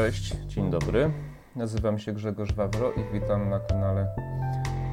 Cześć, 0.00 0.34
dzień 0.46 0.70
dobry. 0.70 1.10
Nazywam 1.56 1.98
się 1.98 2.12
Grzegorz 2.12 2.52
Wawro 2.52 2.92
i 2.92 3.12
witam 3.12 3.48
na 3.48 3.60
kanale 3.60 4.08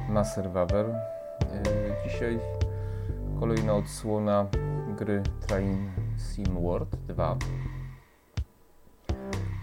Maser 0.08 0.50
Wawer. 0.50 0.86
Yy, 0.86 2.08
dzisiaj 2.08 2.38
kolejna 3.40 3.74
odsłona 3.74 4.46
gry 4.98 5.22
Train 5.46 5.90
Sim 6.18 6.62
World 6.62 6.96
2. 7.06 7.36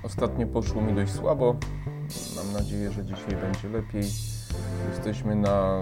Ostatnio 0.04 0.48
poszło 0.48 0.82
mi 0.82 0.94
dość 0.94 1.12
słabo. 1.12 1.56
Mam 2.36 2.54
nadzieję, 2.54 2.92
że 2.92 3.04
dzisiaj 3.04 3.36
będzie 3.36 3.70
lepiej. 3.70 4.04
Jesteśmy 4.90 5.36
na 5.36 5.80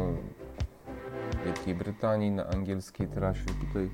Wielkiej 1.46 1.76
Brytanii, 1.76 2.32
na 2.32 2.48
angielskiej 2.48 3.08
trasie. 3.08 3.46
Tutaj 3.46 3.90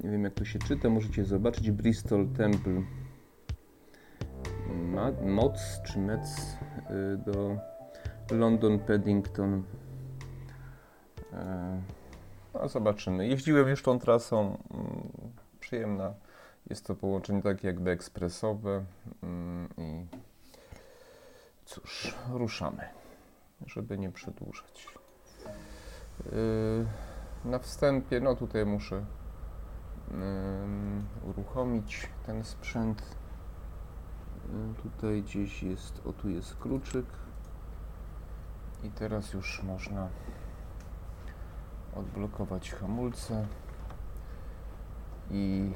nie 0.00 0.10
wiem 0.10 0.24
jak 0.24 0.34
to 0.34 0.44
się 0.44 0.58
czyta, 0.58 0.88
możecie 0.88 1.24
zobaczyć 1.24 1.70
Bristol 1.70 2.28
Temple 2.28 2.82
Moc 5.22 5.80
czy 5.84 5.98
Mec 5.98 6.56
y, 6.90 7.16
do 7.16 7.56
London 8.30 8.78
Paddington. 8.78 9.64
E, 11.32 11.82
no, 12.54 12.68
zobaczymy. 12.68 13.28
Jeździłem 13.28 13.68
już 13.68 13.82
tą 13.82 13.98
trasą. 13.98 14.58
Mm, 14.74 15.10
przyjemna. 15.60 16.14
Jest 16.70 16.86
to 16.86 16.94
połączenie 16.94 17.42
takie 17.42 17.66
jakby 17.66 17.90
ekspresowe. 17.90 18.84
Mm, 19.22 19.68
I 19.78 20.06
cóż, 21.64 22.14
ruszamy, 22.32 22.88
żeby 23.66 23.98
nie 23.98 24.10
przedłużać. 24.10 24.88
Y, 26.26 26.86
na 27.44 27.58
wstępie, 27.58 28.20
no 28.20 28.36
tutaj 28.36 28.66
muszę 28.66 29.04
uruchomić 31.24 32.08
ten 32.26 32.44
sprzęt. 32.44 33.23
Tutaj 34.82 35.22
gdzieś 35.22 35.62
jest, 35.62 36.06
o 36.06 36.12
tu 36.12 36.28
jest 36.28 36.56
kluczyk. 36.56 37.06
I 38.84 38.90
teraz 38.90 39.32
już 39.32 39.62
można 39.62 40.08
odblokować 41.96 42.70
hamulce 42.70 43.46
i 45.30 45.72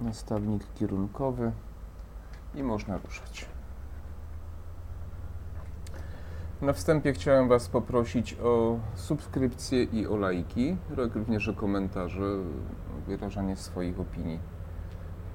nastawnik 0.00 0.62
kierunkowy 0.74 1.52
i 2.54 2.62
można 2.62 2.98
ruszać. 2.98 3.46
Na 6.60 6.72
wstępie 6.72 7.12
chciałem 7.12 7.48
Was 7.48 7.68
poprosić 7.68 8.36
o 8.42 8.78
subskrypcję 8.94 9.84
i 9.84 10.06
o 10.06 10.16
lajki, 10.16 10.76
jak 10.98 11.14
również 11.14 11.48
o 11.48 11.54
komentarze, 11.54 12.36
wyrażanie 13.06 13.56
swoich 13.56 14.00
opinii 14.00 14.59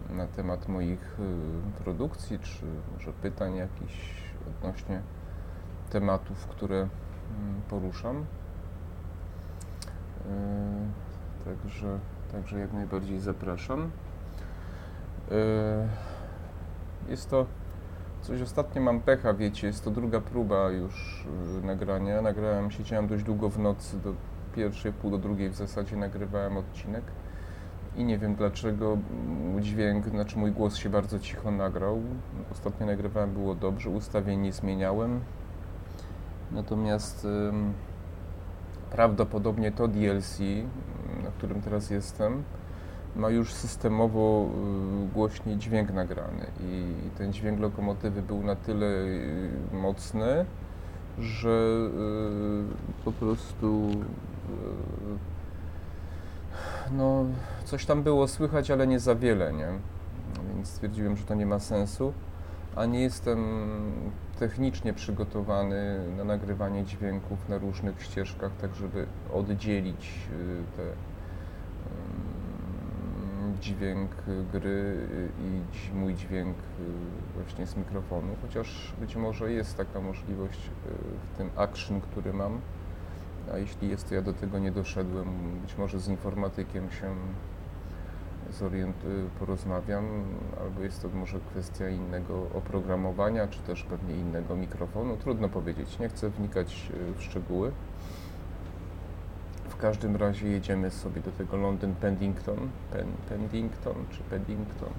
na 0.10 0.28
temat 0.28 0.68
moich 0.68 1.20
y, 1.20 1.84
produkcji, 1.84 2.40
czy 2.40 2.66
może 2.94 3.12
pytań 3.14 3.56
jakichś 3.56 4.24
odnośnie 4.48 5.02
tematów, 5.90 6.48
które 6.48 6.76
mm, 6.76 6.90
poruszam. 7.70 8.18
Y, 8.18 8.26
także, 11.46 12.00
także 12.32 12.60
jak 12.60 12.74
najbardziej 12.74 13.20
zapraszam. 13.20 13.92
Y, 15.32 17.10
jest 17.10 17.30
to 17.30 17.46
coś, 18.22 18.42
ostatnio 18.42 18.82
mam 18.82 19.00
pecha, 19.00 19.34
wiecie, 19.34 19.68
jest 19.68 19.84
to 19.84 19.92
druga 19.92 20.22
próba 20.22 20.70
już 20.70 21.28
nagrania. 21.64 22.22
Nagrałem, 22.22 22.72
siedziałem 22.72 23.08
dość 23.08 23.24
długo 23.24 23.50
w 23.50 23.60
nocy, 23.60 24.02
do 24.02 24.14
pierwszej, 24.56 24.94
pół 24.94 25.12
do 25.12 25.18
drugiej 25.18 25.50
w 25.50 25.56
zasadzie 25.56 25.98
nagrywałem 25.98 26.58
odcinek 26.58 27.04
i 27.98 28.04
nie 28.04 28.18
wiem 28.18 28.36
dlaczego 28.36 28.98
dźwięk, 29.60 30.10
znaczy 30.10 30.40
mój 30.40 30.52
głos 30.52 30.76
się 30.76 30.90
bardzo 30.90 31.20
cicho 31.20 31.52
nagrał. 31.52 32.02
Ostatnio 32.52 32.86
nagrywałem, 32.86 33.34
było 33.34 33.56
dobrze, 33.56 33.90
ustawień 33.90 34.40
nie 34.40 34.54
zmieniałem. 34.54 35.20
Natomiast 36.52 37.26
ym, 37.26 37.74
prawdopodobnie 38.92 39.72
to 39.72 39.88
DLC, 39.88 40.40
na 41.24 41.32
którym 41.32 41.62
teraz 41.62 41.90
jestem, 41.90 42.44
ma 43.16 43.30
już 43.30 43.54
systemowo 43.54 44.50
y, 45.06 45.14
głośniej 45.14 45.58
dźwięk 45.58 45.94
nagrany 45.94 46.46
i 46.60 46.94
ten 47.18 47.34
dźwięk 47.34 47.60
lokomotywy 47.60 48.22
był 48.22 48.44
na 48.44 48.56
tyle 48.56 48.86
y, 48.86 49.50
mocny, 49.74 50.46
że 51.20 51.90
y, 53.00 53.04
po 53.06 53.12
prostu 53.12 53.90
no, 56.92 57.26
coś 57.66 57.86
tam 57.86 58.04
było 58.04 58.28
słychać, 58.28 58.72
ale 58.72 58.88
nie 58.88 59.00
za 59.00 59.16
wiele, 59.16 59.54
nie? 59.54 59.68
Więc 60.54 60.68
stwierdziłem, 60.68 61.18
że 61.18 61.26
to 61.26 61.36
nie 61.36 61.46
ma 61.46 61.60
sensu, 61.60 62.14
a 62.76 62.86
nie 62.86 63.02
jestem 63.02 63.40
technicznie 64.40 64.94
przygotowany 64.94 66.00
na 66.18 66.24
nagrywanie 66.24 66.84
dźwięków 66.84 67.50
na 67.50 67.58
różnych 67.58 68.04
ścieżkach, 68.04 68.52
tak 68.62 68.76
żeby 68.76 69.08
oddzielić 69.34 70.28
y, 70.32 70.78
te 70.78 70.84
dźwięk 73.62 74.12
gry 74.52 75.08
i 75.40 75.96
mój 75.96 76.16
dźwięk 76.16 76.58
y, 76.58 76.62
właśnie 77.36 77.68
z 77.68 77.76
mikrofonu, 77.76 78.36
chociaż 78.42 78.94
być 79.00 79.16
może 79.16 79.52
jest 79.52 79.78
taka 79.78 80.02
możliwość 80.02 80.60
y, 80.60 80.90
w 81.34 81.38
tym 81.38 81.50
action, 81.56 82.02
który 82.02 82.34
mam 82.34 82.60
a 83.54 83.58
jeśli 83.58 83.90
jest, 83.90 84.10
to 84.10 84.16
ja 84.16 84.22
do 84.22 84.34
tego 84.34 84.60
nie 84.60 84.72
doszedłem. 84.72 85.28
Być 85.62 85.78
może 85.78 86.00
z 86.00 86.08
informatykiem 86.08 86.92
się 86.92 87.16
porozmawiam, 89.40 90.06
albo 90.62 90.82
jest 90.82 91.02
to 91.02 91.10
może 91.10 91.40
kwestia 91.40 91.90
innego 91.90 92.48
oprogramowania, 92.54 93.48
czy 93.48 93.60
też 93.60 93.84
pewnie 93.84 94.16
innego 94.16 94.56
mikrofonu. 94.56 95.18
Trudno 95.18 95.50
powiedzieć, 95.50 96.00
nie 96.00 96.10
chcę 96.10 96.30
wnikać 96.30 96.92
e, 96.94 97.20
w 97.20 97.24
szczegóły. 97.24 97.72
W 99.70 99.78
każdym 99.78 100.16
razie 100.16 100.48
jedziemy 100.48 100.92
sobie 100.92 101.22
do 101.22 101.32
tego 101.32 101.58
London 101.58 101.96
Pendington, 101.96 102.58
Pen, 102.92 103.08
Pendington 103.30 103.96
czy 104.10 104.24
Pendington. 104.24 104.90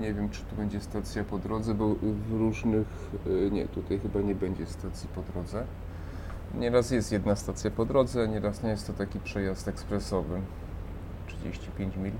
Nie 0.00 0.14
wiem, 0.14 0.30
czy 0.30 0.42
tu 0.42 0.56
będzie 0.56 0.80
stacja 0.80 1.24
po 1.24 1.38
drodze, 1.38 1.74
bo 1.74 1.94
w 1.94 2.32
różnych. 2.38 2.86
E, 3.26 3.50
nie, 3.50 3.68
tutaj 3.68 3.98
chyba 3.98 4.20
nie 4.20 4.34
będzie 4.34 4.66
stacji 4.66 5.08
po 5.14 5.22
drodze. 5.32 5.64
Nieraz 6.58 6.90
jest 6.90 7.12
jedna 7.12 7.36
stacja 7.36 7.70
po 7.70 7.84
drodze, 7.84 8.28
nieraz 8.28 8.62
nie 8.62 8.70
jest 8.70 8.86
to 8.86 8.92
taki 8.92 9.20
przejazd 9.20 9.68
ekspresowy. 9.68 10.40
35 11.26 11.96
mil. 11.96 12.12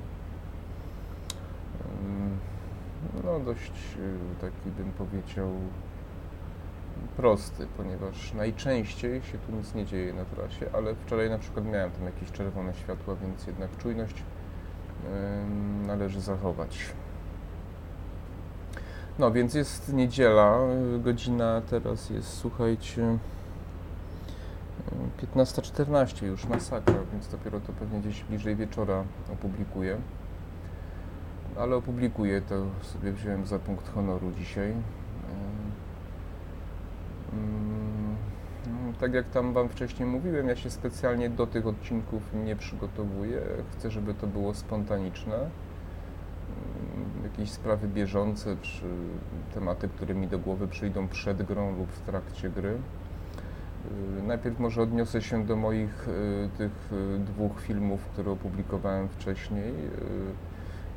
No 3.24 3.40
dość 3.40 3.72
y, 3.98 4.40
taki 4.40 4.70
bym 4.70 4.92
powiedział 4.92 5.50
prosty, 7.16 7.66
ponieważ 7.76 8.32
najczęściej 8.32 9.22
się 9.22 9.38
tu 9.38 9.52
nic 9.52 9.74
nie 9.74 9.86
dzieje 9.86 10.12
na 10.12 10.24
trasie, 10.24 10.66
ale 10.72 10.94
wczoraj 10.94 11.30
na 11.30 11.38
przykład 11.38 11.64
miałem 11.64 11.90
tam 11.90 12.04
jakieś 12.04 12.32
czerwone 12.32 12.74
światła, 12.74 13.16
więc 13.22 13.46
jednak 13.46 13.76
czujność 13.76 14.22
należy 15.86 16.20
zachować. 16.20 16.78
No 19.18 19.32
więc 19.32 19.54
jest 19.54 19.92
niedziela, 19.92 20.58
godzina 20.98 21.62
teraz 21.70 22.10
jest, 22.10 22.28
słuchajcie, 22.28 23.18
15.14 25.34 26.26
już 26.26 26.46
masakra, 26.46 26.94
więc 27.12 27.28
dopiero 27.28 27.60
to 27.60 27.72
pewnie 27.72 28.00
gdzieś 28.00 28.24
bliżej 28.24 28.56
wieczora 28.56 29.04
opublikuję. 29.32 29.96
Ale 31.58 31.76
opublikuję 31.76 32.40
to 32.40 32.66
sobie 32.82 33.12
wziąłem 33.12 33.46
za 33.46 33.58
punkt 33.58 33.94
honoru 33.94 34.32
dzisiaj. 34.32 34.74
Mm, 37.32 38.16
tak 39.00 39.14
jak 39.14 39.31
tam 39.31 39.52
Wam 39.52 39.69
wcześniej 39.69 40.08
mówiłem, 40.08 40.48
ja 40.48 40.56
się 40.56 40.70
specjalnie 40.70 41.30
do 41.30 41.46
tych 41.46 41.66
odcinków 41.66 42.22
nie 42.44 42.56
przygotowuję. 42.56 43.40
Chcę, 43.72 43.90
żeby 43.90 44.14
to 44.14 44.26
było 44.26 44.54
spontaniczne. 44.54 45.37
Mm, 45.37 45.50
jakieś 47.25 47.50
sprawy 47.50 47.88
bieżące, 47.88 48.56
czy 48.62 48.84
tematy, 49.54 49.88
które 49.88 50.14
mi 50.14 50.28
do 50.28 50.38
głowy 50.38 50.69
przyjdą 50.69 51.08
przed 51.08 51.42
grą 51.42 51.76
lub 51.76 51.92
w 51.92 52.00
trakcie 52.00 52.50
gry. 52.50 52.78
Y, 54.19 54.22
najpierw 54.22 54.58
może 54.58 54.82
odniosę 54.82 55.22
się 55.22 55.46
do 55.46 55.56
moich 55.56 56.08
y, 56.08 56.48
tych 56.58 56.92
y, 56.92 57.19
dwóch 57.19 57.60
filmów, 57.60 58.06
które 58.06 58.31
opublikowałem 58.31 59.08
wcześniej. 59.08 59.75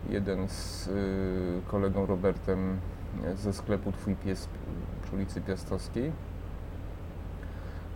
Jeden 0.09 0.47
z 0.47 0.89
kolegą 1.67 2.05
Robertem 2.05 2.77
ze 3.35 3.53
sklepu 3.53 3.91
Twój 3.91 4.15
Pies 4.15 4.47
przy 5.03 5.15
ulicy 5.15 5.41
Piastowskiej. 5.41 6.11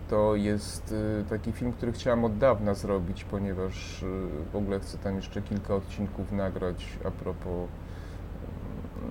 To 0.10 0.36
jest 0.36 0.96
taki 1.30 1.52
film, 1.52 1.72
który 1.72 1.92
chciałem 1.92 2.26
od 2.26 2.38
dawna 2.38 2.74
zrobić, 2.74 3.24
ponieważ 3.24 4.06
w 4.52 4.56
ogóle 4.56 4.80
chcę 4.80 4.98
tam 4.98 5.16
jeszcze 5.16 5.42
kilka 5.42 5.76
odcinków 5.76 6.32
nagrać 6.32 6.98
a 7.06 7.12
propos 7.12 7.70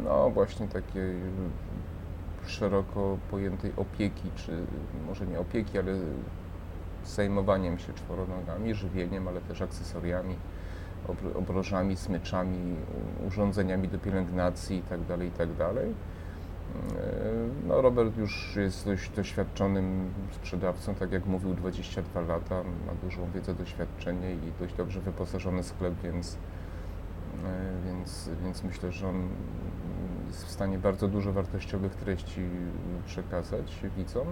no 0.04 0.30
właśnie 0.30 0.68
takiej 0.68 1.14
szeroko 2.46 3.18
pojętej 3.30 3.72
opieki, 3.76 4.30
czy 4.36 4.52
może 5.06 5.26
nie 5.26 5.40
opieki, 5.40 5.78
ale 5.78 5.92
zajmowaniem 7.06 7.78
się 7.78 7.92
czworonogami, 7.92 8.74
żywieniem, 8.74 9.28
ale 9.28 9.40
też 9.40 9.62
akcesoriami 9.62 10.36
obro- 11.08 11.36
obrożami, 11.38 11.96
smyczami, 11.96 12.76
urządzeniami 13.26 13.88
do 13.88 13.98
pielęgnacji 13.98 14.76
itd. 14.76 15.24
itd. 15.24 15.64
E, 15.70 15.80
No, 17.68 17.82
Robert 17.82 18.16
już 18.16 18.56
jest 18.56 18.84
dość 18.84 19.10
doświadczonym 19.10 20.10
sprzedawcą, 20.32 20.94
tak 20.94 21.12
jak 21.12 21.26
mówił, 21.26 21.54
22 21.54 22.20
lata, 22.20 22.62
ma 22.86 22.92
dużą 23.02 23.30
wiedzę, 23.34 23.54
doświadczenie 23.54 24.32
i 24.32 24.52
dość 24.60 24.74
dobrze 24.74 25.00
wyposażony 25.00 25.62
sklep, 25.62 25.94
więc, 26.02 26.36
e, 27.44 27.86
więc, 27.86 28.30
więc 28.44 28.64
myślę, 28.64 28.92
że 28.92 29.08
on 29.08 29.28
jest 30.30 30.46
w 30.46 30.50
stanie 30.50 30.78
bardzo 30.78 31.08
dużo 31.08 31.32
wartościowych 31.32 31.94
treści 31.94 32.40
przekazać 33.06 33.80
widzom. 33.96 34.26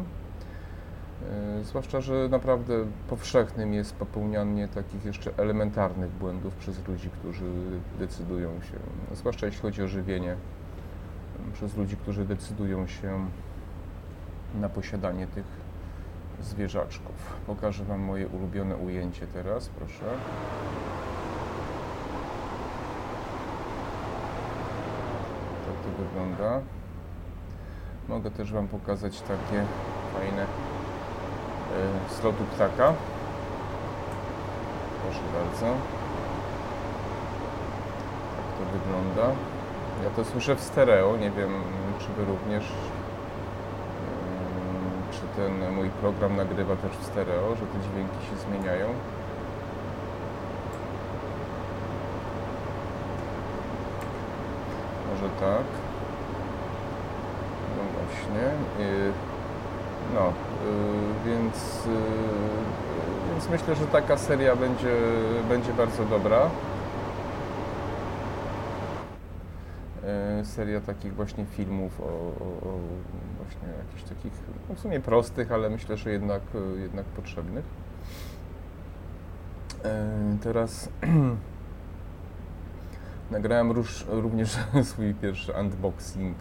E, 1.31 1.65
Zwłaszcza, 1.65 2.01
że 2.01 2.29
naprawdę 2.29 2.75
powszechnym 3.09 3.75
jest 3.75 3.95
popełnianie 3.95 4.69
takich 4.69 5.05
jeszcze 5.05 5.31
elementarnych 5.37 6.11
błędów 6.11 6.55
przez 6.55 6.89
ludzi, 6.89 7.11
którzy 7.11 7.45
decydują 7.99 8.51
się, 8.63 8.79
zwłaszcza 9.15 9.47
jeśli 9.47 9.63
chodzi 9.63 9.83
o 9.83 9.89
żywienie, 9.89 10.37
przez 11.53 11.77
ludzi, 11.77 11.97
którzy 11.97 12.25
decydują 12.25 12.87
się 12.87 13.27
na 14.55 14.69
posiadanie 14.69 15.27
tych 15.27 15.47
zwierzaczków. 16.43 17.37
Pokażę 17.47 17.85
Wam 17.85 18.01
moje 18.01 18.29
ulubione 18.29 18.77
ujęcie 18.77 19.27
teraz, 19.27 19.69
proszę. 19.69 20.05
Tak 25.67 25.75
to 25.83 26.03
wygląda. 26.29 26.61
Mogę 28.09 28.31
też 28.31 28.53
Wam 28.53 28.69
pokazać 28.69 29.21
takie 29.21 29.65
fajne 30.15 30.43
y, 30.43 32.15
z 32.15 32.25
lotu 32.25 32.45
ptaka. 32.45 32.93
Proszę 35.03 35.21
bardzo. 35.35 35.67
Tak 38.37 38.47
to 38.59 38.79
wygląda. 38.79 39.35
Ja 40.05 40.11
to 40.11 40.25
słyszę 40.25 40.57
w 40.57 40.61
stereo, 40.61 41.17
nie 41.17 41.31
wiem 41.31 41.51
czy 41.99 42.07
Wy 42.13 42.25
również, 42.25 42.65
Ym, 42.65 42.73
czy 45.13 45.21
ten 45.37 45.75
mój 45.75 45.89
program 45.91 46.37
nagrywa 46.37 46.77
też 46.77 46.93
w 46.93 47.07
stereo, 47.07 47.57
że 47.57 47.67
te 47.67 47.79
dźwięki 47.81 48.27
się 48.27 48.37
zmieniają. 48.37 48.87
Może 55.11 55.29
tak. 55.41 55.88
Właśnie. 58.09 58.47
y, 58.87 59.13
No, 60.15 60.29
y, 60.29 60.33
więc, 61.27 61.87
y, 61.87 63.31
więc 63.31 63.49
myślę, 63.51 63.75
że 63.75 63.87
taka 63.87 64.17
seria 64.17 64.57
będzie, 64.57 64.95
będzie 65.49 65.73
bardzo 65.73 66.05
dobra. 66.05 66.51
E, 70.05 70.45
seria 70.45 70.81
takich 70.81 71.15
właśnie 71.15 71.45
filmów 71.45 72.01
o, 72.01 72.05
o, 72.05 72.69
o 72.69 72.79
właśnie 73.37 73.69
jakichś 73.79 74.03
takich 74.03 74.33
no 74.69 74.75
w 74.75 74.81
sumie 74.81 75.01
prostych, 75.01 75.53
ale 75.53 75.71
myślę, 75.71 75.97
że 75.97 76.11
jednak, 76.11 76.43
jednak 76.83 77.05
potrzebnych. 77.05 77.65
Teraz 80.43 80.89
nagrałem 83.31 83.73
róż, 83.73 84.05
również 84.09 84.59
swój 84.91 85.15
pierwszy 85.15 85.53
unboxing 85.53 86.37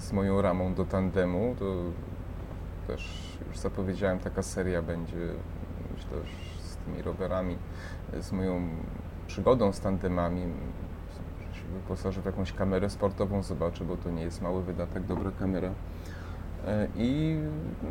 z 0.00 0.12
moją 0.12 0.42
ramą 0.42 0.74
do 0.74 0.84
tandemu. 0.84 1.56
To 1.58 1.64
też 2.86 3.38
już 3.48 3.58
zapowiedziałem, 3.58 4.18
taka 4.18 4.42
seria 4.42 4.82
będzie, 4.82 5.16
myślę, 5.94 6.10
z 6.62 6.76
tymi 6.76 7.02
rowerami, 7.02 7.56
z 8.20 8.32
moją 8.32 8.68
przygodą 9.26 9.72
z 9.72 9.80
tandemami 9.80 10.42
wyposażę 11.74 12.22
w 12.22 12.24
jakąś 12.26 12.52
kamerę 12.52 12.90
sportową, 12.90 13.42
zobaczę, 13.42 13.84
bo 13.84 13.96
to 13.96 14.10
nie 14.10 14.22
jest 14.22 14.42
mały 14.42 14.62
wydatek, 14.62 15.02
dobra 15.04 15.30
kamera. 15.38 15.70
E, 16.66 16.88
I, 16.96 17.38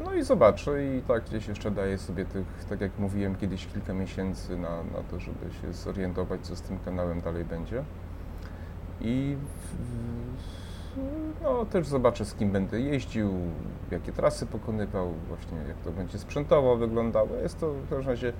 no 0.06 0.14
i 0.14 0.24
zobaczę 0.24 0.86
i 0.98 1.02
tak 1.02 1.24
gdzieś 1.24 1.48
jeszcze 1.48 1.72
daję 1.72 1.98
sobie 1.98 2.26
tych, 2.26 2.46
tak 2.70 2.82
jak 2.82 3.00
mówiłem 3.00 3.36
kiedyś, 3.36 3.68
kilka 3.68 3.94
miesięcy 3.94 4.58
na, 4.58 4.84
na 4.84 5.00
to, 5.12 5.20
żeby 5.20 5.54
się 5.62 5.74
zorientować, 5.74 6.42
co 6.42 6.56
z 6.56 6.62
tym 6.62 6.80
kanałem 6.86 7.22
dalej 7.22 7.46
będzie. 7.46 7.84
I 9.02 9.38
w- 9.40 10.59
no, 11.44 11.66
też 11.66 11.88
zobaczę, 11.88 12.25
z 12.25 12.34
kim 12.34 12.51
będę 12.51 12.81
jeździł, 12.81 13.34
jakie 13.92 14.12
trasy 14.12 14.46
pokonywał, 14.46 15.13
właśnie 15.28 15.57
jak 15.68 15.78
to 15.78 15.92
będzie 15.92 16.18
sprzętowo 16.18 16.78
wyglądało. 16.78 17.36
Jest 17.44 17.60
to 17.60 17.74
w 17.74 17.90
każdym 17.90 18.07
razie 18.10 18.34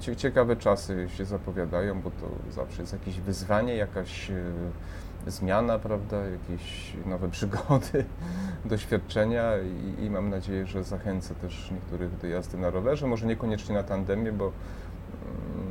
cie- 0.00 0.16
ciekawe 0.16 0.56
czasy 0.56 1.08
się 1.08 1.24
zapowiadają, 1.24 2.00
bo 2.02 2.10
to 2.10 2.52
zawsze 2.52 2.82
jest 2.82 2.92
jakieś 2.92 3.20
wyzwanie, 3.20 3.76
jakaś 3.76 4.30
e, 4.30 4.42
zmiana, 5.26 5.78
prawda, 5.78 6.16
jakieś 6.16 6.92
nowe 7.06 7.28
przygody, 7.36 8.04
doświadczenia 8.64 9.52
i, 9.58 10.04
i 10.04 10.10
mam 10.10 10.30
nadzieję, 10.30 10.66
że 10.66 10.84
zachęcę 10.84 11.34
też 11.34 11.70
niektórych 11.70 12.18
do 12.18 12.26
jazdy 12.26 12.58
na 12.58 12.70
rowerze, 12.70 13.06
może 13.06 13.26
niekoniecznie 13.26 13.74
na 13.74 13.82
tandemie, 13.82 14.32
bo 14.32 14.52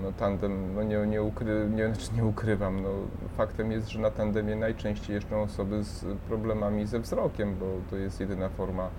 no, 0.04 0.12
tandem, 0.12 0.76
no 0.76 0.84
nie, 0.84 0.98
nie, 1.08 1.24
ukry, 1.24 1.70
nie, 1.76 1.88
znaczy 1.88 2.14
nie 2.16 2.26
ukrywam, 2.26 2.84
no, 2.84 2.90
faktem 3.38 3.72
jest, 3.72 3.90
że 3.90 4.00
na 4.00 4.12
tandemie 4.12 4.56
najczęściej 4.56 5.14
jeżdżą 5.14 5.42
osoby 5.42 5.84
z 5.84 6.06
problemami 6.28 6.88
ze 6.88 7.00
wzrokiem, 7.00 7.56
bo 7.60 7.66
to 7.90 7.96
jest 7.96 8.20
jedyna 8.20 8.50
forma 8.50 8.90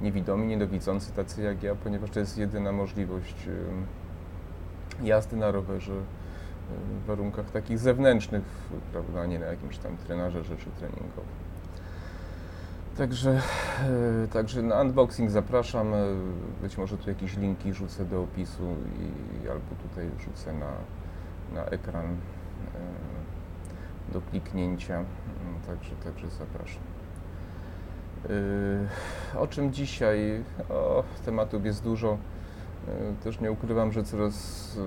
niewidomi, 0.00 0.46
niedowidzący, 0.46 1.12
tacy 1.12 1.42
jak 1.42 1.62
ja, 1.62 1.74
ponieważ 1.74 2.10
to 2.10 2.20
jest 2.20 2.38
jedyna 2.38 2.72
możliwość 2.72 3.48
jazdy 5.02 5.36
na 5.36 5.50
rowerze 5.50 5.92
w 6.70 7.06
warunkach 7.06 7.50
takich 7.50 7.78
zewnętrznych, 7.78 8.42
prawda, 8.92 9.26
nie 9.26 9.38
na 9.38 9.46
jakimś 9.46 9.78
tam 9.78 9.96
trenażerze 9.96 10.56
czy 10.56 10.70
treningowym. 10.70 11.49
Także, 13.00 13.40
e, 14.24 14.28
także 14.32 14.62
na 14.62 14.80
unboxing 14.80 15.30
zapraszam. 15.30 15.94
e, 15.94 15.96
Być 16.62 16.78
może 16.78 16.98
tu 16.98 17.10
jakieś 17.10 17.36
linki 17.36 17.74
rzucę 17.74 18.04
do 18.04 18.22
opisu 18.22 18.62
i 19.44 19.48
albo 19.48 19.74
tutaj 19.82 20.10
rzucę 20.18 20.52
na, 20.52 20.70
na 21.54 21.64
ekran 21.64 22.06
e, 22.06 22.16
do 24.12 24.20
kliknięcia. 24.20 24.94
Mm, 24.94 25.06
Także, 25.66 25.90
także 26.04 26.30
zapraszam. 26.30 26.82
O 29.38 29.46
czym 29.46 29.72
dzisiaj? 29.72 30.44
O, 30.70 31.04
tematów 31.24 31.64
jest 31.64 31.82
dużo. 31.82 32.18
Też 33.24 33.40
nie 33.40 33.52
ukrywam, 33.52 33.92
że 33.92 34.04
coraz, 34.04 34.78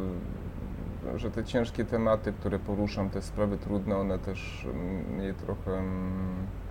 że 1.16 1.32
te 1.32 1.44
ciężkie 1.44 1.86
tematy, 1.86 2.34
które 2.34 2.60
poruszam, 2.60 3.10
te 3.10 3.22
sprawy 3.22 3.58
trudne, 3.58 3.98
one 3.98 4.20
też 4.20 4.68
mnie 5.18 5.34
trochę, 5.34 5.82
no, 5.82 6.62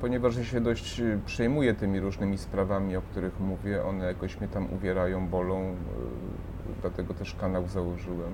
ponieważ 0.00 0.36
ja 0.36 0.44
się 0.44 0.60
dość 0.60 1.00
e, 1.00 1.18
przejmuję 1.26 1.74
tymi 1.74 2.00
różnymi 2.00 2.38
sprawami, 2.38 2.96
o 2.96 3.02
których 3.02 3.40
mówię, 3.40 3.84
one 3.84 4.04
jakoś 4.04 4.40
mnie 4.40 4.48
tam 4.48 4.72
uwierają, 4.72 5.28
bolą, 5.28 5.60
e, 5.60 5.74
dlatego 6.80 7.14
też 7.14 7.34
kanał 7.34 7.68
założyłem. 7.68 8.32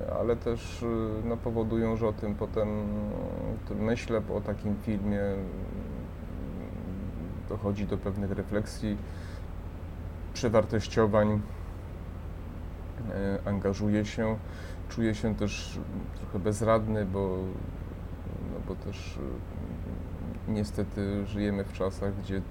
E, 0.00 0.12
Ale 0.20 0.36
też 0.36 0.82
e, 0.82 0.86
no, 1.28 1.36
powodują, 1.36 1.96
że 1.96 2.08
o 2.08 2.12
tym 2.12 2.34
potem 2.34 2.68
myślę 3.80 4.20
po 4.20 4.40
takim 4.40 4.76
filmie, 4.76 5.20
mm, 5.20 5.46
dochodzi 7.48 7.86
do 7.86 7.98
pewnych 7.98 8.30
refleksji, 8.30 8.96
przewartościowań, 10.34 11.40
e, 13.10 13.38
angażuję 13.48 14.04
się, 14.04 14.36
czuję 14.88 15.14
się 15.14 15.34
też 15.34 15.78
trochę 16.20 16.38
bezradny, 16.38 17.04
bo, 17.04 17.38
no 18.52 18.60
bo 18.68 18.74
też 18.74 19.18
niestety 20.52 21.26
żyjemy 21.26 21.64
w 21.64 21.72
czasach, 21.72 22.20
gdzie 22.20 22.42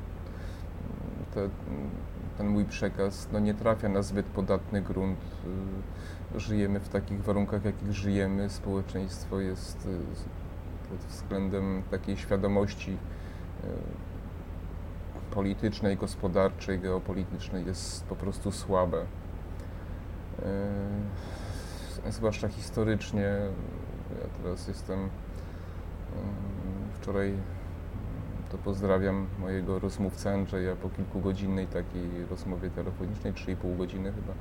te, 1.33 1.49
ten 2.37 2.47
mój 2.47 2.65
przekaz 2.65 3.27
no, 3.31 3.39
nie 3.39 3.53
trafia 3.53 3.89
na 3.89 4.01
zbyt 4.01 4.25
podatny 4.25 4.81
grunt. 4.81 5.19
Żyjemy 6.35 6.79
w 6.79 6.89
takich 6.89 7.23
warunkach, 7.23 7.65
jakich 7.65 7.91
żyjemy. 7.93 8.49
Społeczeństwo 8.49 9.39
jest 9.39 9.87
pod 10.89 10.99
względem 10.99 11.83
takiej 11.91 12.17
świadomości 12.17 12.91
e, 13.63 13.67
politycznej, 15.33 15.97
gospodarczej, 15.97 16.79
geopolitycznej 16.79 17.65
jest 17.65 18.03
po 18.05 18.15
prostu 18.15 18.51
słabe. 18.51 19.05
E, 20.45 22.11
Zwłaszcza 22.11 22.47
historycznie. 22.47 23.21
Ja 24.21 24.27
teraz 24.43 24.67
jestem. 24.67 24.99
mm, 24.99 25.09
Wczoraj 26.93 27.33
to 28.51 28.57
pozdrawiam 28.57 29.27
mojego 29.39 29.79
rozmówcę 29.79 30.33
Andrzeja 30.33 30.75
po 30.75 30.89
kilkugodzinnej 30.89 31.67
takiej 31.67 32.25
rozmowie 32.29 32.69
telefonicznej, 32.69 33.33
3,5 33.33 33.77
godziny 33.77 34.13
chyba, 34.13 34.33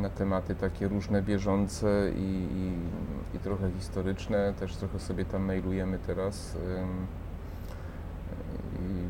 na 0.00 0.10
tematy 0.10 0.54
takie 0.54 0.88
różne 0.88 1.22
bieżące 1.22 2.10
i, 2.16 2.46
i, 2.52 3.36
i 3.36 3.38
trochę 3.38 3.70
historyczne. 3.70 4.54
Też 4.60 4.76
trochę 4.76 4.98
sobie 4.98 5.24
tam 5.24 5.42
mailujemy 5.42 5.98
teraz. 6.06 6.56
I 8.80 9.08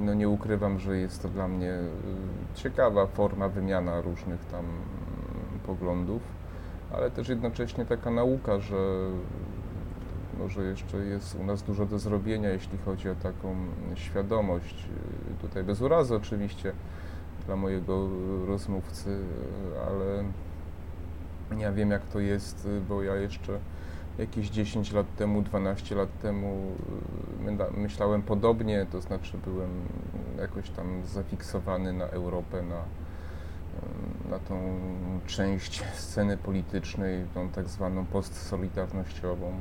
no 0.00 0.14
nie 0.14 0.28
ukrywam, 0.28 0.78
że 0.78 0.96
jest 0.96 1.22
to 1.22 1.28
dla 1.28 1.48
mnie 1.48 1.72
y, 1.72 1.84
ciekawa 2.54 3.06
forma 3.06 3.48
wymiana 3.48 4.00
różnych 4.00 4.44
tam 4.44 4.64
poglądów. 5.66 6.22
ale 6.92 7.10
też 7.10 7.28
jednocześnie 7.28 7.86
taka 7.86 8.10
nauka, 8.10 8.58
że 8.58 8.76
może 10.38 10.64
jeszcze 10.64 10.96
jest 10.96 11.34
u 11.34 11.44
nas 11.44 11.62
dużo 11.62 11.86
do 11.86 11.98
zrobienia, 11.98 12.48
jeśli 12.48 12.78
chodzi 12.78 13.10
o 13.10 13.14
taką 13.14 13.56
świadomość. 13.94 14.84
Tutaj 15.40 15.64
bez 15.64 15.80
urazy 15.80 16.14
oczywiście 16.16 16.72
dla 17.46 17.56
mojego 17.56 18.08
rozmówcy, 18.46 19.18
ale 19.86 20.24
ja 21.60 21.72
wiem 21.72 21.90
jak 21.90 22.06
to 22.06 22.20
jest, 22.20 22.68
bo 22.88 23.02
ja 23.02 23.16
jeszcze 23.16 23.58
jakieś 24.18 24.50
10 24.50 24.92
lat 24.92 25.06
temu, 25.16 25.42
12 25.42 25.94
lat 25.94 26.18
temu 26.22 26.72
myślałem 27.76 28.22
podobnie, 28.22 28.86
to 28.92 29.00
znaczy 29.00 29.38
byłem 29.44 29.70
jakoś 30.38 30.70
tam 30.70 31.06
zafiksowany 31.06 31.92
na 31.92 32.04
Europę, 32.04 32.62
na, 32.62 32.82
na 34.30 34.38
tą 34.38 34.78
część 35.26 35.84
sceny 35.94 36.36
politycznej, 36.36 37.24
tą 37.34 37.48
tak 37.48 37.68
zwaną 37.68 38.06
postsolidarnościową. 38.06 39.52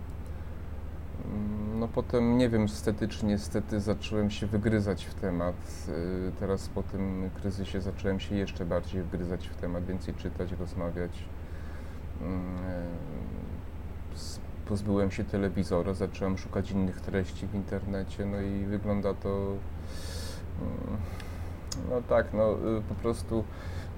No 1.80 1.88
potem, 1.88 2.38
nie 2.38 2.50
wiem, 2.50 2.64
estetycznie 2.64 3.30
niestety 3.30 3.80
zacząłem 3.80 4.30
się 4.32 4.48
wygryzać 4.48 5.06
w 5.06 5.14
temat. 5.14 5.56
Y, 5.90 6.32
teraz 6.40 6.70
po 6.70 6.84
tym 6.84 7.30
kryzysie 7.36 7.82
zacząłem 7.82 8.20
się 8.20 8.36
jeszcze 8.36 8.66
bardziej 8.66 9.04
wgryzać 9.04 9.48
w 9.48 9.56
temat, 9.56 9.86
więcej 9.86 10.14
czytać, 10.14 10.52
rozmawiać. 10.52 11.12
Mm, 12.22 12.56
y, 14.16 14.68
pozbyłem 14.68 15.12
się 15.12 15.24
telewizora, 15.24 15.94
zacząłem 15.94 16.38
szukać 16.38 16.72
innych 16.72 17.02
treści 17.02 17.48
w 17.48 17.56
internecie, 17.56 18.26
no 18.26 18.42
i 18.42 18.66
wygląda 18.66 19.14
to, 19.14 19.30
mm, 19.30 20.98
no 21.90 22.02
tak, 22.10 22.34
no 22.34 22.54
y, 22.54 22.82
po 22.90 22.96
prostu 22.96 23.44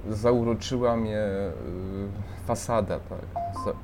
zauroczyła 0.10 0.96
mnie 0.96 1.20
y, 1.20 2.46
fasada, 2.46 3.00
tak. 3.00 3.20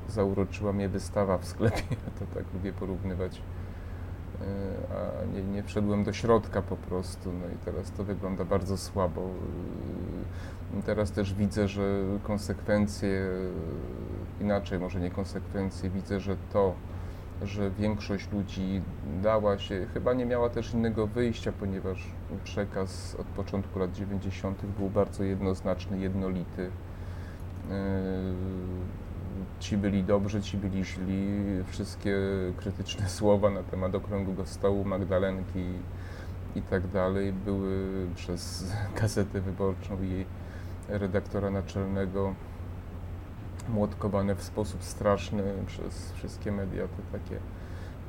zauroczyła 0.08 0.72
mnie 0.72 0.88
wystawa 0.88 1.38
w 1.38 1.44
sklepie, 1.44 1.82
to 2.18 2.34
tak 2.34 2.44
lubię 2.54 2.72
porównywać. 2.72 3.36
Y, 3.36 4.44
a 4.94 5.24
nie, 5.34 5.42
nie 5.42 5.62
wszedłem 5.62 6.04
do 6.04 6.12
środka 6.12 6.62
po 6.62 6.76
prostu, 6.76 7.32
no 7.32 7.46
i 7.54 7.58
teraz 7.64 7.90
to 7.90 8.04
wygląda 8.04 8.44
bardzo 8.44 8.76
słabo. 8.76 9.20
Y, 10.78 10.82
teraz 10.82 11.12
też 11.12 11.34
widzę, 11.34 11.68
że 11.68 12.02
konsekwencje, 12.22 13.26
inaczej 14.40 14.78
może 14.78 15.00
nie 15.00 15.10
konsekwencje, 15.10 15.90
widzę, 15.90 16.20
że 16.20 16.36
to, 16.52 16.74
że 17.42 17.70
większość 17.70 18.32
ludzi 18.32 18.82
dała 19.22 19.58
się, 19.58 19.86
chyba 19.94 20.12
nie 20.12 20.26
miała 20.26 20.50
też 20.50 20.74
innego 20.74 21.06
wyjścia, 21.06 21.52
ponieważ 21.60 21.98
przekaz 22.44 23.16
od 23.20 23.26
początku 23.26 23.78
lat 23.78 23.92
90. 23.92 24.66
był 24.78 24.90
bardzo 24.90 25.24
jednoznaczny, 25.24 25.98
jednolity. 25.98 26.62
Yy, 27.70 27.74
ci 29.60 29.76
byli 29.76 30.04
dobrzy, 30.04 30.42
ci 30.42 30.56
byli 30.56 30.84
źli. 30.84 31.26
Wszystkie 31.66 32.16
krytyczne 32.56 33.08
słowa 33.18 33.50
na 33.50 33.62
temat 33.62 33.94
okrągłego 33.94 34.46
stołu, 34.46 34.84
Magdalenki 34.84 35.64
i 36.56 36.62
tak 36.62 36.86
dalej 36.86 37.32
były 37.32 38.06
przez 38.14 38.72
Gazetę 39.00 39.40
Wyborczą 39.40 40.02
i 40.02 40.24
redaktora 40.88 41.50
naczelnego 41.50 42.34
młotkowane 43.68 44.34
w 44.34 44.42
sposób 44.42 44.84
straszny 44.84 45.42
przez 45.66 46.12
wszystkie 46.12 46.52
media, 46.52 46.88
te 46.88 47.18
takie 47.18 47.36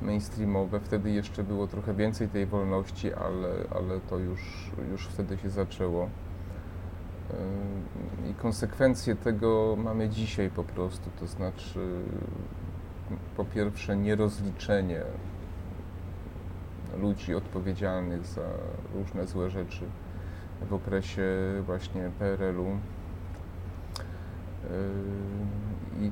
mainstreamowe. 0.02 0.80
Wtedy 0.80 1.10
jeszcze 1.10 1.44
było 1.44 1.66
trochę 1.66 1.94
więcej 1.94 2.28
tej 2.28 2.46
wolności, 2.46 3.14
ale, 3.14 3.48
ale 3.70 4.00
to 4.00 4.18
już, 4.18 4.70
już 4.90 5.06
wtedy 5.06 5.38
się 5.38 5.50
zaczęło. 5.50 6.08
I 8.30 8.34
konsekwencje 8.34 9.16
tego 9.16 9.76
mamy 9.76 10.08
dzisiaj 10.08 10.50
po 10.50 10.64
prostu, 10.64 11.10
to 11.20 11.26
znaczy 11.26 11.80
po 13.36 13.44
pierwsze 13.44 13.96
nierozliczenie 13.96 15.02
ludzi 16.98 17.34
odpowiedzialnych 17.34 18.26
za 18.26 18.48
różne 18.94 19.26
złe 19.26 19.50
rzeczy 19.50 19.84
w 20.68 20.74
okresie 20.74 21.22
właśnie 21.66 22.10
PRL-u 22.18 22.66
I 26.00 26.10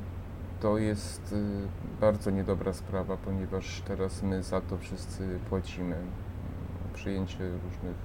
to 0.64 0.78
jest 0.78 1.32
y, 1.32 1.36
bardzo 2.00 2.30
niedobra 2.30 2.72
sprawa, 2.72 3.16
ponieważ 3.16 3.82
teraz 3.86 4.22
my 4.22 4.42
za 4.42 4.60
to 4.60 4.78
wszyscy 4.78 5.38
płacimy. 5.48 5.96
Przyjęcie 6.94 7.50
różnych 7.64 7.96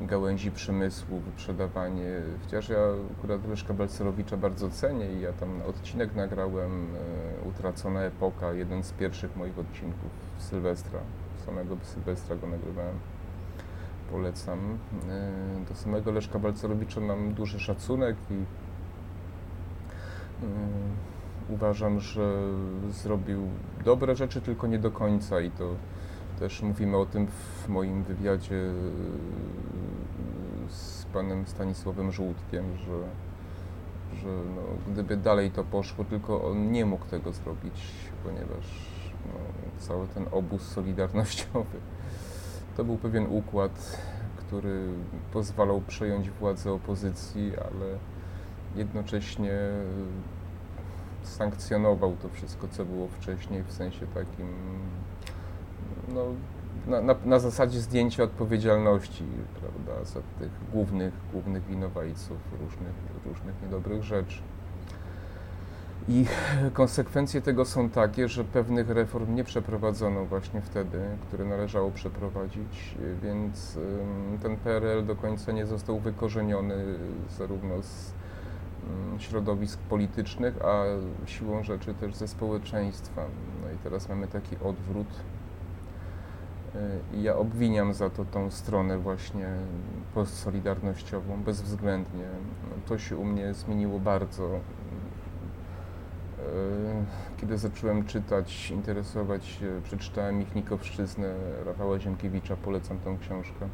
gałęzi 0.00 0.50
przemysłu, 0.50 1.20
wyprzedawanie. 1.20 2.20
Chociaż 2.44 2.68
ja 2.68 2.78
akurat 3.18 3.48
Leszka 3.48 3.74
Balcerowicza 3.74 4.36
bardzo 4.36 4.70
cenię 4.70 5.12
i 5.12 5.20
ja 5.20 5.32
tam 5.32 5.62
odcinek 5.62 6.14
nagrałem 6.14 6.86
y, 6.96 7.48
Utracona 7.48 8.00
Epoka, 8.00 8.52
jeden 8.52 8.82
z 8.82 8.92
pierwszych 8.92 9.36
moich 9.36 9.58
odcinków 9.58 10.10
Sylwestra. 10.38 11.00
Samego 11.46 11.76
Sylwestra 11.82 12.36
go 12.36 12.46
nagrywałem. 12.46 12.98
Polecam. 14.10 14.58
Y, 15.62 15.68
do 15.68 15.74
samego 15.74 16.12
Leszka 16.12 16.38
Balcerowicza 16.38 17.00
mam 17.00 17.34
duży 17.34 17.60
szacunek 17.60 18.16
i 18.30 18.44
uważam, 21.48 22.00
że 22.00 22.42
zrobił 22.90 23.48
dobre 23.84 24.16
rzeczy, 24.16 24.40
tylko 24.40 24.66
nie 24.66 24.78
do 24.78 24.90
końca 24.90 25.40
i 25.40 25.50
to 25.50 25.74
też 26.38 26.62
mówimy 26.62 26.96
o 26.96 27.06
tym 27.06 27.26
w 27.26 27.68
moim 27.68 28.02
wywiadzie 28.02 28.54
y, 28.54 28.72
z 30.68 31.04
panem 31.12 31.46
Stanisławem 31.46 32.12
Żółtkiem, 32.12 32.64
że, 32.76 32.98
że 34.16 34.28
no, 34.28 34.92
gdyby 34.92 35.16
dalej 35.16 35.50
to 35.50 35.64
poszło, 35.64 36.04
tylko 36.04 36.44
on 36.44 36.72
nie 36.72 36.86
mógł 36.86 37.06
tego 37.06 37.32
zrobić, 37.32 37.82
ponieważ 38.24 38.66
no, 39.26 39.32
cały 39.78 40.08
ten 40.08 40.26
obóz 40.32 40.62
solidarnościowy 40.62 41.78
to 42.76 42.84
był 42.84 42.96
pewien 42.96 43.26
układ, 43.30 44.02
który 44.36 44.88
pozwalał 45.32 45.80
przejąć 45.80 46.30
władzę 46.30 46.72
opozycji, 46.72 47.52
ale 47.56 47.98
jednocześnie 48.76 49.58
sankcjonował 51.22 52.16
to 52.22 52.28
wszystko, 52.28 52.68
co 52.68 52.84
było 52.84 53.08
wcześniej, 53.08 53.62
w 53.62 53.72
sensie 53.72 54.06
takim, 54.06 54.48
no, 56.08 56.24
na, 56.86 57.00
na, 57.00 57.14
na 57.24 57.38
zasadzie 57.38 57.80
zdjęcia 57.80 58.22
odpowiedzialności, 58.22 59.24
prawda, 59.60 60.04
za 60.04 60.20
tych 60.38 60.50
głównych, 60.72 61.14
głównych 61.32 61.66
winowajców 61.66 62.38
różnych, 62.60 62.94
różnych 63.26 63.62
niedobrych 63.62 64.02
rzeczy. 64.02 64.38
I 66.08 66.26
konsekwencje 66.72 67.40
tego 67.42 67.64
są 67.64 67.90
takie, 67.90 68.28
że 68.28 68.44
pewnych 68.44 68.90
reform 68.90 69.34
nie 69.34 69.44
przeprowadzono 69.44 70.24
właśnie 70.24 70.60
wtedy, 70.60 70.98
które 71.28 71.44
należało 71.44 71.90
przeprowadzić, 71.90 72.96
więc 73.22 73.78
ten 74.42 74.56
PRL 74.56 75.06
do 75.06 75.16
końca 75.16 75.52
nie 75.52 75.66
został 75.66 75.98
wykorzeniony 75.98 76.74
zarówno 77.38 77.82
z 77.82 78.12
środowisk 79.18 79.78
politycznych, 79.78 80.64
a 80.64 80.84
siłą 81.26 81.62
rzeczy 81.62 81.94
też 81.94 82.14
ze 82.14 82.28
społeczeństwa. 82.28 83.22
No 83.62 83.70
i 83.70 83.76
teraz 83.78 84.08
mamy 84.08 84.28
taki 84.28 84.56
odwrót. 84.56 85.06
Y, 86.74 87.16
I 87.16 87.22
ja 87.22 87.36
obwiniam 87.36 87.94
za 87.94 88.10
to 88.10 88.24
tą 88.24 88.50
stronę 88.50 88.98
właśnie 88.98 89.48
postsolidarnościową, 90.14 91.42
bezwzględnie. 91.42 92.26
No, 92.70 92.76
to 92.88 92.98
się 92.98 93.16
u 93.16 93.24
mnie 93.24 93.54
zmieniło 93.54 94.00
bardzo. 94.00 94.56
Y, 94.56 94.60
kiedy 97.36 97.58
zacząłem 97.58 98.06
czytać, 98.06 98.70
interesować 98.70 99.46
się, 99.46 99.80
przeczytałem 99.84 100.42
ich 100.42 100.54
Nikowszczyznę 100.54 101.34
Rafała 101.66 101.98
Ziemkiewicza, 101.98 102.56
polecam 102.56 102.98
tą 102.98 103.18
książkę. 103.18 103.68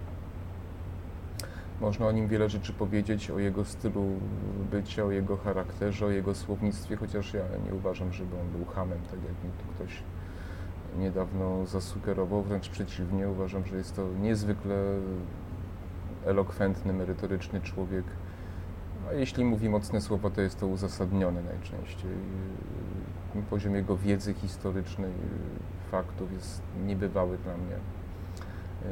Można 1.80 2.06
o 2.06 2.12
nim 2.12 2.28
wiele 2.28 2.48
rzeczy 2.48 2.72
powiedzieć, 2.72 3.30
o 3.30 3.38
jego 3.38 3.64
stylu 3.64 4.04
bycia, 4.70 5.04
o 5.04 5.10
jego 5.10 5.36
charakterze, 5.36 6.06
o 6.06 6.10
jego 6.10 6.34
słownictwie, 6.34 6.96
chociaż 6.96 7.34
ja 7.34 7.42
nie 7.66 7.74
uważam, 7.74 8.12
żeby 8.12 8.40
on 8.40 8.48
był 8.48 8.64
hamem, 8.64 8.98
tak 8.98 9.20
jak 9.22 9.44
mi 9.44 9.50
tu 9.58 9.74
ktoś 9.74 10.02
niedawno 10.98 11.66
zasugerował. 11.66 12.42
Wręcz 12.42 12.68
przeciwnie, 12.68 13.28
uważam, 13.28 13.66
że 13.66 13.76
jest 13.76 13.96
to 13.96 14.02
niezwykle 14.20 14.74
elokwentny, 16.26 16.92
merytoryczny 16.92 17.60
człowiek. 17.60 18.04
A 19.10 19.12
jeśli 19.12 19.44
mówi 19.44 19.68
mocne 19.68 20.00
słowa, 20.00 20.30
to 20.30 20.40
jest 20.40 20.60
to 20.60 20.66
uzasadnione 20.66 21.42
najczęściej. 21.42 22.10
Poziom 23.50 23.74
jego 23.74 23.96
wiedzy 23.96 24.34
historycznej, 24.34 25.12
faktów 25.90 26.32
jest 26.32 26.62
niebywały 26.86 27.38
dla 27.38 27.56
mnie. 27.56 27.76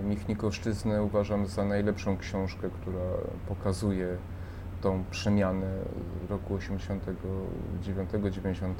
Michnikoszczyznę 0.04 1.02
uważam 1.02 1.46
za 1.46 1.64
najlepszą 1.64 2.16
książkę, 2.16 2.70
która 2.80 3.00
pokazuje 3.48 4.16
tą 4.80 5.04
przemianę 5.10 5.72
roku 6.28 6.56
89-90, 6.56 8.74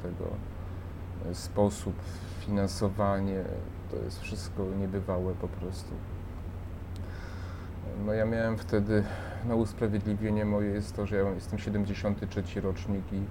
sposób, 1.33 1.95
finansowanie, 2.39 3.43
to 3.91 3.97
jest 3.97 4.19
wszystko 4.19 4.63
niebywałe 4.79 5.33
po 5.33 5.47
prostu. 5.47 5.93
No 8.05 8.13
ja 8.13 8.25
miałem 8.25 8.57
wtedy, 8.57 9.03
na 9.45 9.55
usprawiedliwienie 9.55 10.45
moje 10.45 10.69
jest 10.69 10.95
to, 10.95 11.05
że 11.05 11.15
ja 11.15 11.29
jestem 11.29 11.59
73 11.59 12.61
rocznik 12.61 13.13
i 13.13 13.21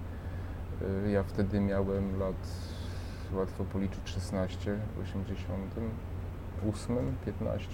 Y, 0.82 1.10
Ja 1.10 1.22
wtedy 1.22 1.60
miałem 1.60 2.18
lat, 2.18 2.48
łatwo 3.32 3.64
policzyć, 3.64 4.00
16, 4.04 4.78
w 4.96 5.00
88, 6.62 7.16
15. 7.26 7.68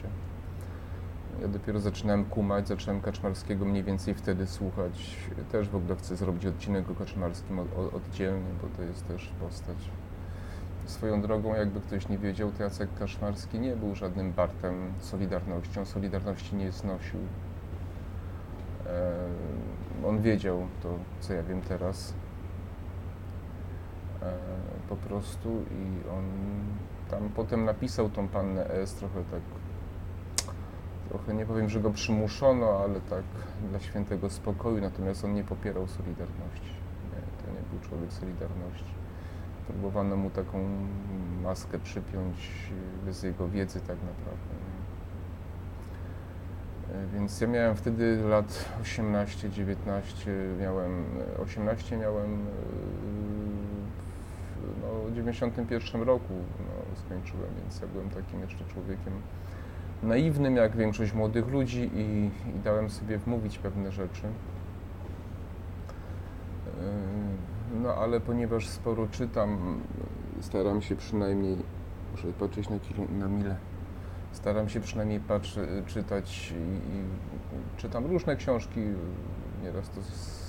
Ja 1.43 1.49
dopiero 1.49 1.81
zaczynałem 1.81 2.25
kumać, 2.25 2.69
zacząłem 2.69 3.01
Kaczmarskiego 3.01 3.65
mniej 3.65 3.85
więcej 3.85 4.15
wtedy 4.15 4.47
słuchać. 4.47 5.17
Też 5.53 5.69
w 5.69 5.77
ogóle 5.77 5.97
chcę 5.97 6.17
zrobić 6.17 6.47
odcinek 6.47 6.91
o 6.91 6.95
Kaczmarskim 6.95 7.59
od, 7.59 7.79
o- 7.79 7.91
oddzielny, 7.97 8.51
bo 8.63 8.77
to 8.77 8.83
jest 8.83 9.09
też 9.09 9.31
postać. 9.41 9.77
Swoją 10.87 11.23
drogą, 11.23 11.55
jakby 11.55 11.81
ktoś 11.81 12.09
nie 12.09 12.19
wiedział, 12.19 12.53
to 12.53 12.63
Jacek 12.63 12.89
Kaszmarski 12.99 13.59
nie 13.61 13.77
był 13.77 13.95
żadnym 13.95 14.33
Bartem 14.33 14.75
Solidarnością. 15.01 15.85
Solidarności 15.85 16.57
nie 16.57 16.73
znosił. 16.73 17.21
E, 18.87 20.07
on 20.09 20.23
wiedział 20.23 20.67
to, 20.83 20.89
co 21.21 21.33
ja 21.35 21.43
wiem 21.43 21.61
teraz. 21.61 22.15
E, 24.23 24.33
po 24.89 24.97
prostu 24.97 25.49
i 25.71 26.09
on 26.11 26.25
tam 27.11 27.29
potem 27.37 27.65
napisał 27.65 28.11
tą 28.11 28.29
pannę 28.29 28.71
S 28.71 28.95
trochę 28.95 29.25
tak, 29.31 29.41
trochę 31.09 31.35
nie 31.35 31.47
powiem, 31.47 31.69
że 31.69 31.81
go 31.81 31.91
przymuszono, 31.91 32.81
ale 32.85 33.01
tak 33.01 33.25
dla 33.71 33.81
świętego 33.81 34.31
spokoju, 34.31 34.81
natomiast 34.81 35.25
on 35.25 35.35
nie 35.35 35.45
popierał 35.45 35.89
Solidarności. 35.89 36.71
Nie, 37.13 37.45
to 37.45 37.53
nie 37.53 37.63
był 37.71 37.89
człowiek 37.89 38.13
Solidarności. 38.13 38.95
Próbowano 39.69 40.17
mu 40.17 40.31
taką 40.31 40.59
maskę 41.43 41.79
przypiąć 41.79 42.37
y, 43.03 43.07
bez 43.07 43.23
jego 43.23 43.49
wiedzy 43.49 43.81
tak 43.81 43.97
naprawdę. 43.97 44.55
E, 46.95 47.07
Więc 47.15 47.41
ja 47.41 47.47
miałem 47.47 47.77
wtedy 47.77 48.23
lat 48.23 48.65
18, 48.83 49.51
19, 49.51 50.33
miałem 50.61 51.05
18 51.43 51.97
miałem 51.97 52.35
y, 52.35 52.51
w 54.61 55.09
no, 55.09 55.15
91 55.15 56.03
roku 56.03 56.35
no, 56.59 56.80
skończyłem, 56.97 57.51
więc 57.63 57.81
ja 57.81 57.87
byłem 57.87 58.11
takim 58.11 58.41
jeszcze 58.41 58.65
człowiekiem 58.65 59.13
naiwnym, 60.03 60.57
jak 60.57 60.77
większość 60.77 61.13
młodych 61.13 61.49
ludzi 61.49 61.91
i, 61.95 62.31
i 62.51 62.61
dałem 62.65 62.91
sobie 62.91 63.19
wmówić 63.19 63.59
pewne 63.59 63.93
rzeczy. 63.93 64.23
Yy, 66.67 66.73
No 67.83 67.95
ale 67.95 68.21
ponieważ 68.21 68.69
sporo 68.69 69.07
czytam, 69.07 69.81
staram 70.41 70.83
się 70.83 70.97
przynajmniej, 70.97 71.57
muszę 72.11 72.29
patrzeć 72.33 72.69
na, 72.69 72.79
kilo, 72.79 73.05
na 73.19 73.29
mile, 73.29 73.57
staram 74.33 74.69
się 74.69 74.81
przynajmniej 74.81 75.21
patrzy, 75.21 75.83
czytać 75.87 76.53
i, 76.53 76.97
i 76.97 77.05
czytam 77.77 78.07
różne 78.07 78.37
książki, 78.37 78.81
nieraz 79.63 79.91
to 79.91 80.03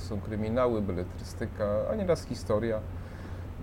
są 0.08 0.22
kryminały, 0.22 0.82
beletrystyka, 0.82 1.66
a 1.92 1.96
nieraz 1.96 2.26
historia. 2.26 2.80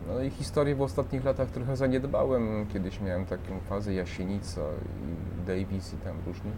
No 0.07 0.23
i 0.23 0.31
historię 0.31 0.75
w 0.75 0.83
ostatnich 0.83 1.25
latach 1.25 1.51
trochę 1.51 1.77
zaniedbałem. 1.77 2.67
Kiedyś 2.73 3.01
miałem 3.01 3.27
taką 3.27 3.61
fazę 3.69 3.95
Jasienica 3.95 4.61
i 4.61 5.47
Davis 5.47 5.95
i 5.95 5.97
tam 5.97 6.17
różni 6.27 6.51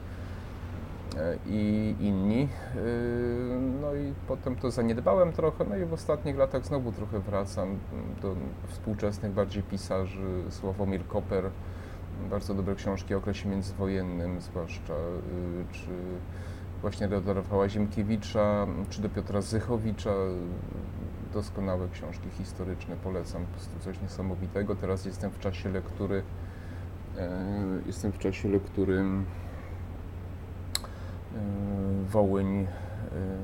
e, 1.16 1.36
i 1.46 1.94
inni. 2.00 2.40
Yy, 2.40 3.60
No 3.82 3.94
i 3.94 4.12
potem 4.28 4.56
to 4.56 4.70
zaniedbałem 4.70 5.32
trochę, 5.32 5.64
no 5.64 5.76
i 5.76 5.84
w 5.84 5.92
ostatnich 5.92 6.36
latach 6.36 6.66
znowu 6.66 6.92
trochę 6.92 7.20
wracam 7.20 7.78
do 8.22 8.34
współczesnych 8.68 9.32
bardziej 9.32 9.62
pisarzy. 9.62 10.42
Sławomir 10.50 11.06
Koper, 11.06 11.50
bardzo 12.30 12.54
dobre 12.54 12.74
książki 12.74 13.14
o 13.14 13.18
okresie 13.18 13.48
międzywojennym 13.48 14.40
zwłaszcza, 14.40 14.94
yy, 14.94 15.64
czy 15.72 15.88
właśnie 16.80 17.08
do 17.08 17.34
Rafała 17.34 17.68
Ziemkiewicza, 17.68 18.66
czy 18.90 19.02
do 19.02 19.08
Piotra 19.08 19.40
Zychowicza. 19.40 20.14
Doskonałe 21.34 21.88
książki 21.88 22.30
historyczne, 22.30 22.96
polecam, 22.96 23.46
po 23.46 23.52
prostu 23.52 23.78
coś 23.80 24.00
niesamowitego. 24.02 24.76
Teraz 24.76 25.04
jestem 25.04 25.30
w 25.30 25.38
czasie 25.38 25.68
lektury, 25.68 26.22
e, 27.18 27.30
jestem 27.86 28.12
w 28.12 28.18
czasie 28.18 28.48
lektury 28.48 28.98
e, 28.98 29.04
Wołyń 32.08 32.60
e, 32.60 32.66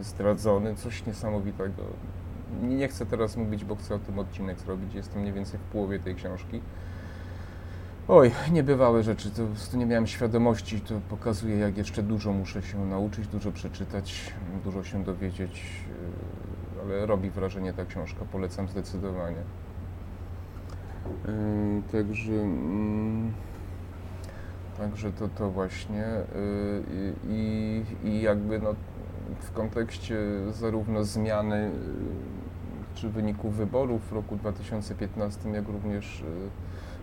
zdradzony, 0.01 0.75
coś 0.75 1.07
niesamowitego. 1.07 1.83
Nie 2.63 2.89
chcę 2.89 3.07
teraz 3.07 3.37
mówić, 3.37 3.65
bo 3.65 3.77
chcę 3.77 3.95
o 3.95 3.99
tym 3.99 4.19
odcinek 4.19 4.61
zrobić, 4.61 4.95
jestem 4.95 5.21
mniej 5.21 5.33
więcej 5.33 5.61
w 5.61 5.63
połowie 5.63 5.99
tej 5.99 6.15
książki. 6.15 6.61
Oj, 8.09 8.31
niebywałe 8.53 9.03
rzeczy, 9.03 9.31
to 9.31 9.43
po 9.43 9.49
prostu 9.49 9.77
nie 9.77 9.87
miałem 9.87 10.07
świadomości, 10.07 10.81
to 10.81 11.01
pokazuje, 11.09 11.59
jak 11.59 11.77
jeszcze 11.77 12.03
dużo 12.03 12.33
muszę 12.33 12.63
się 12.63 12.87
nauczyć, 12.87 13.27
dużo 13.27 13.53
przeczytać, 13.53 14.35
dużo 14.65 14.85
się 14.85 15.05
dowiedzieć, 15.05 15.63
robi 17.07 17.31
wrażenie 17.31 17.73
ta 17.73 17.85
książka, 17.85 18.25
polecam 18.33 18.69
zdecydowanie. 18.69 19.43
Yy, 21.27 21.83
Także, 21.93 22.33
mm, 22.33 23.33
także 24.79 25.13
to, 25.13 25.29
to 25.29 25.51
właśnie 25.51 26.05
yy, 26.35 27.15
i, 27.29 27.83
i 28.05 28.21
jakby 28.21 28.59
no, 28.59 28.75
w 29.41 29.53
kontekście 29.53 30.17
zarówno 30.53 31.05
zmiany 31.05 31.61
yy, 31.61 31.71
czy 32.95 33.09
wyników 33.09 33.57
wyborów 33.57 34.09
w 34.09 34.13
roku 34.13 34.37
2015, 34.37 35.51
jak 35.51 35.69
również 35.69 36.25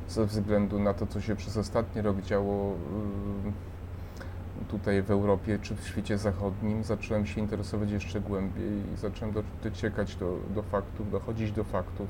ze 0.08 0.26
względu 0.26 0.80
na 0.80 0.94
to, 0.94 1.08
co 1.08 1.22
się 1.22 1.36
przez 1.36 1.58
ostatni 1.58 2.02
rok 2.02 2.22
działo 2.22 2.76
tutaj 4.64 5.02
w 5.02 5.12
Europie 5.12 5.60
czy 5.62 5.76
w 5.76 5.88
świecie 5.88 6.18
zachodnim, 6.18 6.84
zacząłem 6.84 7.26
się 7.26 7.42
interesować 7.42 7.92
jeszcze 7.92 8.22
głębiej 8.22 8.94
i 8.94 8.98
zacząłem 8.98 9.34
do, 9.34 9.44
dociekać 9.64 10.16
do, 10.16 10.38
do 10.56 10.64
faktów, 10.64 11.12
dochodzić 11.12 11.52
do 11.52 11.64
faktów, 11.64 12.08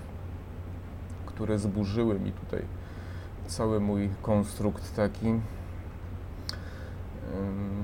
które 1.25 1.59
zburzyły 1.59 2.19
mi 2.19 2.31
tutaj 2.31 2.61
cały 3.47 3.79
mój 3.79 4.09
konstrukt 4.21 4.95
taki 4.95 5.33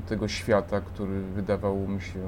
tego 0.09 0.27
świata, 0.27 0.81
który 0.81 1.21
wydawał 1.21 1.87
mi 1.87 2.01
się 2.01 2.19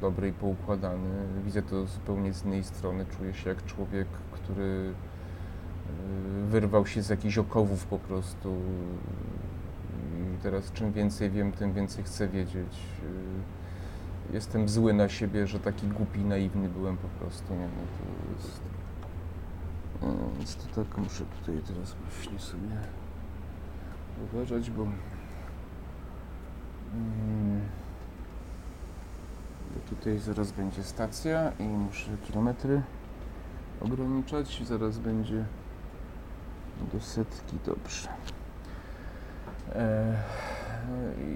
dobry 0.00 0.28
i 0.28 0.32
poukładany. 0.32 1.08
Widzę 1.44 1.62
to 1.62 1.86
zupełnie 1.86 2.32
z 2.32 2.44
innej 2.44 2.64
strony. 2.64 3.06
Czuję 3.18 3.34
się 3.34 3.50
jak 3.50 3.64
człowiek, 3.64 4.08
który 4.32 4.92
y, 6.42 6.46
wyrwał 6.46 6.86
się 6.86 7.02
z 7.02 7.08
jakichś 7.08 7.38
okowów 7.38 7.86
po 7.86 7.98
prostu. 7.98 8.56
Teraz 10.44 10.72
czym 10.72 10.92
więcej 10.92 11.30
wiem, 11.30 11.52
tym 11.52 11.72
więcej 11.72 12.04
chcę 12.04 12.28
wiedzieć. 12.28 12.78
Y, 14.30 14.32
Jestem 14.32 14.68
zły 14.68 14.92
na 14.92 15.08
siebie, 15.08 15.46
że 15.46 15.60
taki 15.60 15.86
głupi 15.86 16.20
naiwny 16.20 16.68
byłem 16.68 16.96
po 16.96 17.08
prostu. 17.08 17.54
Nie, 17.54 17.60
no 17.60 17.82
to 17.98 18.36
jest... 18.36 18.60
No, 20.02 20.08
Więc 20.38 20.56
to 20.56 20.84
tak 20.84 20.98
muszę 20.98 21.24
tutaj 21.24 21.60
teraz 21.66 21.94
właśnie 21.94 22.38
sobie 22.38 22.76
uważać, 24.32 24.70
bo... 24.70 24.82
Mm, 26.92 27.60
bo 29.74 29.96
tutaj 29.96 30.18
zaraz 30.18 30.52
będzie 30.52 30.82
stacja 30.82 31.52
i 31.58 31.62
muszę 31.62 32.10
kilometry 32.26 32.82
ograniczać. 33.80 34.62
Zaraz 34.64 34.98
będzie 34.98 35.44
do 36.92 37.00
setki, 37.00 37.56
dobrze. 37.66 38.08
E, 39.72 40.14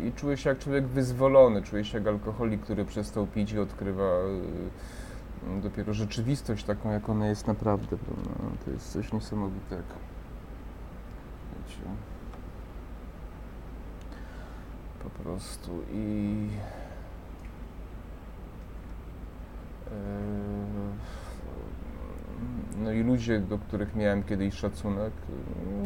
I 0.05 0.13
czuję 0.13 0.37
się 0.37 0.51
jak 0.51 0.59
człowiek 0.59 0.87
wyzwolony, 0.87 1.63
czuję 1.63 1.85
się 1.85 1.99
jak 1.99 2.07
alkoholik, 2.07 2.61
który 2.61 2.85
przestał 2.85 3.27
pić 3.27 3.53
i 3.53 3.59
odkrywa 3.59 4.19
y, 5.57 5.61
dopiero 5.63 5.95
rzeczywistość 5.95 6.65
taką, 6.65 6.91
jak 6.91 7.09
ona 7.09 7.27
jest 7.27 7.47
naprawdę. 7.47 7.97
prawda? 7.97 8.31
To 8.65 8.71
jest 8.71 8.93
coś 8.93 9.13
niesamowitego. 9.13 9.95
Wiecie. 11.53 11.83
Po 15.03 15.11
prostu 15.11 15.83
i 15.93 16.49
e, 19.87 19.91
no 22.79 22.93
i 22.93 23.03
ludzie, 23.03 23.41
do 23.41 23.59
których 23.59 23.97
miałem 23.97 24.23
kiedyś 24.23 24.55
szacunek, 24.55 25.13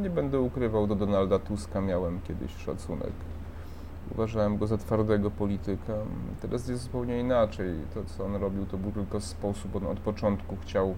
nie 0.02 0.10
będę 0.10 0.40
ukrywał, 0.40 0.86
do 0.86 0.94
Donalda 0.94 1.38
Tuska 1.38 1.80
miałem 1.80 2.20
kiedyś 2.20 2.56
szacunek. 2.56 3.12
Uważałem 4.10 4.58
go 4.58 4.66
za 4.66 4.78
twardego 4.78 5.30
polityka. 5.30 5.92
Teraz 6.40 6.68
jest 6.68 6.82
zupełnie 6.82 7.20
inaczej. 7.20 7.74
To, 7.94 8.04
co 8.04 8.24
on 8.24 8.34
robił, 8.34 8.66
to 8.66 8.78
był 8.78 8.92
tylko 8.92 9.20
sposób. 9.20 9.76
On 9.76 9.86
od 9.86 10.00
początku 10.00 10.56
chciał 10.56 10.94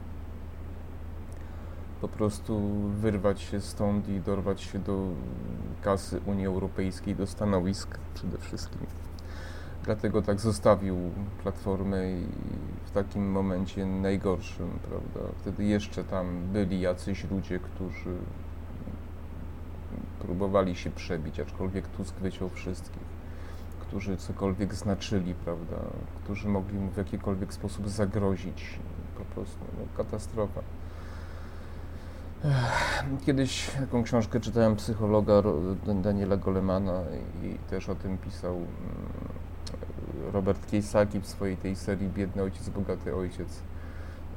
po 2.00 2.08
prostu 2.08 2.60
wyrwać 2.88 3.40
się 3.40 3.60
stąd 3.60 4.08
i 4.08 4.20
dorwać 4.20 4.62
się 4.62 4.78
do 4.78 5.08
kasy 5.82 6.20
Unii 6.26 6.46
Europejskiej, 6.46 7.16
do 7.16 7.26
stanowisk 7.26 7.98
przede 8.14 8.38
wszystkim. 8.38 8.86
Dlatego 9.84 10.22
tak 10.22 10.40
zostawił 10.40 10.96
Platformę 11.42 12.12
i 12.12 12.26
w 12.84 12.90
takim 12.90 13.30
momencie 13.30 13.86
najgorszym, 13.86 14.78
prawda? 14.88 15.32
Wtedy 15.38 15.64
jeszcze 15.64 16.04
tam 16.04 16.40
byli 16.52 16.80
jacyś 16.80 17.30
ludzie, 17.30 17.58
którzy 17.58 18.16
próbowali 20.18 20.76
się 20.76 20.90
przebić, 20.90 21.40
aczkolwiek 21.40 21.88
Tusk 21.88 22.14
wyciął 22.14 22.48
wszystkich, 22.48 23.02
którzy 23.80 24.16
cokolwiek 24.16 24.74
znaczyli, 24.74 25.34
prawda? 25.34 25.76
Którzy 26.24 26.48
mogli 26.48 26.78
mu 26.78 26.90
w 26.90 26.96
jakikolwiek 26.96 27.54
sposób 27.54 27.88
zagrozić. 27.88 28.78
Po 29.18 29.24
prostu 29.24 29.64
no, 29.78 30.04
katastrofa. 30.04 30.60
Kiedyś 33.26 33.70
taką 33.70 34.02
książkę 34.02 34.40
czytałem 34.40 34.76
psychologa 34.76 35.42
Daniela 36.02 36.36
Golemana 36.36 37.02
i 37.42 37.58
też 37.70 37.88
o 37.88 37.94
tym 37.94 38.18
pisał 38.18 38.54
mm, 38.54 38.68
Robert 40.32 40.66
Kiyosaki 40.70 41.20
w 41.20 41.26
swojej 41.26 41.56
tej 41.56 41.76
serii 41.76 42.08
Biedny 42.08 42.42
ojciec, 42.42 42.68
bogaty 42.68 43.16
ojciec, 43.16 43.62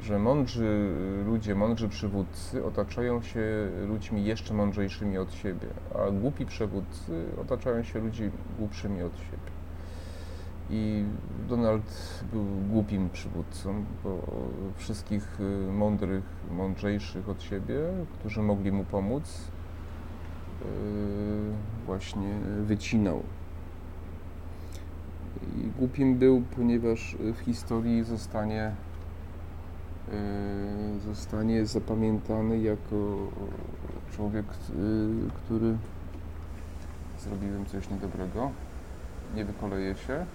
że 0.01 0.19
mądrzy 0.19 0.91
ludzie, 1.25 1.55
mądrzy 1.55 1.89
przywódcy 1.89 2.65
otaczają 2.65 3.21
się 3.21 3.41
ludźmi 3.87 4.25
jeszcze 4.25 4.53
mądrzejszymi 4.53 5.17
od 5.17 5.33
siebie, 5.33 5.67
a 5.95 6.11
głupi 6.11 6.45
przywódcy 6.45 7.25
otaczają 7.41 7.83
się 7.83 7.99
ludźmi 7.99 8.31
głupszymi 8.57 9.03
od 9.03 9.17
siebie. 9.17 9.57
I 10.69 11.05
Donald 11.49 12.23
był 12.31 12.45
głupim 12.69 13.09
przywódcą, 13.09 13.85
bo 14.03 14.21
wszystkich 14.75 15.37
mądrych, 15.71 16.23
mądrzejszych 16.51 17.29
od 17.29 17.43
siebie, 17.43 17.79
którzy 18.19 18.41
mogli 18.41 18.71
mu 18.71 18.83
pomóc, 18.83 19.41
y, 20.61 20.65
właśnie 21.85 22.39
wycinał. 22.63 23.23
I 25.57 25.71
głupim 25.79 26.17
był, 26.17 26.43
ponieważ 26.55 27.15
w 27.33 27.39
historii 27.39 28.03
zostanie, 28.03 28.71
y, 30.13 30.99
zostanie 30.99 31.65
zapamiętany 31.65 32.59
jako 32.59 33.17
człowiek, 34.11 34.45
który 35.33 35.77
zrobiłem 37.19 37.65
coś 37.65 37.89
niedobrego. 37.89 38.51
Nie 39.35 39.45
wykoleje 39.45 39.95
się. 39.95 40.25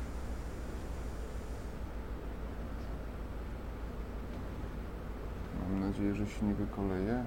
Mam 5.61 5.81
nadzieję, 5.81 6.15
że 6.15 6.27
się 6.27 6.47
nie 6.47 6.55
wykoleję. 6.55 7.25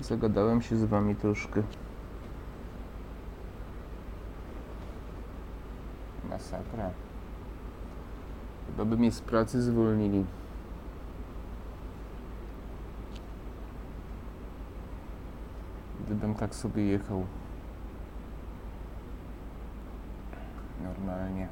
Zagadałem 0.00 0.62
się 0.62 0.76
z 0.76 0.84
Wami 0.84 1.16
troszkę. 1.16 1.62
Masakra. 6.28 6.90
Chyba 8.66 8.84
by 8.84 8.96
mnie 8.96 9.12
z 9.12 9.20
pracy 9.20 9.62
zwolnili. 9.62 10.24
Gdybym 16.06 16.34
tak 16.34 16.54
sobie 16.54 16.86
jechał. 16.86 17.26
Normalnie. 20.82 21.48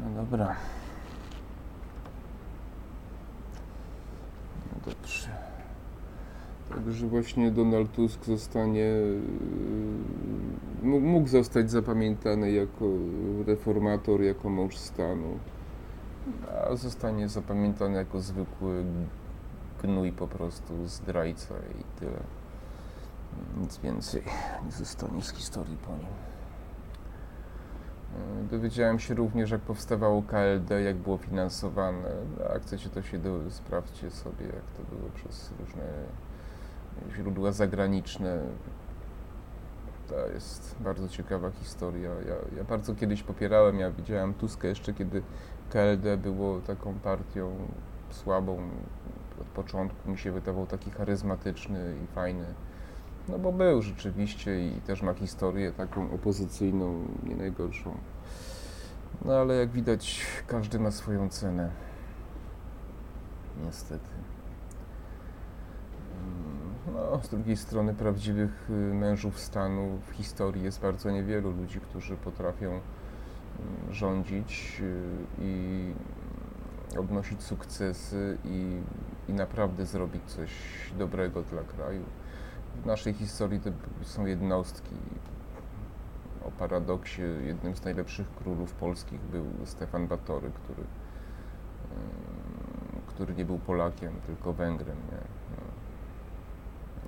No 0.00 0.22
dobra. 0.22 0.56
Dobrze. 4.86 5.53
Także 6.74 7.06
właśnie 7.06 7.50
Donald 7.50 7.92
Tusk 7.92 8.24
zostanie, 8.24 8.92
yy, 10.82 11.00
mógł 11.00 11.28
zostać 11.28 11.70
zapamiętany 11.70 12.52
jako 12.52 12.84
reformator, 13.46 14.22
jako 14.22 14.48
mąż 14.48 14.76
stanu, 14.76 15.38
a 16.70 16.76
zostanie 16.76 17.28
zapamiętany 17.28 17.96
jako 17.96 18.20
zwykły 18.20 18.84
gnój 19.82 20.12
po 20.12 20.28
prostu, 20.28 20.86
zdrajca 20.86 21.54
i 21.80 22.00
tyle. 22.00 22.20
Nic 23.60 23.78
więcej 23.78 24.22
nie 24.64 24.72
zostanie 24.72 25.22
z 25.22 25.30
historii 25.30 25.76
po 25.76 25.90
nim. 25.90 26.06
E, 28.14 28.48
dowiedziałem 28.50 28.98
się 28.98 29.14
również, 29.14 29.50
jak 29.50 29.60
powstawało 29.60 30.22
KLD, 30.22 30.82
jak 30.82 30.96
było 30.96 31.16
finansowane. 31.16 32.08
Jak 32.52 32.62
chcecie, 32.62 32.88
to 32.90 33.02
się 33.02 33.18
do, 33.18 33.50
sprawdźcie 33.50 34.10
sobie, 34.10 34.46
jak 34.46 34.64
to 34.76 34.96
było 34.96 35.10
przez 35.14 35.52
różne 35.60 35.82
źródła 37.16 37.52
zagraniczne. 37.52 38.40
To 40.08 40.28
jest 40.28 40.76
bardzo 40.80 41.08
ciekawa 41.08 41.50
historia. 41.50 42.10
Ja, 42.10 42.56
ja 42.58 42.64
bardzo 42.64 42.94
kiedyś 42.94 43.22
popierałem, 43.22 43.78
ja 43.78 43.90
widziałem 43.90 44.34
Tuska 44.34 44.68
jeszcze, 44.68 44.94
kiedy 44.94 45.22
KLD 45.70 46.16
było 46.16 46.60
taką 46.60 46.94
partią 46.94 47.56
słabą. 48.10 48.58
Od 49.40 49.46
początku 49.46 50.10
mi 50.10 50.18
się 50.18 50.32
wydawał 50.32 50.66
taki 50.66 50.90
charyzmatyczny 50.90 51.94
i 52.04 52.14
fajny. 52.14 52.44
No 53.28 53.38
bo 53.38 53.52
był 53.52 53.82
rzeczywiście 53.82 54.68
i 54.68 54.80
też 54.80 55.02
ma 55.02 55.14
historię 55.14 55.72
taką 55.72 56.10
opozycyjną, 56.10 57.06
nie 57.22 57.36
najgorszą. 57.36 57.98
No 59.24 59.34
ale 59.34 59.54
jak 59.54 59.70
widać, 59.70 60.26
każdy 60.46 60.78
ma 60.78 60.90
swoją 60.90 61.28
cenę. 61.28 61.70
Niestety. 63.64 64.10
Mm, 67.14 67.22
no, 67.22 67.28
z 67.28 67.28
drugiej 67.28 67.56
strony 67.56 67.94
prawdziwych 67.94 68.70
y, 68.70 68.72
mężów 68.72 69.40
stanu 69.40 69.98
w 70.06 70.10
historii 70.10 70.64
jest 70.64 70.80
bardzo 70.80 71.10
niewielu 71.10 71.50
ludzi, 71.50 71.80
którzy 71.80 72.16
potrafią 72.16 72.70
mm, 72.70 72.82
rządzić 73.90 74.80
y, 74.80 75.02
i 75.38 75.92
odnosić 76.98 77.42
sukcesy 77.42 78.38
i, 78.44 78.80
i 79.28 79.32
naprawdę 79.32 79.86
zrobić 79.86 80.22
coś 80.24 80.50
dobrego 80.98 81.42
dla 81.42 81.62
kraju 81.62 82.04
w 82.82 82.86
naszej 82.86 83.12
historii 83.12 83.60
to 83.60 83.70
są 84.02 84.26
jednostki. 84.26 84.96
O 86.44 86.50
paradoksie 86.50 87.22
jednym 87.46 87.76
z 87.76 87.84
najlepszych 87.84 88.34
królów 88.34 88.72
polskich 88.72 89.20
był 89.20 89.44
Stefan 89.64 90.06
Batory, 90.06 90.50
który, 90.50 90.84
który 93.06 93.34
nie 93.34 93.44
był 93.44 93.58
Polakiem, 93.58 94.12
tylko 94.26 94.52
Węgrem. 94.52 94.96
Nie? 95.12 95.33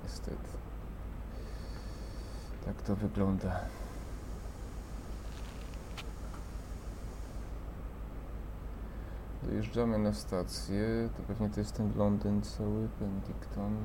Niestety. 0.07 0.57
Tak 2.65 2.81
to 2.81 2.95
wygląda. 2.95 3.59
Dojeżdżamy 9.43 9.97
na 9.97 10.13
stację, 10.13 11.09
to 11.17 11.23
pewnie 11.23 11.49
to 11.49 11.59
jest 11.59 11.77
ten 11.77 11.93
Londyn 11.97 12.41
cały, 12.41 12.87
Penticton. 12.87 13.77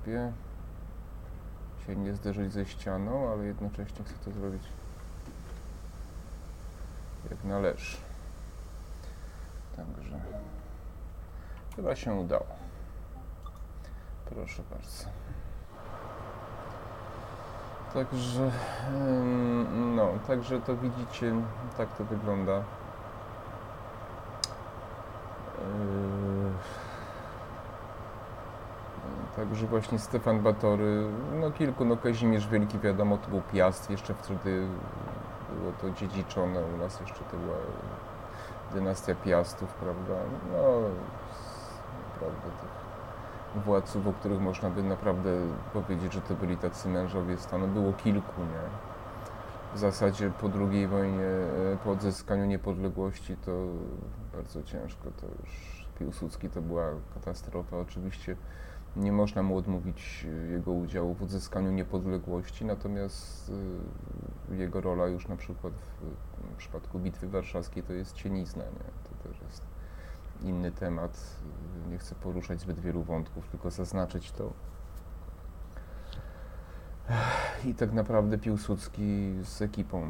Sobie 0.00 0.32
się 1.86 1.96
nie 1.96 2.14
zderzyć 2.14 2.52
ze 2.52 2.66
ścianą, 2.66 3.32
ale 3.32 3.44
jednocześnie 3.44 4.04
chcę 4.04 4.14
to 4.24 4.30
zrobić 4.30 4.62
jak 7.30 7.44
należy. 7.44 7.96
Także 9.76 10.20
chyba 11.76 11.96
się 11.96 12.14
udało. 12.14 12.46
Proszę 14.30 14.62
bardzo. 14.70 15.04
Także, 17.94 18.50
no, 19.96 20.08
także 20.26 20.60
to 20.60 20.76
widzicie, 20.76 21.34
tak 21.76 21.96
to 21.96 22.04
wygląda. 22.04 22.62
Yy, 25.58 26.19
Także 29.40 29.66
właśnie 29.66 29.98
Stefan 29.98 30.40
Batory, 30.40 31.06
no 31.40 31.50
kilku, 31.50 31.84
no 31.84 31.96
Kazimierz 31.96 32.48
Wielki 32.48 32.78
wiadomo, 32.78 33.18
to 33.18 33.28
był 33.28 33.42
Piast, 33.52 33.90
jeszcze 33.90 34.14
wtedy 34.14 34.66
było 35.58 35.72
to 35.80 35.90
dziedziczone, 35.90 36.60
u 36.74 36.78
nas 36.78 37.00
jeszcze 37.00 37.24
to 37.24 37.36
była 37.36 37.56
dynastia 38.74 39.14
Piastów, 39.14 39.74
prawda, 39.74 40.14
no 40.52 40.80
naprawdę 42.12 42.50
tych 43.52 43.62
władców, 43.64 44.06
o 44.06 44.12
których 44.12 44.40
można 44.40 44.70
by 44.70 44.82
naprawdę 44.82 45.30
powiedzieć, 45.72 46.12
że 46.12 46.20
to 46.20 46.34
byli 46.34 46.56
tacy 46.56 46.88
mężowie 46.88 47.36
stanu, 47.36 47.68
było 47.68 47.92
kilku, 47.92 48.40
nie. 48.40 48.68
W 49.74 49.78
zasadzie 49.78 50.30
po 50.40 50.50
II 50.70 50.86
wojnie, 50.86 51.26
e, 51.72 51.76
po 51.84 51.90
odzyskaniu 51.90 52.44
niepodległości 52.44 53.36
to 53.36 53.52
bardzo 54.36 54.62
ciężko, 54.62 55.04
to 55.20 55.26
już 55.26 55.80
Piłsudski 55.98 56.48
to 56.48 56.62
była 56.62 56.86
katastrofa, 57.14 57.76
oczywiście 57.76 58.36
nie 58.96 59.12
można 59.12 59.42
mu 59.42 59.56
odmówić 59.56 60.26
e, 60.28 60.50
jego 60.50 60.72
udziału 60.72 61.14
w 61.14 61.22
odzyskaniu 61.22 61.70
niepodległości, 61.70 62.64
natomiast 62.64 63.52
e, 64.50 64.54
jego 64.54 64.80
rola 64.80 65.06
już 65.06 65.28
na 65.28 65.36
przykład 65.36 65.72
w, 65.74 66.56
przypadku 66.56 66.98
Bitwy 66.98 67.28
Warszawskiej 67.28 67.82
to 67.82 67.92
jest 67.92 68.12
cienizna, 68.12 68.64
nie? 68.64 68.70
to 69.04 69.28
też 69.28 69.40
jest 69.42 69.62
inny 70.42 70.72
temat. 70.72 71.36
Nie 71.90 71.98
chcę 71.98 72.14
poruszać 72.14 72.60
zbyt 72.60 72.80
wielu 72.80 73.02
wątków, 73.02 73.48
tylko 73.48 73.70
zaznaczyć 73.70 74.32
to. 74.32 74.52
I 77.64 77.74
tak 77.74 77.92
naprawdę 77.92 78.38
Piłsudski 78.38 79.34
z 79.42 79.62
ekipą 79.62 80.06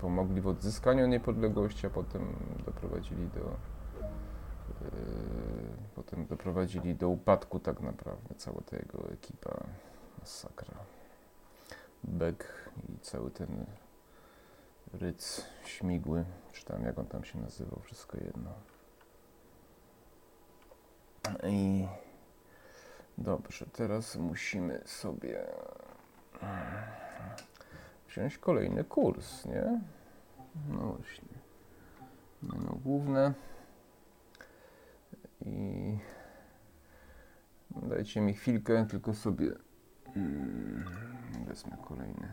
pomogli 0.00 0.40
w 0.40 0.46
odzyskaniu 0.46 1.06
niepodległości, 1.06 1.86
a 1.86 1.90
potem 1.90 2.22
doprowadzili 2.66 3.28
do 3.28 3.56
potem 5.94 6.26
doprowadzili 6.26 6.94
do 6.94 7.08
upadku 7.08 7.60
tak 7.60 7.80
naprawdę 7.80 8.34
cała 8.34 8.60
ta 8.60 8.76
jego 8.76 9.10
ekipa. 9.12 9.64
Masakra. 10.18 10.74
Beck 12.04 12.70
i 12.88 12.98
cały 12.98 13.30
ten 13.30 13.66
ryc 14.92 15.44
śmigły, 15.64 16.24
czy 16.52 16.64
tam 16.64 16.82
jak 16.82 16.98
on 16.98 17.06
tam 17.06 17.24
się 17.24 17.38
nazywał, 17.38 17.80
wszystko 17.82 18.18
jedno. 18.18 18.50
I 21.42 21.86
dobrze, 23.18 23.66
teraz 23.66 24.16
musimy 24.16 24.80
sobie 24.84 25.46
wziąć 28.08 28.38
kolejny 28.38 28.84
kurs, 28.84 29.44
nie? 29.44 29.80
No 30.68 30.92
właśnie. 30.92 31.34
Menu 32.42 32.80
główne. 32.84 33.34
I 35.44 35.98
dajcie 37.70 38.20
mi 38.20 38.34
chwilkę, 38.34 38.86
tylko 38.90 39.14
sobie 39.14 39.52
mm, 40.16 40.84
wezmę 41.48 41.76
kolejny. 41.88 42.28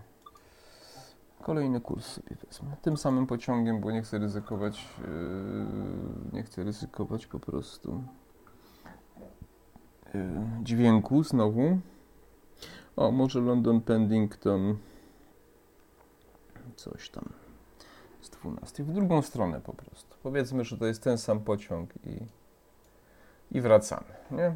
Kolejny 1.42 1.82
kurs 1.82 2.06
sobie 2.06 2.36
wezmę. 2.46 2.76
Tym 2.82 2.98
samym 2.98 3.28
pociągiem, 3.28 3.82
bo 3.82 3.92
nie 3.92 4.02
chcę 4.02 4.20
ryzykować, 4.20 4.88
yy, 5.02 6.34
nie 6.34 6.44
chcę 6.44 6.64
ryzykować 6.64 7.28
po 7.28 7.40
prostu 7.40 8.04
yy, 10.14 10.22
dźwięku 10.64 11.24
znowu. 11.24 11.80
O, 12.96 13.12
może 13.12 13.40
London 13.40 13.82
Pendington 13.82 14.78
coś 16.76 17.10
tam 17.10 17.30
z 18.22 18.30
12. 18.30 18.84
W 18.84 18.92
drugą 18.92 19.22
stronę 19.22 19.62
po 19.62 19.74
prostu. 19.74 20.18
Powiedzmy, 20.24 20.64
że 20.64 20.78
to 20.78 20.86
jest 20.86 21.04
ten 21.04 21.18
sam 21.18 21.40
pociąg 21.40 21.94
i, 22.06 22.26
i 23.52 23.62
wracamy, 23.62 24.14
nie? 24.32 24.56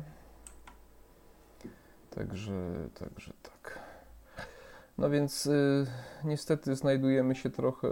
Także, 2.10 2.54
także 2.94 3.34
tak. 3.44 3.80
No 4.98 5.10
więc 5.10 5.46
y, 5.46 5.86
niestety 6.24 6.76
znajdujemy 6.76 7.36
się 7.36 7.50
trochę 7.50 7.88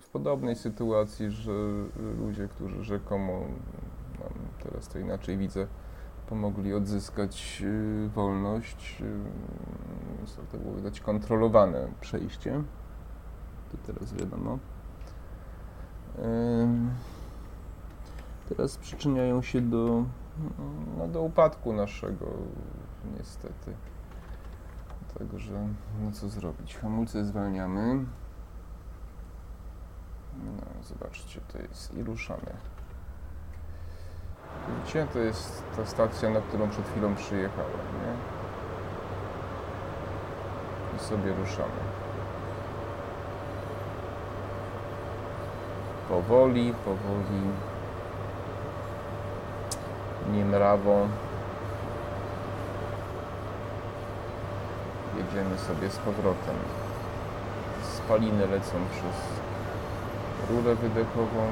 w 0.00 0.08
podobnej 0.12 0.56
sytuacji, 0.56 1.30
że 1.30 1.52
ludzie, 2.18 2.48
którzy 2.48 2.84
rzekomo, 2.84 3.40
no, 4.18 4.26
teraz 4.62 4.88
to 4.88 4.98
inaczej 4.98 5.36
widzę, 5.36 5.66
pomogli 6.28 6.74
odzyskać 6.74 7.62
y, 7.64 8.08
wolność, 8.08 9.02
y, 9.02 10.52
to 10.52 10.58
było 10.58 10.74
widać 10.74 11.00
kontrolowane 11.00 11.88
przejście. 12.00 12.62
To 13.72 13.92
teraz 13.92 14.14
wiadomo. 14.14 14.58
Teraz 18.48 18.76
przyczyniają 18.76 19.42
się 19.42 19.60
do, 19.60 20.04
no, 20.98 21.08
do 21.08 21.22
upadku 21.22 21.72
naszego, 21.72 22.26
niestety. 23.18 23.74
Także, 25.18 25.68
no 26.00 26.12
co 26.12 26.28
zrobić? 26.28 26.76
Hamulce 26.76 27.24
zwalniamy. 27.24 28.04
No, 30.44 30.82
zobaczcie, 30.82 31.40
to 31.52 31.58
jest 31.58 31.94
i 31.94 32.02
ruszamy. 32.02 32.52
Widzicie, 34.68 35.06
to 35.12 35.18
jest 35.18 35.62
ta 35.76 35.86
stacja, 35.86 36.30
na 36.30 36.40
którą 36.40 36.70
przed 36.70 36.88
chwilą 36.88 37.14
przyjechałem, 37.14 37.70
nie? 37.72 38.14
I 40.96 41.00
sobie 41.00 41.34
ruszamy. 41.34 41.72
Powoli, 46.08 46.74
powoli. 46.84 47.73
Niemrawo. 50.32 51.08
Jedziemy 55.16 55.58
sobie 55.58 55.90
z 55.90 55.96
powrotem. 55.96 56.56
Spaliny 57.96 58.46
lecą 58.46 58.72
przez 58.92 59.16
rurę 60.50 60.74
wydechową. 60.74 61.46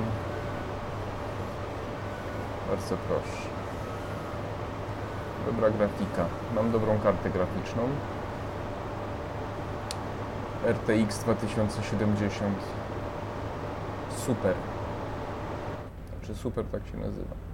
Bardzo 2.71 2.97
proszę. 3.09 3.49
Dobra 5.47 5.71
grafika. 5.71 6.27
Mam 6.55 6.73
dobrą 6.73 6.99
kartę 6.99 7.31
graficzną. 7.31 7.83
RTX 10.67 11.19
2070 11.19 12.57
Super. 14.17 14.55
Czy 16.23 16.35
super 16.35 16.65
tak 16.65 16.83
się 16.87 16.99
nazywa? 16.99 17.52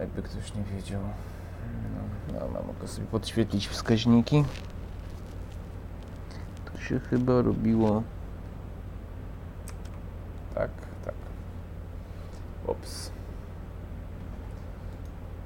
Jakby 0.00 0.22
ktoś 0.22 0.54
nie 0.54 0.62
wiedział. 0.62 1.00
No, 1.94 2.40
no, 2.40 2.48
no 2.52 2.62
mogę 2.66 2.88
sobie 2.88 3.06
podświetlić 3.06 3.68
wskaźniki. 3.68 4.44
To 6.64 6.80
się 6.80 7.00
chyba 7.00 7.42
robiło. 7.42 8.02
Tak, 10.54 10.70
tak. 11.04 11.14
Ops. 12.66 13.10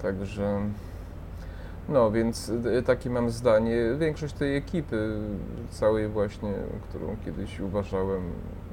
Także. 0.03 0.61
No, 1.89 2.11
więc 2.11 2.49
y, 2.49 2.83
takie 2.83 3.11
mam 3.11 3.31
zdanie. 3.31 3.77
Większość 3.99 4.35
tej 4.35 4.57
ekipy, 4.57 5.19
całej 5.71 6.09
właśnie, 6.09 6.53
którą 6.89 7.17
kiedyś 7.25 7.61
uważałem, 7.61 8.23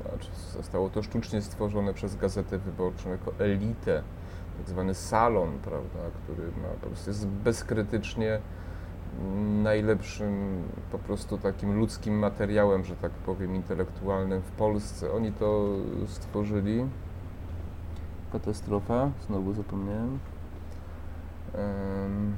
znaczy 0.01 0.29
zostało 0.53 0.89
to 0.89 1.03
sztucznie 1.03 1.41
stworzone 1.41 1.93
przez 1.93 2.15
Gazetę 2.15 2.57
Wyborczą 2.57 3.09
jako 3.09 3.33
elitę, 3.39 4.03
tak 4.61 4.69
zwany 4.69 4.93
salon, 4.93 5.59
prawda, 5.63 5.99
który 6.23 6.43
ma, 6.43 6.67
po 6.81 6.87
prostu 6.87 7.09
jest 7.09 7.27
bezkrytycznie 7.27 8.39
najlepszym 9.63 10.63
po 10.91 10.99
prostu 10.99 11.37
takim 11.37 11.79
ludzkim 11.79 12.19
materiałem, 12.19 12.83
że 12.83 12.95
tak 12.95 13.11
powiem, 13.11 13.55
intelektualnym 13.55 14.41
w 14.41 14.51
Polsce. 14.51 15.11
Oni 15.11 15.31
to 15.31 15.75
stworzyli. 16.07 16.85
Katastrofa, 18.31 19.11
znowu 19.27 19.53
zapomniałem. 19.53 20.19
Um, 21.53 22.35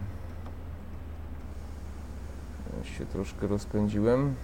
się 2.84 3.06
troszkę 3.06 3.48
rozpędziłem. 3.48 4.36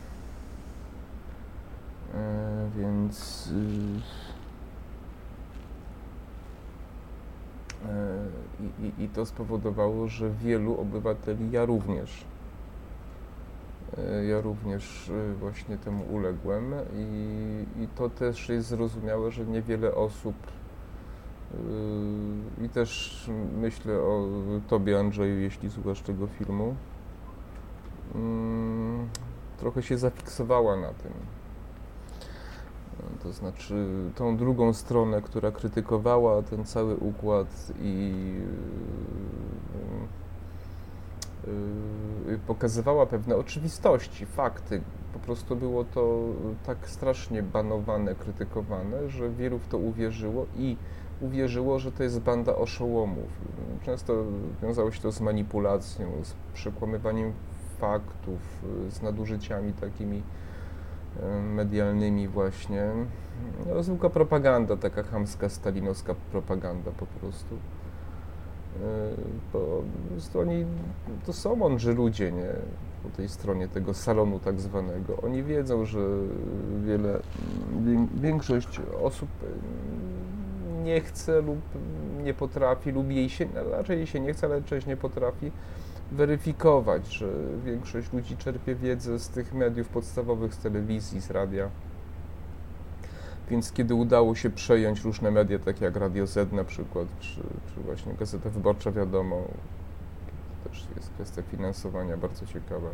E, 2.13 2.70
więc 2.78 3.48
y, 3.48 3.52
e, 3.52 4.30
i, 8.60 8.86
i, 8.86 9.04
i 9.04 9.10
to 9.10 9.26
spowodowało, 9.26 10.08
że 10.08 10.30
wielu 10.30 10.82
obywateli, 10.82 11.52
ja 11.52 11.65
również, 11.65 12.26
e, 13.98 14.26
ja 14.26 14.42
również 14.42 15.12
właśnie 15.39 15.78
temu 15.78 16.04
uległem 16.13 16.74
i, 16.96 17.84
i 17.84 17.88
to 17.88 18.10
też 18.10 18.50
jest 18.50 18.68
zrozumiałe, 18.68 19.32
że 19.32 19.46
niewiele 19.46 19.96
osób 19.96 20.36
i 22.62 22.70
też 22.70 23.30
myślę 23.62 23.94
o 23.94 24.28
Tobie, 24.68 25.00
Andrzeju, 25.00 25.39
jeśli 25.39 25.70
słuchasz 25.70 26.02
tego 26.02 26.28
filmu, 26.28 26.76
mm, 28.15 29.08
trochę 29.58 29.84
się 29.84 29.98
zafiksowała 29.98 30.76
na 30.76 30.88
tym. 30.94 31.12
To 33.24 33.34
znaczy 33.34 33.86
tą 34.16 34.38
drugą 34.38 34.74
stronę, 34.74 35.22
która 35.22 35.52
krytykowała 35.52 36.42
ten 36.42 36.66
cały 36.66 36.96
układ 36.96 37.72
i 37.82 38.14
yy, 41.48 42.32
yy, 42.32 42.40
pokazywała 42.48 43.06
pewne 43.06 43.36
oczywistości, 43.36 44.26
fakty. 44.26 44.82
Po 45.14 45.20
prostu 45.20 45.56
było 45.56 45.84
to 45.84 46.20
tak 46.66 46.78
strasznie 46.90 47.44
banowane, 47.44 48.16
krytykowane, 48.16 49.10
że 49.10 49.30
wielu 49.30 49.60
w 49.60 49.68
to 49.68 49.78
uwierzyło 49.78 50.46
i 50.58 50.78
uwierzyło, 51.22 51.80
że 51.80 51.92
to 51.92 52.04
jest 52.04 52.20
banda 52.20 52.56
oszołomów. 52.56 53.30
Często 53.86 54.14
wiązało 54.62 54.92
się 54.92 55.02
to 55.02 55.12
z 55.12 55.22
manipulacją, 55.22 56.12
z 56.24 56.34
przekłamywaniem 56.54 57.34
faktów, 57.80 58.40
z 58.90 59.02
nadużyciami 59.02 59.74
takimi 59.74 60.24
medialnymi 61.54 62.28
właśnie. 62.28 62.88
No, 63.67 63.84
zwykła 63.84 64.10
propaganda, 64.10 64.78
taka 64.78 65.04
chamska, 65.04 65.50
stalinowska 65.50 66.15
propaganda 66.32 66.91
po 66.91 67.06
prostu. 67.06 67.56
Bo 69.54 69.84
oni 70.39 70.65
to 71.26 71.34
są 71.34 71.56
mądrzy 71.56 71.93
ludzie, 71.93 72.32
nie? 72.32 72.50
Po 73.04 73.10
tej 73.10 73.30
stronie 73.30 73.67
tego 73.67 73.93
salonu 73.93 74.39
tak 74.39 74.60
zwanego. 74.60 75.17
Oni 75.22 75.43
wiedzą, 75.43 75.86
że 75.86 76.00
wiele, 76.86 77.19
większość 78.15 78.82
osób 79.02 79.30
nie 80.84 81.02
chce 81.02 81.41
lub 81.41 81.60
nie 82.24 82.34
potrafi, 82.34 82.91
lub 82.91 83.12
jej 83.12 83.30
się, 83.30 83.48
raczej 83.72 83.98
jej 83.98 84.08
się 84.08 84.19
nie 84.19 84.34
chce, 84.34 84.48
ale 84.48 84.62
część 84.62 84.88
nie 84.88 84.98
potrafi 84.98 85.52
weryfikować, 86.12 87.13
że 87.13 87.28
większość 87.65 88.13
ludzi 88.13 88.38
czerpie 88.38 88.76
wiedzę 88.76 89.19
z 89.19 89.30
tych 89.30 89.54
mediów 89.54 89.89
podstawowych, 89.89 90.54
z 90.54 90.58
telewizji, 90.58 91.22
z 91.22 91.32
radia. 91.32 91.69
Więc 93.50 93.72
kiedy 93.72 93.95
udało 93.95 94.36
się 94.36 94.50
przejąć 94.50 95.04
różne 95.04 95.32
media, 95.32 95.60
takie 95.60 95.86
jak 95.86 95.95
Radio 95.95 96.28
Z 96.28 96.52
na 96.54 96.63
przykład, 96.63 97.08
czy, 97.19 97.41
czy 97.74 97.82
właśnie 97.86 98.13
Gazeta 98.13 98.50
Wyborcza 98.50 98.91
Wiadomo, 98.91 99.41
to 100.63 100.69
też 100.69 100.88
jest 100.95 101.10
kwestia 101.10 101.41
finansowania 101.41 102.17
bardzo 102.17 102.45
ciekawa, 102.45 102.89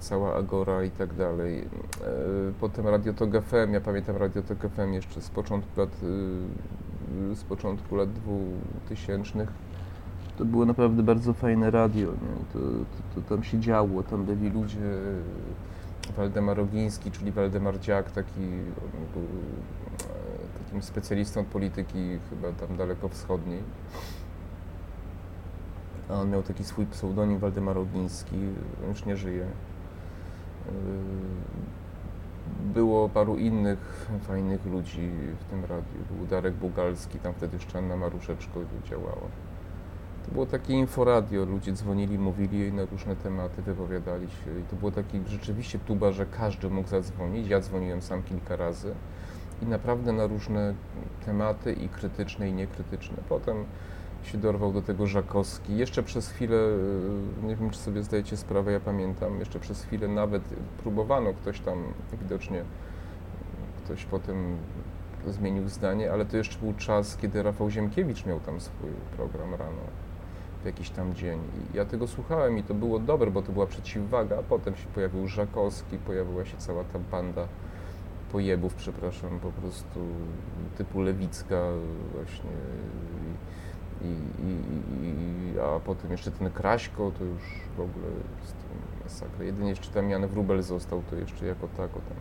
cała 0.00 0.34
Agora 0.34 0.84
i 0.84 0.90
tak 0.90 1.14
dalej. 1.14 1.58
E, 1.58 1.66
potem 2.60 2.88
Radio 2.88 3.12
Tok 3.12 3.30
FM, 3.42 3.72
ja 3.72 3.80
pamiętam 3.80 4.16
Radio 4.16 4.42
Tok 4.42 4.58
FM 4.58 4.92
jeszcze 4.92 5.22
z 5.22 5.30
początku 5.30 5.80
lat, 5.80 5.90
y, 7.32 7.36
z 7.36 7.44
początku 7.44 7.96
lat 7.96 8.12
2000 8.12 9.46
to 10.36 10.44
było 10.44 10.66
naprawdę 10.66 11.02
bardzo 11.02 11.32
fajne 11.32 11.70
radio, 11.70 12.08
nie? 12.10 12.44
To, 12.52 12.58
to, 12.58 13.20
to 13.20 13.28
tam 13.28 13.44
się 13.44 13.60
działo, 13.60 14.02
tam 14.02 14.24
byli 14.24 14.50
ludzie, 14.50 14.80
Waldemar 16.16 16.60
Ogiński, 16.60 17.10
czyli 17.10 17.32
Waldemar 17.32 17.80
Dziak, 17.80 18.10
taki 18.10 18.40
był 19.14 19.22
e, 19.22 20.64
takim 20.64 20.82
specjalistą 20.82 21.40
od 21.40 21.46
polityki 21.46 22.18
chyba 22.30 22.52
tam 22.52 22.76
daleko 22.76 23.08
wschodniej. 23.08 23.62
A 26.08 26.12
on 26.12 26.30
miał 26.30 26.42
taki 26.42 26.64
swój 26.64 26.86
pseudonim 26.86 27.38
Waldemar 27.38 27.78
Ogiński, 27.78 28.36
już 28.88 29.04
nie 29.04 29.16
żyje. 29.16 29.44
E, 29.44 30.70
było 32.74 33.08
paru 33.08 33.36
innych 33.36 34.10
fajnych 34.20 34.66
ludzi 34.66 35.10
w 35.40 35.44
tym 35.44 35.64
radiu. 35.64 35.98
Był 36.10 36.26
Darek 36.26 36.54
Bugalski, 36.54 37.18
tam 37.18 37.34
wtedy 37.34 37.56
jeszcze 37.56 37.78
Anna 37.78 37.96
Maruszeczko 37.96 38.60
działała. 38.84 39.45
To 40.26 40.32
było 40.32 40.46
takie 40.46 40.74
inforadio, 40.74 41.44
ludzie 41.44 41.72
dzwonili, 41.72 42.18
mówili 42.18 42.72
na 42.72 42.84
różne 42.84 43.16
tematy, 43.16 43.62
wypowiadali 43.62 44.26
się 44.30 44.60
i 44.60 44.62
to 44.70 44.76
było 44.76 44.90
taki 44.90 45.20
rzeczywiście 45.26 45.78
tuba, 45.78 46.12
że 46.12 46.26
każdy 46.26 46.70
mógł 46.70 46.88
zadzwonić. 46.88 47.48
Ja 47.48 47.60
dzwoniłem 47.60 48.02
sam 48.02 48.22
kilka 48.22 48.56
razy 48.56 48.94
i 49.62 49.66
naprawdę 49.66 50.12
na 50.12 50.26
różne 50.26 50.74
tematy 51.26 51.72
i 51.72 51.88
krytyczne 51.88 52.48
i 52.48 52.52
niekrytyczne. 52.52 53.16
Potem 53.28 53.64
się 54.22 54.38
dorwał 54.38 54.72
do 54.72 54.82
tego 54.82 55.06
Żakowski. 55.06 55.76
Jeszcze 55.76 56.02
przez 56.02 56.30
chwilę, 56.30 56.58
nie 57.42 57.56
wiem 57.56 57.70
czy 57.70 57.78
sobie 57.78 58.02
zdajecie 58.02 58.36
sprawę, 58.36 58.72
ja 58.72 58.80
pamiętam, 58.80 59.38
jeszcze 59.38 59.60
przez 59.60 59.84
chwilę 59.84 60.08
nawet 60.08 60.42
próbowano, 60.82 61.32
ktoś 61.32 61.60
tam 61.60 61.82
widocznie, 62.22 62.64
ktoś 63.84 64.04
potem 64.04 64.56
zmienił 65.26 65.68
zdanie, 65.68 66.12
ale 66.12 66.24
to 66.24 66.36
jeszcze 66.36 66.58
był 66.58 66.74
czas, 66.74 67.16
kiedy 67.16 67.42
Rafał 67.42 67.70
Ziemkiewicz 67.70 68.26
miał 68.26 68.40
tam 68.40 68.60
swój 68.60 68.90
program 69.16 69.54
rano 69.54 70.05
jakiś 70.66 70.90
tam 70.90 71.14
dzień. 71.14 71.38
I 71.38 71.76
ja 71.76 71.84
tego 71.84 72.06
słuchałem 72.06 72.58
i 72.58 72.62
to 72.62 72.74
było 72.74 72.98
dobre, 72.98 73.30
bo 73.30 73.42
to 73.42 73.52
była 73.52 73.66
przeciwwaga, 73.66 74.42
potem 74.48 74.76
się 74.76 74.86
pojawił 74.94 75.28
Żakowski, 75.28 75.98
pojawiła 75.98 76.44
się 76.44 76.56
cała 76.56 76.84
ta 76.84 76.98
banda 76.98 77.48
pojebów, 78.32 78.74
przepraszam, 78.74 79.40
po 79.40 79.52
prostu 79.52 80.00
typu 80.76 81.00
Lewicka 81.00 81.62
właśnie 82.14 82.50
i, 84.02 84.14
i, 84.42 84.50
i, 85.06 85.60
a 85.60 85.80
potem 85.80 86.10
jeszcze 86.10 86.30
ten 86.30 86.50
Kraśko, 86.50 87.12
to 87.18 87.24
już 87.24 87.42
w 87.76 87.80
ogóle 87.80 88.06
jest 88.40 88.56
masakra. 89.04 89.44
Jedynie 89.44 89.68
jeszcze 89.68 89.90
tam 89.90 90.10
Jan 90.10 90.26
Wrubel 90.26 90.62
został, 90.62 91.02
to 91.10 91.16
jeszcze 91.16 91.46
jako 91.46 91.68
tako 91.76 92.00
tam. 92.08 92.16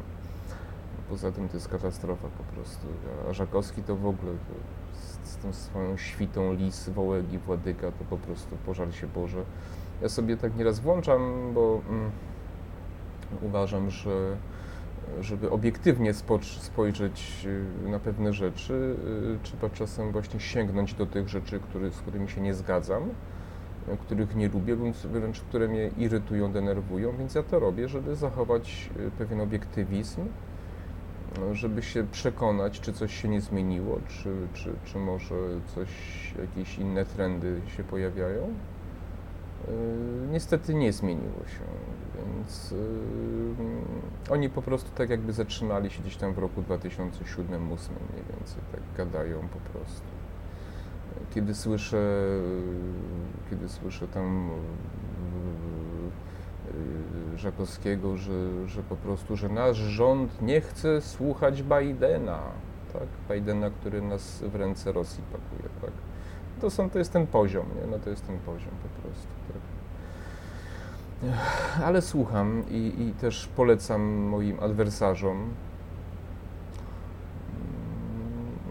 Poza 1.09 1.31
tym 1.31 1.49
to 1.49 1.53
jest 1.53 1.67
katastrofa 1.67 2.27
po 2.37 2.43
prostu. 2.55 2.87
A 3.29 3.33
Żakowski 3.33 3.83
to 3.83 3.95
w 3.95 4.07
ogóle 4.07 4.31
to 4.31 4.84
z 5.25 5.37
tą 5.37 5.53
swoją 5.53 5.97
świtą 5.97 6.53
lis, 6.53 6.89
wołegi, 6.89 7.37
władyka, 7.37 7.91
to 7.91 8.03
po 8.09 8.17
prostu 8.17 8.55
pożar 8.65 8.95
się 8.95 9.07
Boże. 9.07 9.43
Ja 10.01 10.09
sobie 10.09 10.37
tak 10.37 10.55
nieraz 10.55 10.79
włączam, 10.79 11.51
bo 11.53 11.81
mm, 11.89 12.11
uważam, 13.41 13.89
że 13.89 14.37
żeby 15.21 15.51
obiektywnie 15.51 16.13
spojrzeć 16.59 17.47
y, 17.85 17.89
na 17.89 17.99
pewne 17.99 18.33
rzeczy, 18.33 18.95
y, 19.35 19.39
trzeba 19.43 19.69
czasem 19.69 20.11
właśnie 20.11 20.39
sięgnąć 20.39 20.93
do 20.93 21.05
tych 21.05 21.29
rzeczy, 21.29 21.59
który, 21.59 21.91
z 21.91 21.97
którymi 21.97 22.29
się 22.29 22.41
nie 22.41 22.53
zgadzam, 22.53 23.09
których 24.01 24.35
nie 24.35 24.49
lubię, 24.49 24.75
wręcz 25.05 25.41
które 25.41 25.67
mnie 25.67 25.89
irytują, 25.97 26.51
denerwują, 26.51 27.17
więc 27.17 27.35
ja 27.35 27.43
to 27.43 27.59
robię, 27.59 27.87
żeby 27.87 28.15
zachować 28.15 28.89
y, 28.99 29.11
pewien 29.11 29.41
obiektywizm, 29.41 30.21
żeby 31.53 31.83
się 31.83 32.07
przekonać, 32.11 32.79
czy 32.79 32.93
coś 32.93 33.21
się 33.21 33.27
nie 33.27 33.41
zmieniło, 33.41 33.99
czy, 34.07 34.35
czy, 34.53 34.73
czy 34.85 34.97
może 34.99 35.35
coś, 35.75 35.89
jakieś 36.41 36.77
inne 36.77 37.05
trendy 37.05 37.61
się 37.77 37.83
pojawiają. 37.83 38.53
Yy, 39.67 39.73
niestety 40.31 40.73
nie 40.73 40.93
zmieniło 40.93 41.39
się, 41.39 41.65
więc 42.15 42.71
yy, 42.71 42.77
oni 44.29 44.49
po 44.49 44.61
prostu 44.61 44.89
tak 44.95 45.09
jakby 45.09 45.33
zatrzymali 45.33 45.89
się 45.89 46.01
gdzieś 46.01 46.15
tam 46.15 46.33
w 46.33 46.37
roku 46.37 46.61
2007-2008 46.61 46.69
mniej 47.59 48.23
więcej, 48.29 48.61
tak 48.71 48.81
gadają 48.97 49.39
po 49.39 49.79
prostu. 49.79 50.07
Kiedy 51.33 51.55
słyszę, 51.55 52.25
kiedy 53.49 53.69
słyszę 53.69 54.07
tam 54.07 54.49
Żakowskiego, 57.39 58.17
że, 58.17 58.67
że 58.67 58.83
po 58.83 58.95
prostu, 58.95 59.37
że 59.37 59.49
nasz 59.49 59.77
rząd 59.77 60.41
nie 60.41 60.61
chce 60.61 61.01
słuchać 61.01 61.63
Bidena, 61.63 62.39
tak? 62.93 63.07
Bidena, 63.29 63.69
który 63.69 64.01
nas 64.01 64.41
w 64.41 64.55
ręce 64.55 64.91
Rosji 64.91 65.23
pakuje, 65.31 65.69
tak? 65.81 65.91
To, 66.61 66.69
są, 66.69 66.89
to 66.89 66.99
jest 66.99 67.13
ten 67.13 67.27
poziom, 67.27 67.65
nie? 67.81 67.87
No 67.91 67.99
to 67.99 68.09
jest 68.09 68.27
ten 68.27 68.39
poziom 68.39 68.71
po 68.83 69.01
prostu, 69.01 69.27
tak? 69.47 69.61
Ale 71.83 72.01
słucham 72.01 72.63
i, 72.69 72.93
i 72.99 73.13
też 73.21 73.49
polecam 73.55 74.01
moim 74.01 74.59
adwersarzom, 74.59 75.37
mm, 75.37 75.55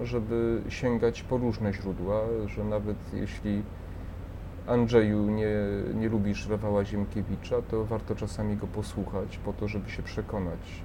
żeby 0.06 0.62
sięgać 0.68 1.22
po 1.22 1.36
różne 1.36 1.72
źródła, 1.72 2.20
że 2.46 2.64
nawet 2.64 2.96
jeśli 3.12 3.62
Andrzeju 4.66 5.30
nie, 5.30 5.54
nie 5.94 6.08
lubisz 6.08 6.48
Rafała 6.48 6.84
Ziemkiewicza, 6.84 7.62
to 7.62 7.84
warto 7.84 8.14
czasami 8.14 8.56
go 8.56 8.66
posłuchać 8.66 9.38
po 9.38 9.52
to, 9.52 9.68
żeby 9.68 9.90
się 9.90 10.02
przekonać, 10.02 10.82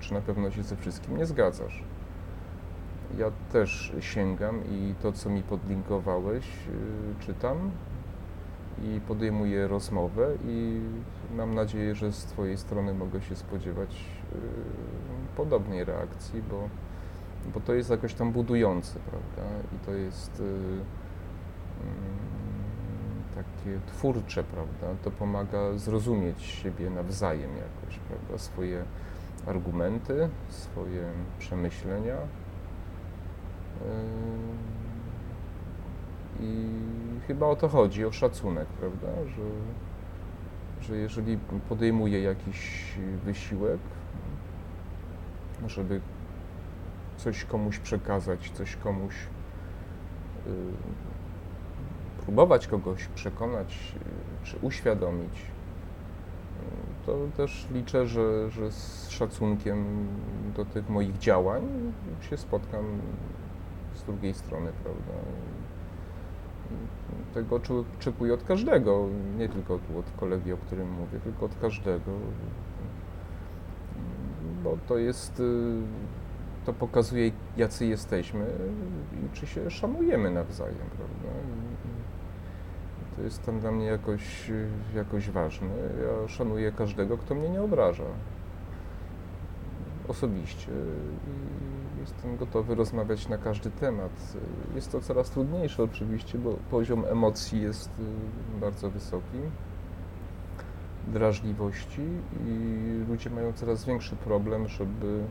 czy 0.00 0.14
na 0.14 0.20
pewno 0.20 0.50
się 0.50 0.62
ze 0.62 0.76
wszystkim 0.76 1.16
nie 1.16 1.26
zgadzasz. 1.26 1.84
Ja 3.18 3.30
też 3.52 3.92
sięgam 4.00 4.60
i 4.70 4.94
to, 5.02 5.12
co 5.12 5.30
mi 5.30 5.42
podlinkowałeś, 5.42 6.44
yy, 6.44 7.26
czytam 7.26 7.70
i 8.82 9.00
podejmuję 9.00 9.68
rozmowę 9.68 10.28
i 10.44 10.80
mam 11.36 11.54
nadzieję, 11.54 11.94
że 11.94 12.12
z 12.12 12.24
Twojej 12.24 12.58
strony 12.58 12.94
mogę 12.94 13.22
się 13.22 13.36
spodziewać 13.36 14.04
yy, 14.32 14.40
podobnej 15.36 15.84
reakcji, 15.84 16.42
bo, 16.50 16.68
bo 17.54 17.60
to 17.60 17.74
jest 17.74 17.90
jakoś 17.90 18.14
tam 18.14 18.32
budujące, 18.32 18.98
prawda? 19.10 19.52
I 19.76 19.86
to 19.86 19.92
jest... 19.92 20.42
Takie 23.40 23.80
twórcze, 23.86 24.44
prawda? 24.44 24.86
To 25.04 25.10
pomaga 25.10 25.78
zrozumieć 25.78 26.42
siebie 26.42 26.90
nawzajem 26.90 27.50
jakoś, 27.50 27.98
prawda? 27.98 28.38
Swoje 28.38 28.84
argumenty, 29.46 30.28
swoje 30.48 31.02
przemyślenia. 31.38 32.16
Yy, 33.80 33.86
I 36.40 36.68
chyba 37.26 37.46
o 37.46 37.56
to 37.56 37.68
chodzi, 37.68 38.04
o 38.04 38.12
szacunek, 38.12 38.66
prawda? 38.66 39.08
Że, 39.26 39.42
że 40.80 40.96
jeżeli 40.96 41.38
podejmuję 41.68 42.22
jakiś 42.22 42.92
wysiłek, 43.24 43.80
żeby 45.66 46.00
coś 47.16 47.44
komuś 47.44 47.78
przekazać, 47.78 48.50
coś 48.50 48.76
komuś 48.76 49.14
yy, 50.46 50.52
próbować 52.30 52.66
kogoś 52.66 53.06
przekonać 53.06 53.94
y, 53.96 54.46
czy 54.46 54.56
uświadomić, 54.62 55.32
y, 55.32 57.06
to 57.06 57.18
też 57.36 57.66
liczę, 57.72 58.06
że, 58.06 58.50
że 58.50 58.72
z 58.72 59.08
szacunkiem 59.08 60.06
do 60.56 60.64
tych 60.64 60.88
moich 60.88 61.18
działań 61.18 61.62
się 62.20 62.36
spotkam 62.36 62.84
z 63.94 64.02
drugiej 64.02 64.34
strony, 64.34 64.72
prawda? 64.82 65.12
Tego 67.34 67.60
oczekuję 67.98 68.34
od 68.34 68.44
każdego, 68.44 69.06
nie 69.38 69.48
tylko 69.48 69.78
tu 69.78 69.98
od 69.98 70.10
kolegi, 70.20 70.52
o 70.52 70.56
którym 70.56 70.90
mówię, 70.90 71.20
tylko 71.24 71.46
od 71.46 71.54
każdego, 71.60 72.12
bo 74.64 74.76
to 74.88 74.98
jest, 74.98 75.40
y, 75.40 75.82
to 76.66 76.72
pokazuje, 76.72 77.30
jacy 77.56 77.86
jesteśmy 77.86 78.46
i 79.12 79.36
czy 79.36 79.46
się 79.46 79.70
szanujemy 79.70 80.30
nawzajem, 80.30 80.86
prawda? 80.96 81.38
Jest 83.24 83.46
tam 83.46 83.60
dla 83.60 83.70
mnie 83.70 83.86
jakoś, 83.86 84.50
jakoś 84.94 85.30
ważne. 85.30 85.68
Ja 86.02 86.28
szanuję 86.28 86.72
każdego, 86.72 87.18
kto 87.18 87.34
mnie 87.34 87.48
nie 87.48 87.62
obraża. 87.62 88.04
osobiście 90.08 90.72
i 91.26 92.00
jestem 92.00 92.36
gotowy 92.36 92.74
rozmawiać 92.74 93.28
na 93.28 93.38
każdy 93.38 93.70
temat. 93.70 94.36
Jest 94.74 94.92
to 94.92 95.00
coraz 95.00 95.30
trudniejsze 95.30 95.82
oczywiście, 95.82 96.38
bo 96.38 96.56
poziom 96.70 97.04
emocji 97.04 97.62
jest 97.62 97.88
y, 97.88 98.60
bardzo 98.60 98.90
wysoki, 98.90 99.38
drażliwości 101.08 102.02
i 102.46 103.04
ludzie 103.08 103.30
mają 103.30 103.52
coraz 103.52 103.84
większy 103.84 104.16
problem, 104.16 104.68
żeby 104.68 105.06
y, 105.06 105.24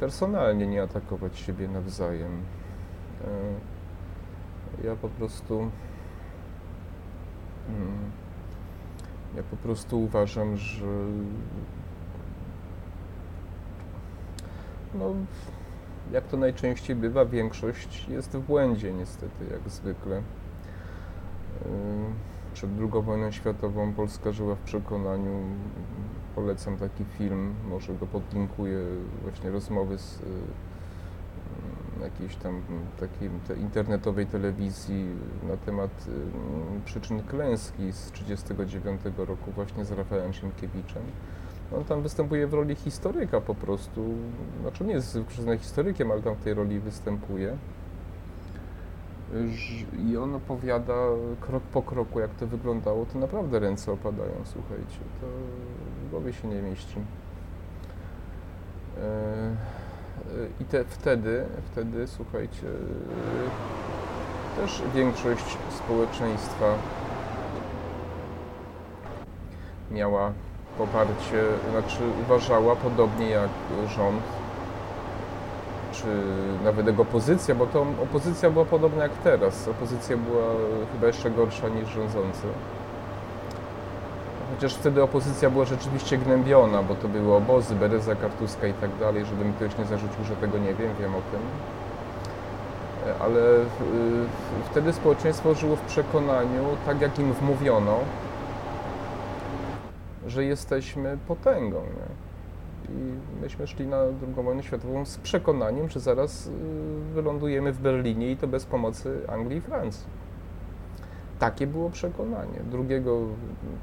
personalnie 0.00 0.66
nie 0.66 0.82
atakować 0.82 1.38
siebie 1.38 1.68
nawzajem. 1.68 2.32
Y, 4.82 4.86
ja 4.86 4.96
po 4.96 5.08
prostu 5.08 5.70
ja 9.36 9.42
po 9.42 9.56
prostu 9.56 10.02
uważam, 10.02 10.56
że 10.56 10.86
no, 14.94 15.14
jak 16.12 16.24
to 16.24 16.36
najczęściej 16.36 16.96
bywa, 16.96 17.24
większość 17.24 18.08
jest 18.08 18.36
w 18.36 18.40
błędzie 18.40 18.92
niestety, 18.92 19.44
jak 19.50 19.70
zwykle. 19.70 20.22
Przed 22.54 22.70
II 22.78 23.02
wojną 23.02 23.30
światową 23.30 23.92
Polska 23.92 24.32
żyła 24.32 24.54
w 24.54 24.60
przekonaniu, 24.60 25.40
polecam 26.34 26.76
taki 26.76 27.04
film, 27.04 27.54
może 27.68 27.94
go 27.94 28.06
podlinkuję, 28.06 28.78
właśnie 29.22 29.50
rozmowy 29.50 29.98
z 29.98 30.20
yy, 30.20 30.26
jakiejś 32.02 32.36
tam 32.36 32.62
takiej 33.00 33.30
te 33.48 33.54
internetowej 33.54 34.26
telewizji 34.26 35.06
na 35.48 35.56
temat 35.56 36.06
yy, 36.06 36.80
przyczyn 36.84 37.22
klęski 37.22 37.92
z 37.92 38.10
1939 38.10 39.00
roku 39.28 39.50
właśnie 39.50 39.84
z 39.84 39.92
Rafałem 39.92 40.32
Siemkiewiczem. 40.32 41.02
On 41.76 41.84
tam 41.84 42.02
występuje 42.02 42.46
w 42.46 42.54
roli 42.54 42.74
historyka 42.74 43.40
po 43.40 43.54
prostu. 43.54 44.14
Znaczy 44.60 44.84
nie 44.84 44.92
jest 44.92 45.18
wykształconym 45.18 45.58
historykiem, 45.58 46.10
ale 46.10 46.22
tam 46.22 46.34
w 46.34 46.44
tej 46.44 46.54
roli 46.54 46.80
występuje. 46.80 47.56
I 50.06 50.16
on 50.16 50.34
opowiada 50.34 50.94
krok 51.40 51.62
po 51.62 51.82
kroku, 51.82 52.20
jak 52.20 52.30
to 52.30 52.46
wyglądało. 52.46 53.06
To 53.06 53.18
naprawdę 53.18 53.58
ręce 53.58 53.92
opadają, 53.92 54.32
słuchajcie. 54.44 54.98
To 55.20 55.26
w 56.06 56.10
głowie 56.10 56.32
się 56.32 56.48
nie 56.48 56.62
mieści. 56.62 56.96
E, 58.98 59.56
I 60.60 60.64
te, 60.64 60.84
wtedy, 60.84 61.44
wtedy, 61.72 62.06
słuchajcie, 62.06 62.66
też 64.56 64.82
większość 64.94 65.56
społeczeństwa 65.70 66.74
miała 69.90 70.32
poparcie, 70.78 71.42
znaczy 71.70 71.98
uważała 72.26 72.76
podobnie 72.76 73.30
jak 73.30 73.50
rząd, 73.88 74.22
czy 75.92 76.06
nawet 76.64 76.86
jego 76.86 77.02
opozycja, 77.02 77.54
bo 77.54 77.66
to 77.66 77.86
opozycja 78.02 78.50
była 78.50 78.64
podobna 78.64 79.02
jak 79.02 79.12
teraz. 79.12 79.68
Opozycja 79.68 80.16
była 80.16 80.44
chyba 80.92 81.06
jeszcze 81.06 81.30
gorsza 81.30 81.68
niż 81.68 81.88
rządzący. 81.88 82.46
Chociaż 84.54 84.74
wtedy 84.74 85.02
opozycja 85.02 85.50
była 85.50 85.64
rzeczywiście 85.64 86.18
gnębiona, 86.18 86.82
bo 86.82 86.94
to 86.94 87.08
były 87.08 87.34
obozy, 87.34 87.74
Bereza, 87.74 88.14
Kartuska 88.14 88.66
i 88.66 88.72
tak 88.72 88.90
dalej, 89.00 89.24
żeby 89.24 89.44
mi 89.44 89.52
ktoś 89.52 89.78
nie 89.78 89.84
zarzucił, 89.84 90.24
że 90.24 90.36
tego 90.36 90.58
nie 90.58 90.74
wiem, 90.74 90.90
wiem 91.00 91.14
o 91.14 91.20
tym. 91.32 91.40
Ale 93.20 93.40
wtedy 94.70 94.92
społeczeństwo 94.92 95.54
żyło 95.54 95.76
w 95.76 95.80
przekonaniu, 95.80 96.64
tak 96.86 97.00
jak 97.00 97.18
im 97.18 97.32
wmówiono, 97.32 97.98
że 100.26 100.44
jesteśmy 100.44 101.18
potęgą. 101.28 101.80
Nie? 101.80 102.22
I 102.94 103.12
myśmy 103.42 103.66
szli 103.66 103.86
na 103.86 103.96
II 103.96 104.44
wojnę 104.44 104.62
światową 104.62 105.04
z 105.04 105.16
przekonaniem, 105.16 105.88
że 105.88 106.00
zaraz 106.00 106.46
y, 106.46 106.50
wylądujemy 107.14 107.72
w 107.72 107.80
Berlinie 107.80 108.30
i 108.30 108.36
to 108.36 108.46
bez 108.46 108.66
pomocy 108.66 109.20
Anglii 109.28 109.58
i 109.58 109.60
Francji. 109.60 110.21
Takie 111.42 111.66
było 111.66 111.90
przekonanie. 111.90 112.60
Drugiego, 112.70 113.26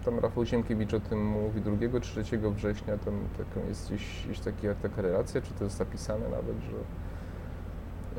tam 0.05 0.19
Rafał 0.19 0.45
Ziemkiewicz 0.45 0.93
o 0.93 0.99
tym 0.99 1.25
mówi, 1.25 1.61
2 1.61 1.99
3 1.99 2.23
września, 2.55 2.97
tam 2.97 3.13
jest 3.67 3.87
gdzieś, 3.87 4.25
gdzieś 4.25 4.39
taki, 4.39 4.67
taka 4.81 5.01
relacja, 5.01 5.41
czy 5.41 5.53
to 5.53 5.63
jest 5.63 5.77
zapisane 5.77 6.29
nawet, 6.29 6.57
że 6.59 6.77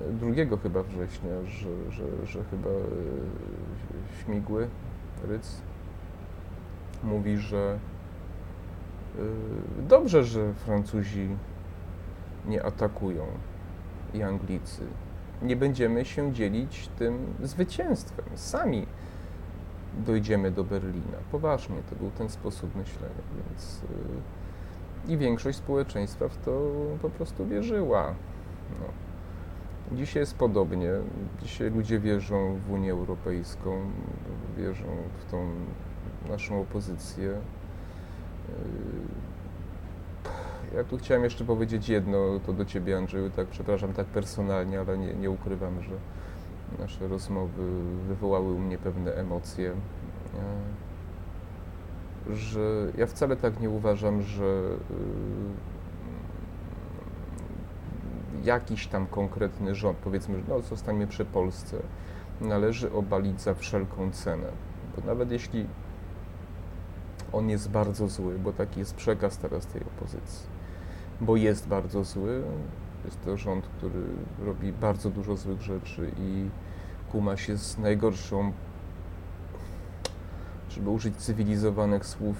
y, 0.08 0.12
drugiego 0.12 0.56
chyba 0.56 0.82
września, 0.82 1.30
że, 1.44 1.90
że, 1.90 2.26
że 2.26 2.44
chyba 2.44 2.70
y, 2.70 4.24
Śmigły, 4.24 4.68
Ryc 5.28 5.60
mówi, 7.04 7.38
że 7.38 7.78
Y, 9.18 9.82
dobrze, 9.82 10.24
że 10.24 10.54
Francuzi 10.54 11.28
nie 12.46 12.64
atakują 12.64 13.26
i 14.14 14.22
Anglicy. 14.22 14.82
Nie 15.42 15.56
będziemy 15.56 16.04
się 16.04 16.32
dzielić 16.32 16.88
tym 16.98 17.34
zwycięstwem. 17.42 18.24
Sami 18.34 18.86
dojdziemy 19.98 20.50
do 20.50 20.64
Berlina. 20.64 21.18
Poważnie, 21.32 21.76
to 21.90 21.96
był 21.96 22.10
ten 22.10 22.28
sposób 22.28 22.74
myślenia, 22.76 23.22
więc 23.36 23.82
y, 23.82 25.12
i 25.12 25.18
większość 25.18 25.58
społeczeństwa 25.58 26.28
w 26.28 26.36
to 26.36 26.70
po 27.02 27.10
prostu 27.10 27.46
wierzyła. 27.46 28.14
No. 28.80 28.86
Dzisiaj 29.96 30.20
jest 30.20 30.36
podobnie. 30.36 30.90
Dzisiaj 31.42 31.70
ludzie 31.70 32.00
wierzą 32.00 32.58
w 32.66 32.70
Unię 32.70 32.92
Europejską, 32.92 33.80
wierzą 34.58 34.86
w 35.18 35.30
tą 35.30 35.46
naszą 36.28 36.60
opozycję. 36.60 37.26
Yy, 37.28 38.54
ja 40.76 40.84
tu 40.84 40.98
chciałem 40.98 41.24
jeszcze 41.24 41.44
powiedzieć 41.44 41.88
jedno, 41.88 42.40
to 42.46 42.52
do 42.52 42.64
Ciebie 42.64 42.96
Andrzeju, 42.96 43.30
tak 43.30 43.46
przepraszam, 43.46 43.92
tak 43.92 44.06
personalnie, 44.06 44.80
ale 44.80 44.98
nie, 44.98 45.14
nie 45.14 45.30
ukrywam, 45.30 45.82
że 45.82 45.94
nasze 46.78 47.08
rozmowy 47.08 47.82
wywołały 48.08 48.52
u 48.52 48.58
mnie 48.58 48.78
pewne 48.78 49.14
emocje. 49.14 49.72
Yy, 52.26 52.36
że 52.36 52.92
ja 52.96 53.06
wcale 53.06 53.36
tak 53.36 53.60
nie 53.60 53.70
uważam, 53.70 54.22
że 54.22 54.44
yy, 54.44 54.70
jakiś 58.44 58.86
tam 58.86 59.06
konkretny 59.06 59.74
rząd, 59.74 59.98
powiedzmy, 59.98 60.42
no 60.48 60.60
zostańmy 60.60 61.06
przy 61.06 61.24
Polsce, 61.24 61.76
należy 62.40 62.92
obalić 62.92 63.40
za 63.40 63.54
wszelką 63.54 64.10
cenę. 64.10 64.46
Bo 64.96 65.06
nawet 65.06 65.30
jeśli 65.30 65.66
on 67.32 67.50
jest 67.50 67.70
bardzo 67.70 68.08
zły, 68.08 68.38
bo 68.38 68.52
taki 68.52 68.80
jest 68.80 68.94
przekaz 68.94 69.38
teraz 69.38 69.66
tej 69.66 69.82
opozycji. 69.82 70.46
Bo 71.20 71.36
jest 71.36 71.68
bardzo 71.68 72.04
zły. 72.04 72.42
Jest 73.04 73.24
to 73.24 73.36
rząd, 73.36 73.66
który 73.66 74.02
robi 74.44 74.72
bardzo 74.72 75.10
dużo 75.10 75.36
złych 75.36 75.60
rzeczy 75.60 76.10
i 76.18 76.48
kuma 77.12 77.36
się 77.36 77.58
z 77.58 77.78
najgorszą, 77.78 78.52
żeby 80.70 80.90
użyć 80.90 81.16
cywilizowanych 81.16 82.06
słów, 82.06 82.36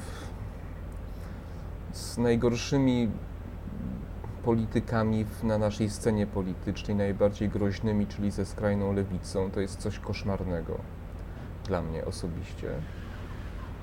z 1.93 2.19
najgorszymi 2.19 3.11
politykami 4.45 5.25
na 5.43 5.59
naszej 5.59 5.91
scenie 5.91 6.27
politycznej, 6.27 6.97
najbardziej 6.97 7.49
groźnymi, 7.49 8.07
czyli 8.07 8.31
ze 8.31 8.47
skrajną 8.47 8.93
lewicą. 8.93 9.51
To 9.51 9.61
jest 9.61 9.79
coś 9.79 9.99
koszmarnego 9.99 10.79
dla 11.65 11.83
mnie 11.83 12.05
osobiście 12.05 12.71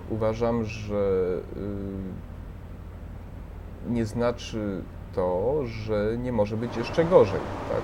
uważam, 0.10 0.64
że 0.64 1.40
y, 3.88 3.92
nie 3.92 4.06
znaczy 4.06 4.82
to, 5.18 5.66
że 5.66 6.18
nie 6.18 6.32
może 6.32 6.58
być 6.58 6.78
jeszcze 6.78 7.06
gorzej. 7.06 7.40
Tak? 7.70 7.82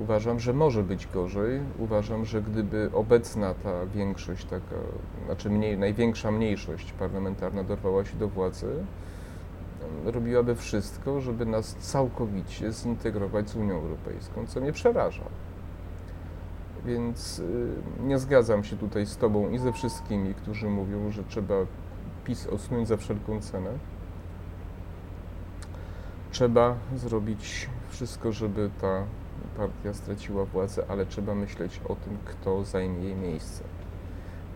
Uważam, 0.00 0.40
że 0.40 0.52
może 0.52 0.82
być 0.82 1.06
gorzej. 1.06 1.60
Uważam, 1.78 2.24
że 2.24 2.42
gdyby 2.42 2.90
obecna 2.92 3.54
ta 3.54 3.86
większość, 3.86 4.44
taka, 4.44 4.76
znaczy 5.26 5.50
mniej, 5.50 5.78
największa 5.78 6.30
mniejszość 6.30 6.92
parlamentarna 6.92 7.64
dorwała 7.64 8.04
się 8.04 8.16
do 8.16 8.28
władzy, 8.28 8.74
robiłaby 10.04 10.54
wszystko, 10.54 11.20
żeby 11.20 11.46
nas 11.46 11.74
całkowicie 11.74 12.72
zintegrować 12.72 13.50
z 13.50 13.56
Unią 13.56 13.74
Europejską, 13.74 14.46
co 14.46 14.60
mnie 14.60 14.72
przeraża. 14.72 15.24
Więc 16.84 17.38
y, 17.38 17.72
nie 18.00 18.18
zgadzam 18.18 18.64
się 18.64 18.76
tutaj 18.76 19.06
z 19.06 19.16
Tobą 19.16 19.50
i 19.50 19.58
ze 19.58 19.72
wszystkimi, 19.72 20.34
którzy 20.34 20.68
mówią, 20.70 21.10
że 21.10 21.24
trzeba 21.24 21.54
PiS 22.24 22.46
odsunąć 22.46 22.88
za 22.88 22.96
wszelką 22.96 23.40
cenę. 23.40 23.70
Trzeba 26.30 26.76
zrobić 26.94 27.68
wszystko, 27.88 28.32
żeby 28.32 28.70
ta 28.80 29.04
partia 29.56 29.94
straciła 29.94 30.44
władzę, 30.44 30.84
ale 30.88 31.06
trzeba 31.06 31.34
myśleć 31.34 31.80
o 31.88 31.94
tym, 31.94 32.18
kto 32.24 32.64
zajmie 32.64 33.04
jej 33.04 33.14
miejsce. 33.14 33.64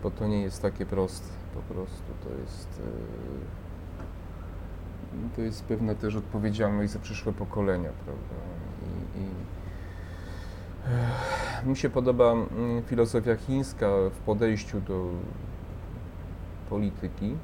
Bo 0.03 0.11
to 0.11 0.27
nie 0.27 0.41
jest 0.41 0.61
takie 0.61 0.85
proste. 0.85 1.27
Po 1.53 1.73
prostu 1.73 2.13
to 2.23 2.29
jest. 2.41 2.79
Y, 2.79 3.69
to 5.35 5.41
jest 5.41 5.63
pewna 5.63 5.95
też 5.95 6.15
odpowiedzialność 6.15 6.91
za 6.91 6.99
przyszłe 6.99 7.33
pokolenia, 7.33 7.89
prawda? 8.05 8.35
I, 9.15 9.19
i 9.19 9.25
mi 11.65 11.77
się 11.77 11.89
podoba 11.89 12.31
mm, 12.31 12.83
filozofia 12.83 13.35
chińska 13.35 13.87
w 14.11 14.19
podejściu 14.19 14.81
do 14.81 15.09
polityki. 16.69 17.35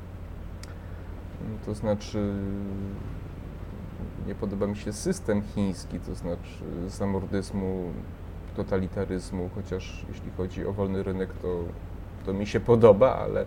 To 1.65 1.73
znaczy, 1.73 2.33
nie 4.27 4.35
podoba 4.35 4.67
mi 4.67 4.75
się 4.75 4.93
system 4.93 5.41
chiński, 5.41 5.99
to 5.99 6.15
znaczy 6.15 6.63
zamordyzmu, 6.87 7.91
totalitaryzmu, 8.55 9.49
chociaż 9.55 10.05
jeśli 10.09 10.31
chodzi 10.37 10.65
o 10.65 10.73
wolny 10.73 11.03
rynek, 11.03 11.29
to, 11.41 11.63
to 12.25 12.33
mi 12.33 12.47
się 12.47 12.59
podoba, 12.59 13.15
ale, 13.15 13.45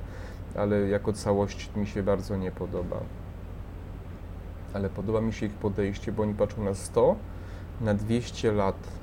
ale 0.57 0.89
jako 0.89 1.13
całość 1.13 1.71
mi 1.77 1.87
się 1.87 2.03
bardzo 2.03 2.37
nie 2.37 2.51
podoba. 2.51 3.01
Ale 4.75 4.89
podoba 4.89 5.21
mi 5.21 5.33
się 5.33 5.47
ich 5.47 5.53
podejście, 5.53 6.13
bo 6.13 6.23
oni 6.23 6.35
patrzą 6.35 6.65
na 6.65 6.75
100, 6.75 7.17
na 7.81 7.95
200 7.95 8.53
lat. 8.53 8.98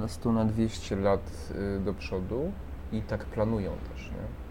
Na 0.00 0.08
100, 0.08 0.32
na 0.32 0.44
200 0.44 0.96
lat 0.96 1.52
y, 1.76 1.80
do 1.80 1.94
przodu 1.94 2.52
i 2.92 3.02
tak 3.02 3.24
planują 3.24 3.70
też, 3.92 4.10
nie? 4.10 4.50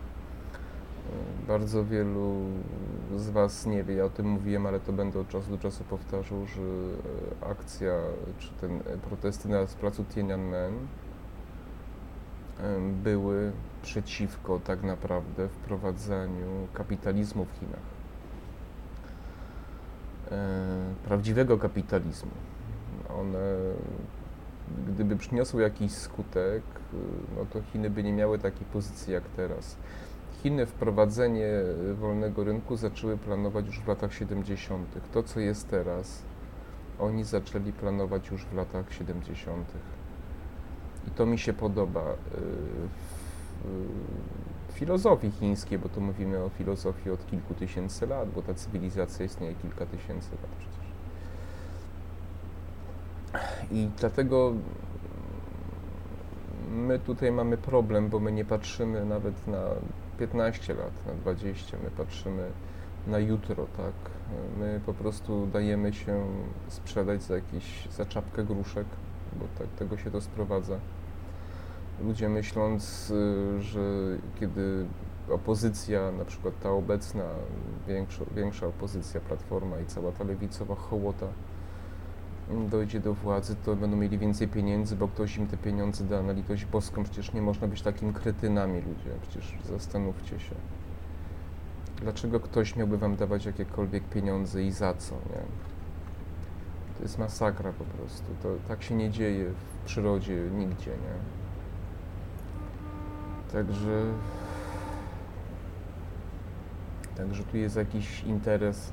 Bardzo 1.48 1.86
wielu 1.86 2.36
z 3.16 3.30
Was 3.30 3.66
nie 3.66 3.84
wie, 3.84 3.96
ja 3.96 4.06
o 4.06 4.10
tym 4.10 4.30
mówiłem, 4.30 4.66
ale 4.66 4.80
to 4.80 4.94
będę 4.94 5.20
od 5.20 5.30
czasu 5.30 5.50
do 5.50 5.58
czasu 5.58 5.84
powtarzał, 5.84 6.46
że 6.46 6.62
akcja, 7.52 7.94
czy 8.40 8.50
ten 8.62 8.80
protesty 9.10 9.50
na 9.50 9.66
placu 9.80 10.06
Tiananmen 10.06 10.74
były 13.04 13.52
przeciwko 13.82 14.60
tak 14.60 14.84
naprawdę 14.84 15.48
wprowadzaniu 15.48 16.68
kapitalizmu 16.74 17.46
w 17.46 17.60
Chinach. 17.60 17.90
Prawdziwego 21.06 21.58
kapitalizmu. 21.58 22.32
One, 23.20 23.40
gdyby 24.88 25.16
przyniosły 25.16 25.62
jakiś 25.62 25.92
skutek, 25.92 26.64
no 27.38 27.46
to 27.46 27.62
Chiny 27.62 27.90
by 27.90 28.04
nie 28.04 28.14
miały 28.14 28.40
takiej 28.40 28.66
pozycji 28.66 29.14
jak 29.14 29.24
teraz 29.24 29.78
Chiny 30.44 30.66
wprowadzenie 30.66 31.48
wolnego 31.94 32.44
rynku 32.44 32.76
zaczęły 32.76 33.18
planować 33.18 33.66
już 33.66 33.80
w 33.80 33.88
latach 33.88 34.14
70. 34.14 34.88
To, 35.12 35.24
co 35.24 35.40
jest 35.40 35.70
teraz, 35.70 36.24
oni 37.00 37.24
zaczęli 37.24 37.74
planować 37.74 38.30
już 38.30 38.46
w 38.46 38.54
latach 38.54 38.94
70. 38.94 39.68
I 41.08 41.12
to 41.12 41.26
mi 41.26 41.38
się 41.38 41.54
podoba 41.54 42.02
y, 42.02 42.16
w 44.68 44.72
filozofii 44.72 45.32
chińskiej, 45.32 45.80
bo 45.80 45.90
tu 45.90 46.02
mówimy 46.02 46.44
o 46.44 46.50
filozofii 46.50 47.12
od 47.12 47.28
kilku 47.28 47.54
tysięcy 47.54 48.08
lat, 48.08 48.30
bo 48.30 48.42
ta 48.42 48.54
cywilizacja 48.54 49.26
istnieje 49.26 49.56
kilka 49.56 49.86
tysięcy 49.86 50.32
lat 50.32 50.52
przecież. 50.60 50.79
I 53.72 53.90
dlatego 54.00 54.54
my 56.72 57.00
tutaj 57.00 57.32
mamy 57.32 57.58
problem, 57.58 58.10
bo 58.10 58.20
my 58.20 58.32
nie 58.32 58.46
patrzymy 58.46 59.06
nawet 59.06 59.48
na 59.48 59.64
15 60.20 60.74
lat, 60.74 60.92
na 61.08 61.14
20. 61.14 61.78
My 61.84 61.92
patrzymy 61.92 62.50
na 63.08 63.20
jutro, 63.20 63.68
tak. 63.78 63.94
My 64.60 64.80
po 64.86 64.94
prostu 64.94 65.48
dajemy 65.48 65.94
się 65.94 66.26
sprzedać 66.68 67.24
za 67.24 67.36
jakieś, 67.36 67.88
za 67.92 68.06
czapkę 68.06 68.44
gruszek, 68.44 68.86
bo 69.40 69.46
tak 69.58 69.68
tego 69.68 69.98
się 69.98 70.12
to 70.12 70.22
sprowadza. 70.22 70.80
Ludzie 72.04 72.30
myśląc, 72.30 73.10
y, 73.10 73.62
że 73.62 73.80
kiedy 74.40 74.86
opozycja, 75.30 76.12
na 76.12 76.26
przykład 76.26 76.54
ta 76.60 76.72
obecna, 76.72 77.24
większa, 77.88 78.26
większa 78.36 78.68
opozycja, 78.68 79.22
Platforma 79.22 79.80
i 79.80 79.86
cała 79.86 80.12
ta 80.12 80.24
lewicowa 80.24 80.76
hołota, 80.76 81.28
dojdzie 82.50 83.00
do 83.00 83.14
władzy, 83.14 83.56
to 83.66 83.76
będą 83.76 83.98
mieli 83.98 84.18
więcej 84.18 84.48
pieniędzy, 84.48 84.96
bo 84.96 85.08
ktoś 85.08 85.38
im 85.38 85.48
te 85.48 85.58
pieniądze 85.58 86.04
da 86.04 86.24
na 86.24 86.32
litość 86.32 86.66
boską. 86.66 87.04
Przecież 87.04 87.34
nie 87.34 87.42
można 87.42 87.68
być 87.68 87.82
takim 87.82 88.14
kretynami 88.14 88.82
ludzie, 88.82 89.12
przecież 89.22 89.56
zastanówcie 89.70 90.40
się. 90.40 90.56
Dlaczego 92.02 92.40
ktoś 92.40 92.76
miałby 92.76 92.98
wam 92.98 93.16
dawać 93.16 93.46
jakiekolwiek 93.46 94.04
pieniądze 94.04 94.64
i 94.64 94.72
za 94.72 94.94
co, 94.94 95.16
nie? 95.16 95.42
To 96.98 97.04
jest 97.04 97.20
masakra 97.20 97.72
po 97.74 97.84
prostu. 97.84 98.26
To 98.44 98.50
tak 98.68 98.84
się 98.84 98.96
nie 98.96 99.10
dzieje 99.10 99.46
w 99.46 99.86
przyrodzie 99.86 100.36
nigdzie, 100.36 100.92
nie? 100.92 101.16
Także... 103.52 104.04
Także 107.18 107.44
tu 107.44 107.58
jest 107.58 107.76
jakiś 107.76 108.24
interes 108.24 108.92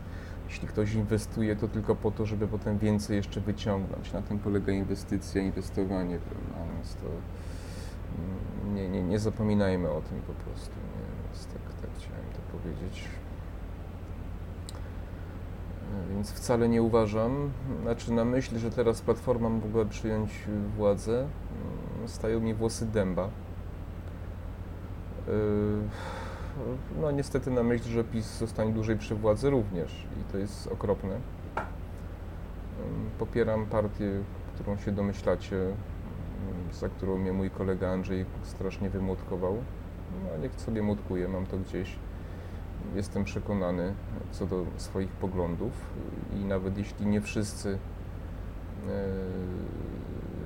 jeśli 0.49 0.68
ktoś 0.68 0.92
inwestuje, 0.92 1.57
to 1.57 1.68
tylko 1.68 1.94
po 1.94 2.11
to, 2.11 2.26
żeby 2.26 2.49
potem 2.49 2.78
więcej 2.78 3.16
jeszcze 3.16 3.40
wyciągnąć. 3.40 4.12
Na 4.12 4.22
tym 4.22 4.38
polega 4.38 4.72
inwestycja, 4.72 5.42
inwestowanie, 5.42 6.18
prawda? 6.18 6.72
Więc 6.74 6.94
to 6.94 7.07
mm, 7.07 8.74
nie, 8.74 8.88
nie, 8.88 9.03
nie 9.03 9.18
zapominajmy 9.18 9.90
o 9.90 10.01
tym 10.01 10.20
po 10.20 10.32
prostu. 10.32 10.70
Nie? 10.70 11.28
Więc 11.32 11.47
tak, 11.47 11.62
tak 11.80 11.90
chciałem 11.99 12.24
to 12.32 12.59
powiedzieć. 12.59 13.05
Więc 16.11 16.32
wcale 16.32 16.68
nie 16.68 16.82
uważam, 16.82 17.51
znaczy 17.82 18.12
na 18.12 18.24
myśl, 18.24 18.59
że 18.59 18.70
teraz 18.70 19.01
Platforma 19.01 19.49
mogła 19.49 19.84
przyjąć 19.84 20.30
władzę, 20.76 21.18
mm, 21.18 22.09
stają 22.09 22.40
mi 22.40 22.55
włosy 22.55 22.86
dęba. 22.86 23.28
Yy 25.26 26.16
no 27.01 27.11
niestety 27.11 27.51
na 27.51 27.63
myśl, 27.63 27.89
że 27.89 28.05
PiS 28.05 28.39
zostanie 28.39 28.73
dłużej 28.73 28.99
przy 28.99 29.15
władzy 29.15 29.51
również 29.51 30.07
i 30.21 30.33
to 30.33 30.39
jest 30.39 30.67
okropne. 30.67 31.21
Popieram 33.19 33.67
partię, 33.67 34.11
którą 34.55 34.77
się 34.77 34.93
domyślacie, 34.93 35.57
za 36.73 36.89
którą 36.89 37.19
mnie 37.19 37.33
mój 37.33 37.51
kolega 37.51 37.91
Andrzej 37.91 38.25
strasznie 38.43 38.91
wymłotkował. 38.91 39.57
No, 40.25 40.43
niech 40.43 40.61
sobie 40.61 40.83
młotkuje, 40.83 41.29
mam 41.29 41.47
to 41.47 41.59
gdzieś. 41.59 41.97
Jestem 42.95 43.25
przekonany 43.25 43.95
co 44.33 44.47
do 44.47 44.65
swoich 44.77 45.11
poglądów 45.11 45.73
i 46.35 46.45
nawet 46.45 46.79
jeśli 46.79 47.07
nie 47.07 47.21
wszyscy 47.21 47.79
e, 48.89 48.91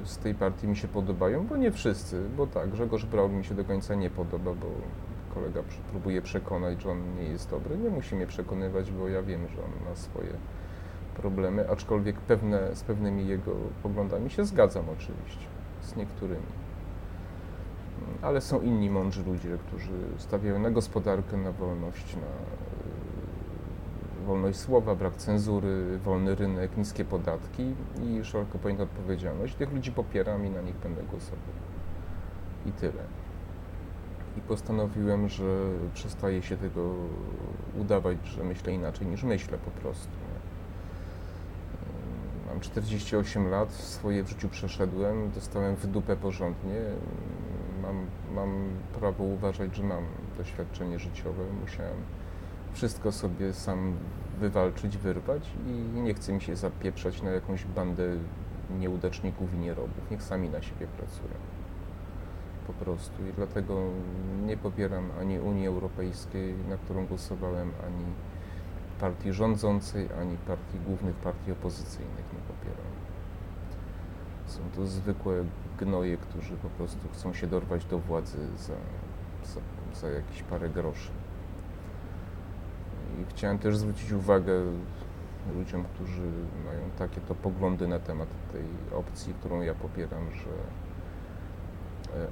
z 0.05 0.19
tej 0.19 0.35
partii 0.35 0.69
mi 0.69 0.77
się 0.77 0.89
podobają, 0.89 1.47
bo 1.47 1.57
nie 1.57 1.73
wszyscy, 1.73 2.23
bo 2.37 2.47
tak, 2.47 2.71
Grzegorz 2.71 3.05
Braun 3.05 3.35
mi 3.35 3.45
się 3.45 3.55
do 3.55 3.65
końca 3.65 3.95
nie 3.95 4.11
podoba, 4.11 4.55
bo 4.55 4.67
kolega 5.35 5.63
próbuje 5.91 6.23
przekonać, 6.23 6.83
że 6.83 6.91
on 6.91 7.17
nie 7.17 7.23
jest 7.23 7.51
dobry. 7.51 7.79
Nie 7.79 7.91
musi 7.91 8.15
mnie 8.15 8.27
przekonywać, 8.27 8.91
bo 8.91 9.09
ja 9.09 9.23
wiem, 9.23 9.49
że 9.49 9.65
on 9.65 9.71
ma 9.89 9.97
swoje 9.97 10.33
problemy, 11.17 11.71
aczkolwiek 11.71 12.17
pewne, 12.17 12.77
z 12.77 12.83
pewnymi 12.83 13.29
jego 13.29 13.53
poglądami 13.83 14.31
się 14.31 14.45
zgadzam 14.45 14.85
oczywiście, 14.89 15.47
z 15.83 15.97
niektórymi. 15.97 16.61
Ale 18.23 18.41
są 18.41 18.61
inni 18.61 18.91
mądrzy 18.91 19.25
ludzie, 19.25 19.59
którzy 19.67 19.93
stawiają 20.19 20.59
na 20.59 20.71
gospodarkę, 20.71 21.37
na 21.37 21.53
wolność, 21.53 22.17
na 22.17 22.23
e, 22.23 24.27
wolność 24.27 24.59
słowa, 24.59 24.95
brak 24.95 25.17
cenzury, 25.17 25.99
wolny 25.99 26.35
rynek, 26.35 26.77
niskie 26.77 27.05
podatki 27.05 27.75
i 28.03 28.25
szeroko 28.25 28.59
pojętą 28.59 28.83
odpowiedzialność. 28.83 29.55
Tych 29.55 29.73
ludzi 29.73 29.93
popieram 29.93 30.47
i 30.47 30.51
na 30.51 30.61
nich 30.61 30.77
będę 30.77 31.03
głosował. 31.03 31.39
I 32.67 32.73
tyle 32.73 33.03
i 34.37 34.41
postanowiłem, 34.41 35.29
że 35.29 35.45
przestaję 35.95 36.43
się 36.43 36.57
tego 36.57 36.95
udawać, 37.79 38.19
że 38.25 38.45
myślę 38.45 38.73
inaczej 38.73 39.07
niż 39.07 39.23
myślę 39.23 39.59
po 39.59 39.71
prostu. 39.71 40.13
Mam 42.47 42.61
48 42.61 43.49
lat, 43.49 43.73
swoje 43.73 44.23
w 44.23 44.29
życiu 44.29 44.49
przeszedłem, 44.49 45.31
dostałem 45.31 45.77
w 45.77 45.87
dupę 45.87 46.17
porządnie. 46.17 46.81
Mam, 47.83 48.07
mam 48.35 48.71
prawo 48.99 49.25
uważać, 49.25 49.77
że 49.77 49.83
mam 49.83 50.05
doświadczenie 50.39 50.99
życiowe. 50.99 51.45
Musiałem 51.61 51.97
wszystko 52.73 53.13
sobie 53.13 53.53
sam 53.53 53.97
wywalczyć, 54.41 54.99
wyrwać 54.99 55.51
i 55.67 56.01
nie 56.01 56.15
chcę 56.15 56.33
mi 56.33 56.41
się 56.41 56.57
zapieprzać 56.57 57.23
na 57.23 57.31
jakąś 57.31 57.65
bandę 57.65 58.17
nieudaczników 58.79 59.55
i 59.55 59.59
nierobów. 59.59 60.11
Niech 60.11 60.23
sami 60.23 60.49
na 60.49 60.63
siebie 60.63 60.87
pracują 60.87 61.60
po 62.67 62.73
prostu 62.73 63.27
i 63.27 63.33
dlatego 63.33 63.81
nie 64.47 64.57
popieram 64.57 65.11
ani 65.21 65.39
Unii 65.39 65.67
Europejskiej, 65.67 66.55
na 66.69 66.77
którą 66.77 67.07
głosowałem, 67.07 67.73
ani 67.87 68.05
partii 69.01 69.33
rządzącej, 69.33 70.09
ani 70.21 70.37
partii 70.37 70.79
głównych 70.87 71.15
partii 71.15 71.53
opozycyjnych 71.53 72.25
nie 72.33 72.55
popieram. 72.55 72.91
Są 74.47 74.61
to 74.77 74.87
zwykłe 74.87 75.45
gnoje, 75.79 76.17
którzy 76.17 76.57
po 76.57 76.69
prostu 76.69 77.09
chcą 77.13 77.33
się 77.33 77.47
dorwać 77.47 77.85
do 77.85 77.99
władzy 77.99 78.39
za, 78.59 78.75
za, 79.45 79.61
za 80.01 80.09
jakieś 80.09 80.43
parę 80.43 80.69
groszy. 80.69 81.11
I 83.21 83.25
chciałem 83.31 83.59
też 83.59 83.77
zwrócić 83.77 84.13
uwagę 84.13 84.53
ludziom, 85.57 85.85
którzy 85.95 86.23
mają 86.65 86.91
takie 86.99 87.21
to 87.21 87.35
poglądy 87.35 87.89
na 87.89 87.99
temat 87.99 88.29
tej 88.53 88.99
opcji, 88.99 89.35
którą 89.35 89.61
ja 89.61 89.75
popieram, 89.75 90.31
że 90.31 90.51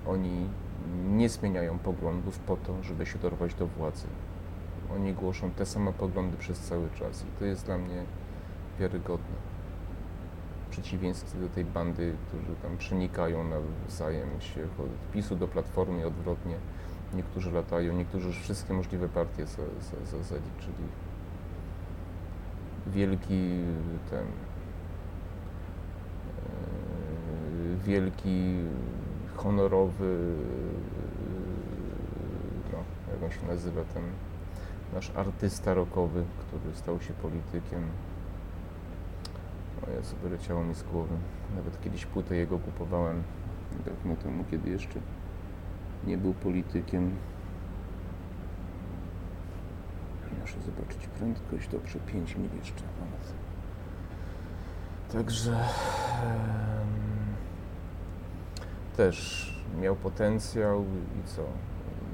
oni 0.07 0.47
nie 1.09 1.29
zmieniają 1.29 1.79
poglądów 1.79 2.39
po 2.39 2.57
to, 2.57 2.83
żeby 2.83 3.07
się 3.07 3.19
dorwać 3.19 3.55
do 3.55 3.67
władzy. 3.67 4.07
Oni 4.95 5.13
głoszą 5.13 5.51
te 5.51 5.67
same 5.67 5.93
poglądy 5.93 6.37
przez 6.37 6.59
cały 6.59 6.91
czas 6.91 7.23
i 7.23 7.39
to 7.39 7.45
jest 7.45 7.67
dla 7.67 7.79
mnie 7.79 8.03
wiarygodne. 8.81 9.37
przeciwieństwie 10.71 11.41
do 11.41 11.49
tej 11.49 11.65
bandy, 11.65 12.15
którzy 12.29 12.57
tam 12.63 12.77
przenikają 12.77 13.45
nawzajem 13.45 14.41
się 14.41 14.63
od 14.63 15.13
PiSu 15.13 15.37
do 15.37 15.49
Platformy 15.49 16.07
odwrotnie. 16.07 16.57
Niektórzy 17.15 17.53
latają, 17.53 17.93
niektórzy 17.93 18.27
już 18.27 18.41
wszystkie 18.41 18.75
możliwe 18.75 19.09
partie 19.09 19.47
za, 19.47 19.57
za, 19.57 20.07
za, 20.07 20.23
zaliczyli. 20.23 20.89
Wielki 22.87 23.51
ten 24.11 24.27
e, 24.27 24.31
wielki 27.85 28.55
honorowy 29.39 30.35
no, 32.73 32.79
jak 33.13 33.23
on 33.23 33.31
się 33.31 33.47
nazywa 33.47 33.85
ten 33.95 34.03
nasz 34.95 35.11
artysta 35.17 35.75
rockowy, 35.75 36.25
który 36.39 36.77
stał 36.77 37.01
się 37.01 37.13
politykiem. 37.13 37.83
O 39.87 39.91
Jezu, 39.91 40.17
wyleciało 40.23 40.65
mi 40.65 40.75
z 40.75 40.83
głowy. 40.83 41.15
Nawet 41.57 41.81
kiedyś 41.81 42.07
płytę 42.07 42.37
jego 42.37 42.59
kupowałem 42.59 43.23
dawno 43.87 44.17
temu, 44.17 44.45
kiedy 44.51 44.71
jeszcze 44.71 45.01
nie 46.07 46.19
był 46.19 46.35
politykiem. 46.35 47.17
Muszę 50.41 50.61
zobaczyć 50.61 51.07
prędkość. 51.07 51.69
Dobrze, 51.69 51.99
5 52.01 52.37
mil 52.37 52.51
jeszcze. 52.59 52.83
Także 55.13 55.53
em, 55.53 56.78
też 58.99 59.49
miał 59.81 59.97
potencjał 59.97 60.85
i 60.85 61.29
co? 61.29 61.43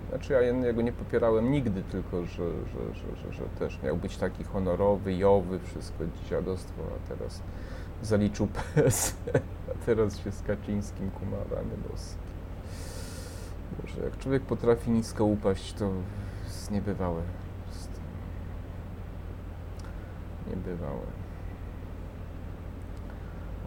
Znaczy 0.09 0.33
ja 0.33 0.41
jego 0.41 0.83
nie 0.83 0.93
popierałem 0.93 1.51
nigdy, 1.51 1.83
tylko 1.83 2.27
że, 2.27 2.51
że, 2.51 2.95
że, 2.95 3.17
że, 3.17 3.33
że 3.33 3.45
też 3.59 3.83
miał 3.83 3.97
być 3.97 4.17
taki 4.17 4.45
honorowy, 4.45 5.15
jowy, 5.15 5.59
wszystko 5.59 6.05
dziadostwo, 6.31 6.83
a 6.83 7.09
teraz 7.09 7.43
zaliczył 8.03 8.49
PS, 8.57 9.17
a 9.71 9.87
teraz 9.87 10.19
się 10.19 10.33
z 10.33 10.43
Kaczyńskim 10.43 11.11
kumara, 11.11 11.63
boski. 11.91 12.19
Boże, 13.83 14.05
jak 14.05 14.19
człowiek 14.19 14.43
potrafi 14.43 14.91
nisko 14.91 15.25
upaść, 15.25 15.73
to 15.73 15.91
jest 16.45 16.71
niebywałe. 16.71 17.23
Niebywałe. 20.51 21.07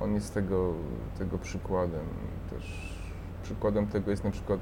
On 0.02 0.14
jest 0.14 0.34
tego, 0.34 0.74
tego 1.20 1.38
przykładem 1.38 2.06
też. 2.50 2.97
Przykładem 3.48 3.88
tego 3.88 4.12
jest 4.12 4.24
na 4.24 4.32
przykład 4.32 4.60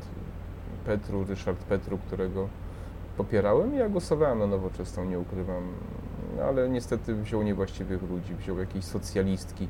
Petru, 0.86 1.24
Ryszard 1.24 1.58
Petru, 1.58 1.98
którego 1.98 2.48
popierałem. 3.18 3.76
Ja 3.76 3.90
głosowałem 3.90 4.40
na 4.40 4.48
nowoczesną, 4.48 5.06
nie 5.06 5.20
ukrywam, 5.20 5.64
ale 6.48 6.70
niestety 6.70 7.16
wziął 7.16 7.44
niewłaściwych 7.44 8.02
ludzi, 8.10 8.36
wziął 8.36 8.60
jakieś 8.60 8.84
socjalistki 8.84 9.68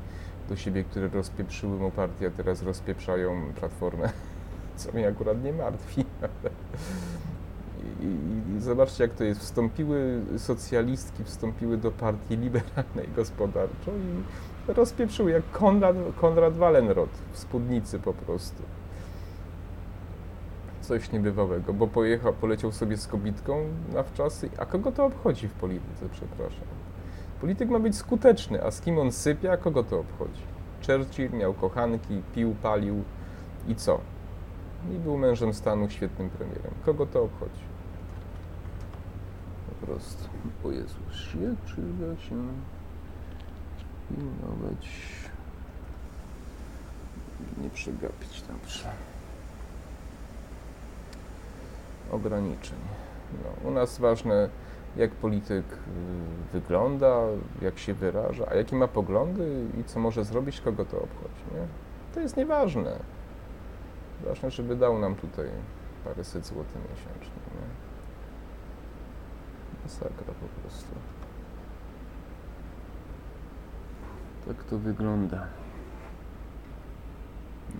do 0.48 0.56
siebie, 0.56 0.84
które 0.84 1.08
rozpieprzyły 1.08 1.78
mu 1.78 1.90
partię, 1.90 2.26
a 2.26 2.30
teraz 2.30 2.62
rozpieprzają 2.62 3.52
platformę, 3.60 4.08
co 4.76 4.92
mnie 4.92 5.08
akurat 5.08 5.44
nie 5.44 5.52
martwi. 5.52 6.04
I, 8.00 8.60
zobaczcie, 8.60 9.04
jak 9.04 9.14
to 9.14 9.24
jest. 9.24 9.40
Wstąpiły 9.40 10.20
socjalistki, 10.38 11.24
wstąpiły 11.24 11.76
do 11.76 11.90
partii 11.90 12.36
liberalnej 12.36 13.08
gospodarczo 13.16 13.90
i 13.90 14.72
rozpieprzyły, 14.72 15.30
jak 15.30 15.50
Konrad, 15.52 15.96
Konrad 16.20 16.56
Wallenrod 16.56 17.10
w 17.32 17.38
spódnicy 17.38 17.98
po 17.98 18.12
prostu 18.12 18.62
coś 20.86 21.12
niebywałego, 21.12 21.72
bo 21.72 21.86
pojechał, 21.86 22.32
poleciał 22.32 22.72
sobie 22.72 22.96
z 22.96 23.06
kobitką 23.06 23.64
na 23.92 24.02
wczasy, 24.02 24.50
a 24.58 24.66
kogo 24.66 24.92
to 24.92 25.04
obchodzi 25.04 25.48
w 25.48 25.52
polityce, 25.52 26.08
przepraszam. 26.12 26.66
Polityk 27.40 27.70
ma 27.70 27.78
być 27.78 27.96
skuteczny, 27.96 28.64
a 28.64 28.70
z 28.70 28.80
kim 28.80 28.98
on 28.98 29.12
sypia, 29.12 29.56
kogo 29.56 29.84
to 29.84 29.98
obchodzi? 29.98 30.42
Churchill 30.86 31.30
miał 31.30 31.54
kochanki, 31.54 32.22
pił, 32.34 32.54
palił 32.62 33.04
i 33.68 33.74
co? 33.74 34.00
I 34.92 34.98
był 34.98 35.18
mężem 35.18 35.54
stanu, 35.54 35.90
świetnym 35.90 36.30
premierem. 36.30 36.72
Kogo 36.84 37.06
to 37.06 37.22
obchodzi? 37.22 37.64
Po 39.68 39.86
prostu. 39.86 40.28
O 40.64 40.70
Jezu, 40.70 40.98
się 41.12 41.54
przyda 41.66 42.16
się 42.16 42.48
pilnować, 44.08 44.88
nie 47.62 47.70
przegapić, 47.70 48.42
dobrze 48.42 49.15
ograniczeń. 52.12 52.78
No, 53.44 53.68
u 53.68 53.72
nas 53.72 53.98
ważne, 53.98 54.48
jak 54.96 55.10
polityk 55.10 55.64
y, 55.72 55.76
wygląda, 56.52 57.20
jak 57.62 57.78
się 57.78 57.94
wyraża, 57.94 58.46
a 58.50 58.54
jakie 58.54 58.76
ma 58.76 58.88
poglądy 58.88 59.64
i 59.80 59.84
co 59.84 60.00
może 60.00 60.24
zrobić, 60.24 60.60
kogo 60.60 60.84
to 60.84 60.96
obchodzi. 60.96 61.44
Nie? 61.54 61.66
To 62.14 62.20
jest 62.20 62.36
nieważne. 62.36 62.98
Ważne, 64.24 64.50
żeby 64.50 64.76
dał 64.76 64.98
nam 64.98 65.14
tutaj 65.14 65.46
paręset 66.04 66.46
złotych 66.46 66.82
miesięcznie. 66.90 67.40
Nie? 67.54 67.86
Masakra 69.82 70.34
po 70.40 70.60
prostu. 70.60 70.94
Tak 74.46 74.64
to 74.64 74.78
wygląda. 74.78 75.46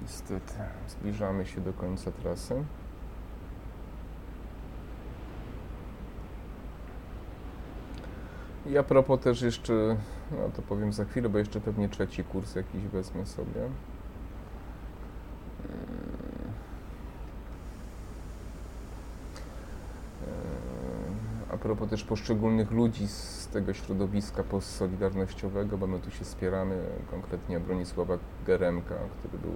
Niestety, 0.02 0.54
zbliżamy 0.88 1.46
się 1.46 1.60
do 1.60 1.72
końca 1.72 2.12
trasy. 2.12 2.64
I 8.70 8.78
a 8.78 8.82
propos 8.82 9.20
też 9.20 9.42
jeszcze, 9.42 9.96
no 10.30 10.50
to 10.56 10.62
powiem 10.62 10.92
za 10.92 11.04
chwilę, 11.04 11.28
bo 11.28 11.38
jeszcze 11.38 11.60
pewnie 11.60 11.88
trzeci 11.88 12.24
kurs 12.24 12.54
jakiś 12.54 12.82
wezmę 12.82 13.26
sobie. 13.26 13.60
Yy. 13.60 13.68
A 21.52 21.56
propos 21.56 21.90
też 21.90 22.04
poszczególnych 22.04 22.70
ludzi 22.70 23.08
z 23.08 23.48
tego 23.48 23.74
środowiska 23.74 24.42
postsolidarnościowego, 24.42 25.78
bo 25.78 25.86
my 25.86 25.98
tu 25.98 26.10
się 26.10 26.24
spieramy, 26.24 26.82
konkretnie 27.10 27.60
Bronisława 27.60 28.18
Geremka, 28.46 28.94
który 29.18 29.38
był 29.38 29.52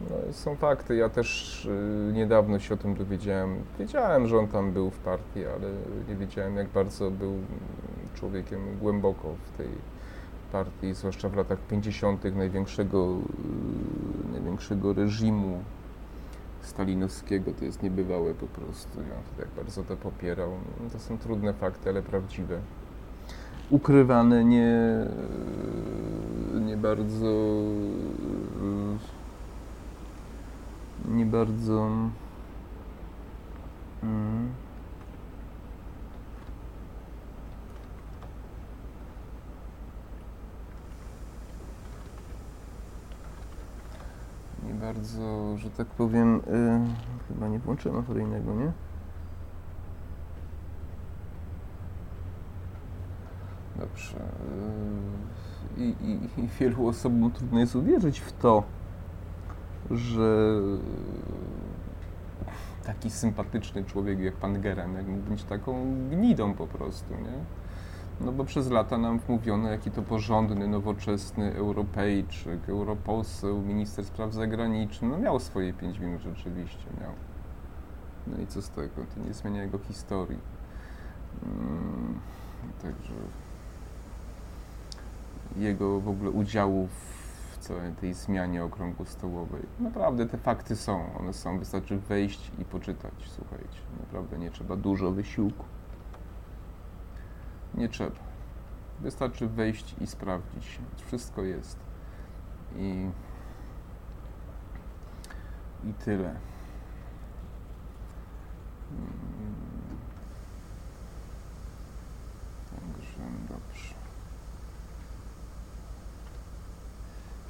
no, 0.00 0.32
są 0.32 0.56
fakty. 0.56 0.96
Ja 0.96 1.08
też 1.08 1.64
y, 1.64 2.10
niedawno 2.12 2.58
się 2.58 2.74
o 2.74 2.76
tym 2.76 2.94
dowiedziałem. 2.94 3.64
Wiedziałem, 3.78 4.26
że 4.26 4.38
on 4.38 4.48
tam 4.48 4.72
był 4.72 4.90
w 4.90 4.98
partii, 4.98 5.46
ale 5.46 5.70
nie 6.08 6.16
wiedziałem, 6.16 6.56
jak 6.56 6.68
bardzo 6.68 7.10
był 7.10 7.38
człowiekiem 8.14 8.60
głęboko 8.80 9.34
w 9.44 9.56
tej 9.56 9.68
partii, 10.52 10.94
zwłaszcza 10.94 11.28
w 11.28 11.36
latach 11.36 11.58
50. 11.58 12.24
największego, 12.36 13.16
y, 14.28 14.32
największego 14.32 14.92
reżimu 14.92 15.62
stalinowskiego. 16.60 17.52
To 17.52 17.64
jest 17.64 17.82
niebywałe 17.82 18.34
po 18.34 18.46
prostu. 18.46 19.00
Ja 19.00 19.44
tak 19.44 19.48
bardzo 19.56 19.82
to 19.82 19.96
popierał. 19.96 20.50
To 20.92 20.98
są 20.98 21.18
trudne 21.18 21.52
fakty, 21.52 21.90
ale 21.90 22.02
prawdziwe. 22.02 22.58
Ukrywane, 23.70 24.44
nie, 24.44 25.06
nie 26.60 26.76
bardzo 26.76 27.26
nie 31.08 31.26
bardzo. 31.26 31.88
Mm. 34.02 34.63
Bardzo, 44.80 45.56
że 45.56 45.70
tak 45.70 45.86
powiem, 45.86 46.34
yy, 46.34 47.28
chyba 47.28 47.48
nie 47.48 47.58
włączyłem 47.58 47.98
awaryjnego, 47.98 48.54
nie? 48.54 48.72
Dobrze. 53.76 54.16
Yy, 55.78 55.84
i, 55.84 56.28
i, 56.36 56.48
wielu 56.60 56.86
osobom 56.86 57.30
trudno 57.30 57.60
jest 57.60 57.76
uwierzyć 57.76 58.20
w 58.20 58.32
to, 58.32 58.62
że 59.90 60.60
taki 62.84 63.10
sympatyczny 63.10 63.84
człowiek 63.84 64.20
jak 64.20 64.34
pan 64.34 64.60
Gerem, 64.60 64.94
jak 64.94 65.06
mógł 65.06 65.30
być 65.30 65.44
taką 65.44 65.94
gnidą 66.10 66.54
po 66.54 66.66
prostu, 66.66 67.14
nie? 67.14 67.63
No 68.20 68.32
bo 68.32 68.44
przez 68.44 68.70
lata 68.70 68.98
nam 68.98 69.18
wmówiono, 69.18 69.70
jaki 69.70 69.90
to 69.90 70.02
porządny, 70.02 70.68
nowoczesny 70.68 71.54
Europejczyk, 71.54 72.68
europoseł, 72.68 73.62
minister 73.62 74.04
spraw 74.04 74.32
zagranicznych. 74.32 75.10
No 75.10 75.18
miał 75.18 75.40
swoje 75.40 75.72
pięć 75.72 75.98
minut 75.98 76.22
rzeczywiście, 76.22 76.86
miał. 77.00 77.12
No 78.26 78.42
i 78.42 78.46
co 78.46 78.62
z 78.62 78.70
tego? 78.70 79.02
To 79.14 79.20
nie 79.28 79.34
zmienia 79.34 79.62
jego 79.62 79.78
historii. 79.78 80.38
Hmm, 81.44 82.20
także 82.82 83.14
jego 85.56 86.00
w 86.00 86.08
ogóle 86.08 86.30
udziału 86.30 86.88
w 87.52 87.58
całej 87.58 87.92
tej 87.92 88.14
zmianie 88.14 88.64
okrągło 88.64 89.06
stołowej. 89.06 89.62
Naprawdę 89.80 90.26
te 90.26 90.38
fakty 90.38 90.76
są, 90.76 91.16
one 91.18 91.32
są, 91.32 91.58
wystarczy 91.58 91.98
wejść 91.98 92.52
i 92.58 92.64
poczytać, 92.64 93.14
słuchajcie. 93.26 93.78
Naprawdę 94.00 94.38
nie 94.38 94.50
trzeba 94.50 94.76
dużo 94.76 95.12
wysiłku. 95.12 95.64
Nie 97.74 97.88
trzeba. 97.88 98.16
Wystarczy 99.00 99.46
wejść 99.46 99.94
i 100.00 100.06
sprawdzić. 100.06 100.78
Wszystko 101.06 101.42
jest. 101.42 101.78
I, 102.76 103.10
i 105.84 105.94
tyle. 105.94 106.28
Mm. 108.90 109.14
Także 112.70 113.20
dobrze. 113.48 113.94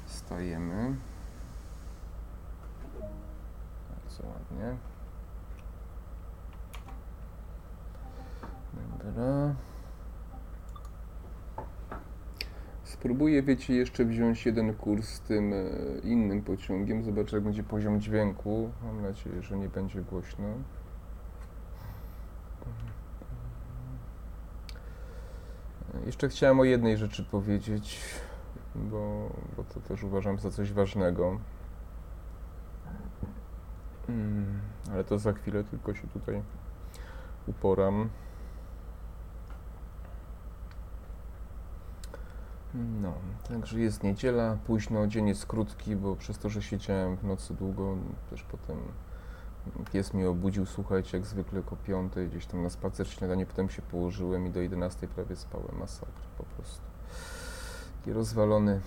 Stajemy. 0.05 0.95
Bardzo 3.89 4.23
ładnie. 4.27 4.77
Dobra. 8.73 9.55
Spróbuję, 13.05 13.43
wiecie, 13.43 13.73
jeszcze 13.73 14.05
wziąć 14.05 14.45
jeden 14.45 14.73
kurs 14.73 15.07
z 15.07 15.19
tym 15.21 15.53
e, 15.53 15.65
innym 16.03 16.41
pociągiem. 16.41 17.03
Zobaczę, 17.03 17.35
jak 17.37 17.43
będzie 17.43 17.63
poziom 17.63 18.01
dźwięku. 18.01 18.71
Mam 18.83 19.01
nadzieję, 19.01 19.41
że 19.41 19.57
nie 19.57 19.69
będzie 19.69 20.01
głośno. 20.01 20.45
Jeszcze 26.05 26.29
chciałem 26.29 26.59
o 26.59 26.63
jednej 26.63 26.97
rzeczy 26.97 27.23
powiedzieć, 27.23 28.01
bo, 28.75 29.29
bo 29.57 29.63
to 29.63 29.79
też 29.79 30.03
uważam 30.03 30.39
za 30.39 30.51
coś 30.51 30.73
ważnego. 30.73 31.39
Mm, 34.09 34.59
ale 34.91 35.03
to 35.03 35.19
za 35.19 35.33
chwilę 35.33 35.63
tylko 35.63 35.93
się 35.93 36.07
tutaj 36.07 36.41
uporam. 37.47 38.09
No, 42.75 43.13
także 43.49 43.79
jest 43.79 44.03
niedziela, 44.03 44.57
późno, 44.67 45.07
dzień 45.07 45.27
jest 45.27 45.45
krótki, 45.45 45.95
bo 45.95 46.15
przez 46.15 46.37
to, 46.37 46.49
że 46.49 46.61
siedziałem 46.61 47.17
w 47.17 47.23
nocy 47.23 47.53
długo, 47.53 47.97
też 48.29 48.43
potem 48.43 48.77
pies 49.91 50.13
mnie 50.13 50.29
obudził, 50.29 50.65
słuchajcie, 50.65 51.17
jak 51.17 51.27
zwykle 51.27 51.61
o 51.71 51.75
piątej, 51.75 52.27
gdzieś 52.27 52.45
tam 52.45 52.63
na 52.63 52.69
spacer 52.69 53.07
śniadanie, 53.07 53.45
potem 53.45 53.69
się 53.69 53.81
położyłem 53.81 54.47
i 54.47 54.49
do 54.49 54.59
11 54.59 55.07
prawie 55.07 55.35
spałem, 55.35 55.79
masakra 55.79 56.25
po 56.37 56.43
prostu. 56.43 56.81
Taki 57.97 58.13
rozwalony, 58.13 58.81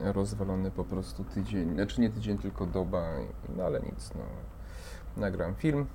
rozwalony 0.00 0.70
po 0.70 0.84
prostu 0.84 1.24
tydzień, 1.24 1.74
znaczy 1.74 2.00
nie 2.00 2.10
tydzień, 2.10 2.38
tylko 2.38 2.66
doba, 2.66 3.02
no 3.56 3.64
ale 3.64 3.80
nic, 3.80 4.10
no. 4.14 4.22
Nagram 5.16 5.54
film, 5.54 5.86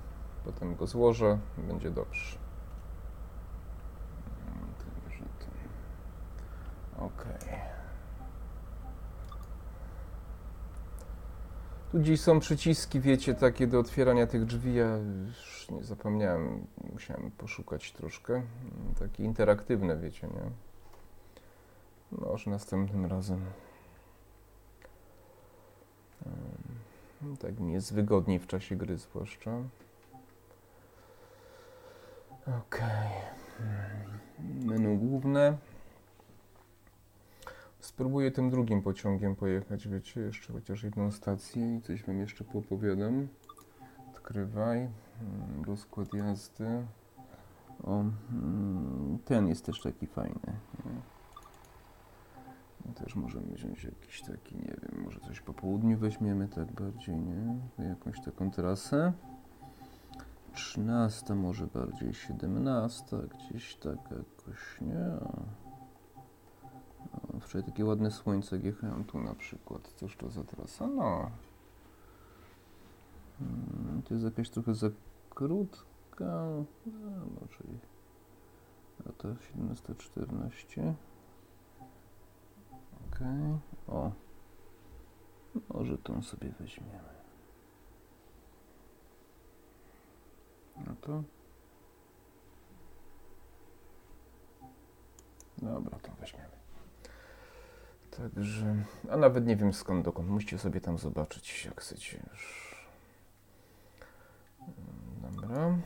potem 0.46 0.76
go 0.76 0.88
złożę, 0.88 1.40
będzie 1.58 1.92
dobrze. 1.92 2.38
Także 5.08 5.26
Okej. 7.06 7.60
Tu 11.92 12.00
gdzieś 12.00 12.22
są 12.22 12.40
przyciski, 12.40 13.00
wiecie, 13.00 13.36
takie 13.36 13.68
do 13.68 13.80
otwierania 13.80 14.28
tych 14.28 14.46
drzwi. 14.46 14.76
Ja 14.76 14.98
już 15.28 15.70
nie 15.70 15.84
zapomniałem, 15.84 16.68
musiałem 16.94 17.32
poszukać 17.32 17.92
troszkę. 17.92 18.42
Takie 19.00 19.24
interaktywne, 19.24 19.98
wiecie, 19.98 20.28
nie? 20.28 20.52
Może 22.12 22.52
następnym 22.52 23.06
razem. 23.06 23.46
Tak 27.40 27.60
mi 27.60 27.74
jest 27.74 27.94
wygodniej 27.94 28.40
w 28.40 28.48
czasie 28.48 28.76
gry, 28.76 28.98
zwłaszcza. 28.98 29.52
Ok. 32.48 32.82
Menu 34.40 34.98
główne. 34.98 35.58
Spróbuję 37.82 38.32
tym 38.32 38.50
drugim 38.50 38.82
pociągiem 38.82 39.36
pojechać, 39.36 39.88
wiecie, 39.88 40.22
jeszcze 40.22 40.54
chociaż 40.54 40.84
jedną 40.84 41.12
stację 41.12 41.76
i 41.76 41.82
coś 41.82 42.04
wam 42.04 42.20
jeszcze 42.20 42.44
poopowiadam. 42.44 43.28
Odkrywaj. 44.12 44.90
Rozkład 45.68 46.14
jazdy. 46.14 46.86
O, 47.84 48.04
mm, 48.32 49.20
ten 49.26 49.48
jest 49.48 49.66
też 49.66 49.82
taki 49.82 50.08
fajny. 50.08 50.40
Nie? 50.86 51.02
No 52.86 52.94
Też 52.94 53.16
możemy 53.16 53.54
wziąć 53.54 53.84
jakiś 53.84 54.22
taki, 54.22 54.56
nie 54.56 54.76
wiem, 54.82 55.04
może 55.04 55.20
coś 55.20 55.42
po 55.42 55.54
południu 55.54 55.98
weźmiemy 55.98 56.48
tak 56.48 56.72
bardziej, 56.72 57.16
nie? 57.18 57.60
Jakąś 57.90 58.22
taką 58.22 58.52
trasę. 58.52 59.14
13, 60.54 61.36
może 61.36 61.68
bardziej 61.68 62.14
17, 62.14 63.18
gdzieś 63.18 63.76
tak 63.76 63.98
jakoś, 64.12 64.82
nie? 64.82 65.06
Wczoraj 67.52 67.66
takie 67.66 67.86
ładne 67.86 68.12
słońce, 68.12 68.58
jechałem 68.58 69.04
tu 69.04 69.20
na 69.20 69.36
przykład. 69.36 69.94
Cóż 69.96 70.18
to 70.18 70.30
za 70.30 70.44
trasa? 70.44 70.88
No. 70.88 71.32
Mm, 73.42 74.02
To 74.02 74.14
jest 74.14 74.26
jakaś 74.26 74.50
trochę 74.50 74.76
za 74.76 74.90
krótka. 75.30 75.86
No, 76.86 77.26
może 77.42 77.64
i 77.64 77.80
lata 79.06 79.28
17-14. 79.30 80.94
Okej. 83.12 83.58
O. 83.88 84.12
Może 85.70 85.98
tą 85.98 86.22
sobie 86.22 86.50
weźmiemy. 86.60 87.14
No 90.88 90.96
to. 91.02 91.24
Dobra, 95.58 96.00
to 96.00 96.12
weźmiemy. 96.20 96.51
Także, 98.22 98.76
a 99.10 99.18
nawet 99.18 99.48
nie 99.48 99.56
wiem 99.56 99.74
skąd 99.74 100.06
dokąd. 100.06 100.30
Musicie 100.30 100.58
sobie 100.58 100.82
tam 100.82 100.98
zobaczyć, 100.98 101.66
jak 101.66 101.82
chcecie 101.82 102.24
już. 102.32 102.76
Dobra. 105.22 105.78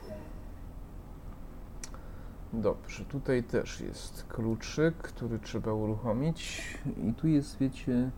Dobrze, 2.54 3.06
tutaj 3.06 3.44
też 3.44 3.82
jest 3.82 4.26
kluczyk, 4.28 4.98
który 4.98 5.40
trzeba 5.40 5.74
uruchomić. 5.74 6.78
I 7.10 7.14
tu 7.14 7.28
jest, 7.28 7.58
wiecie, 7.58 8.12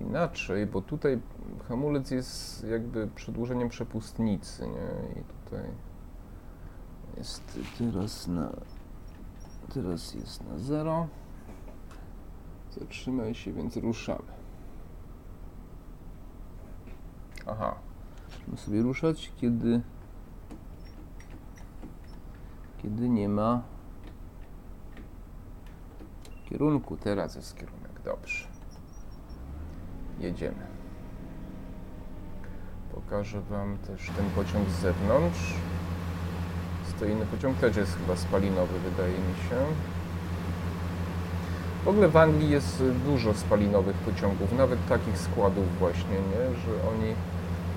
inaczej, 0.00 0.66
bo 0.66 0.82
tutaj 0.82 1.20
hamulec 1.68 2.10
jest 2.10 2.64
jakby 2.64 3.08
przedłużeniem 3.14 3.68
przepustnicy, 3.68 4.66
nie? 4.66 5.20
I 5.20 5.24
tutaj 5.24 5.70
jest 7.16 7.58
teraz 7.78 8.26
na 8.26 8.52
teraz 9.74 10.14
jest 10.14 10.44
na 10.44 10.58
zero. 10.58 11.08
Zatrzymaj 12.80 13.34
się, 13.34 13.52
więc 13.52 13.76
ruszamy. 13.76 14.32
Aha. 17.46 17.74
Możemy 18.32 18.56
sobie 18.56 18.82
ruszać, 18.82 19.32
kiedy 19.36 19.80
kiedy 22.84 23.08
nie 23.08 23.28
ma 23.28 23.62
kierunku. 26.48 26.96
Teraz 26.96 27.34
jest 27.34 27.56
kierunek. 27.56 28.00
Dobrze. 28.04 28.46
Jedziemy. 30.20 30.66
Pokażę 32.94 33.40
Wam 33.40 33.78
też 33.78 34.10
ten 34.16 34.30
pociąg 34.30 34.68
z 34.68 34.80
zewnątrz. 34.80 35.54
Stoi 36.96 37.12
inny 37.12 37.26
pociąg, 37.26 37.58
też 37.58 37.76
jest 37.76 37.96
chyba 37.96 38.16
spalinowy, 38.16 38.78
wydaje 38.78 39.18
mi 39.18 39.34
się. 39.48 39.66
W 41.84 41.88
ogóle 41.88 42.08
w 42.08 42.16
Anglii 42.16 42.50
jest 42.50 42.82
dużo 43.04 43.34
spalinowych 43.34 43.96
pociągów, 43.96 44.52
nawet 44.52 44.86
takich 44.86 45.18
składów 45.18 45.78
właśnie, 45.78 46.14
nie? 46.14 46.56
że 46.56 46.88
oni... 46.88 47.14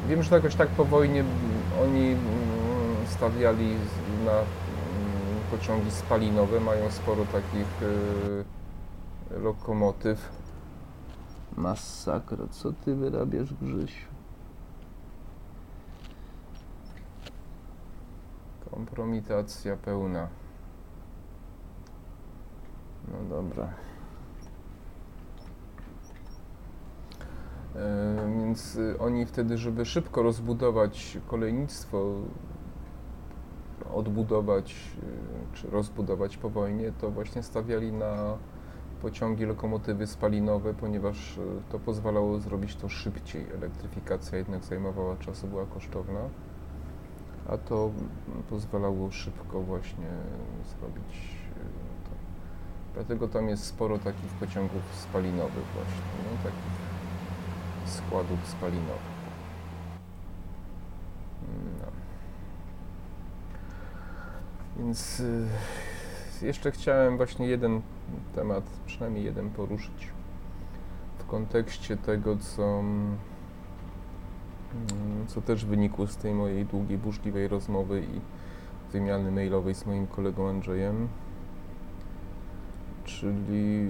Wiem, 0.09 0.23
że 0.23 0.35
jakoś 0.35 0.55
tak 0.55 0.69
po 0.69 0.85
wojnie 0.85 1.23
oni 1.83 2.11
mm, 2.11 2.17
stawiali 3.07 3.75
na 4.25 4.31
mm, 4.31 4.45
pociągi 5.51 5.91
spalinowe, 5.91 6.59
mają 6.59 6.91
sporo 6.91 7.25
takich 7.25 7.81
y, 7.81 9.39
lokomotyw. 9.39 10.29
Masakra, 11.57 12.47
co 12.51 12.73
ty 12.73 12.95
wyrabiasz, 12.95 13.53
Grzesiu? 13.53 14.05
Kompromitacja 18.71 19.77
pełna. 19.77 20.27
No 23.07 23.35
dobra. 23.35 23.73
E, 27.66 27.66
Więc 28.37 28.75
y, 28.75 28.99
oni 28.99 29.25
wtedy, 29.25 29.57
żeby 29.57 29.85
szybko 29.85 30.23
rozbudować 30.23 31.17
kolejnictwo, 31.27 32.13
odbudować 33.93 34.75
y, 35.53 35.57
czy 35.57 35.69
rozbudować 35.69 36.37
po 36.37 36.49
wojnie, 36.49 36.91
to 37.01 37.11
właśnie 37.11 37.43
stawiali 37.43 37.91
na 37.91 38.37
pociągi, 39.01 39.45
lokomotywy 39.45 40.07
spalinowe, 40.07 40.73
ponieważ 40.73 41.37
y, 41.37 41.41
to 41.71 41.79
pozwalało 41.79 42.39
zrobić 42.39 42.75
to 42.75 42.89
szybciej. 42.89 43.45
Elektryfikacja 43.57 44.37
jednak 44.37 44.63
zajmowała 44.63 45.15
czasu, 45.15 45.47
była 45.47 45.65
kosztowna, 45.65 46.19
a 47.47 47.57
to 47.57 47.91
pozwalało 48.49 49.11
szybko 49.11 49.61
właśnie 49.61 50.07
zrobić 50.69 51.37
to 52.03 52.11
Dlatego 52.93 53.27
tam 53.27 53.49
jest 53.49 53.63
sporo 53.63 53.99
takich 53.99 54.31
pociągów 54.39 54.81
spalinowych 54.93 55.65
właśnie, 55.75 56.01
no, 56.23 56.43
takich 56.43 56.86
składów 57.89 58.47
spalinowych. 58.47 59.17
No. 61.79 61.87
Więc 64.77 65.19
y, 65.19 65.47
jeszcze 66.41 66.71
chciałem 66.71 67.17
właśnie 67.17 67.47
jeden 67.47 67.81
temat, 68.35 68.63
przynajmniej 68.85 69.23
jeden 69.23 69.49
poruszyć 69.49 70.11
w 71.19 71.25
kontekście 71.25 71.97
tego, 71.97 72.37
co, 72.37 72.79
mm, 72.79 73.17
co 75.27 75.41
też 75.41 75.65
wynikło 75.65 76.07
z 76.07 76.17
tej 76.17 76.33
mojej 76.33 76.65
długiej, 76.65 76.97
burzliwej 76.97 77.47
rozmowy 77.47 78.01
i 78.01 78.21
wymiany 78.91 79.31
mailowej 79.31 79.75
z 79.75 79.85
moim 79.85 80.07
kolegą 80.07 80.49
Andrzejem, 80.49 81.07
czyli 83.07 83.87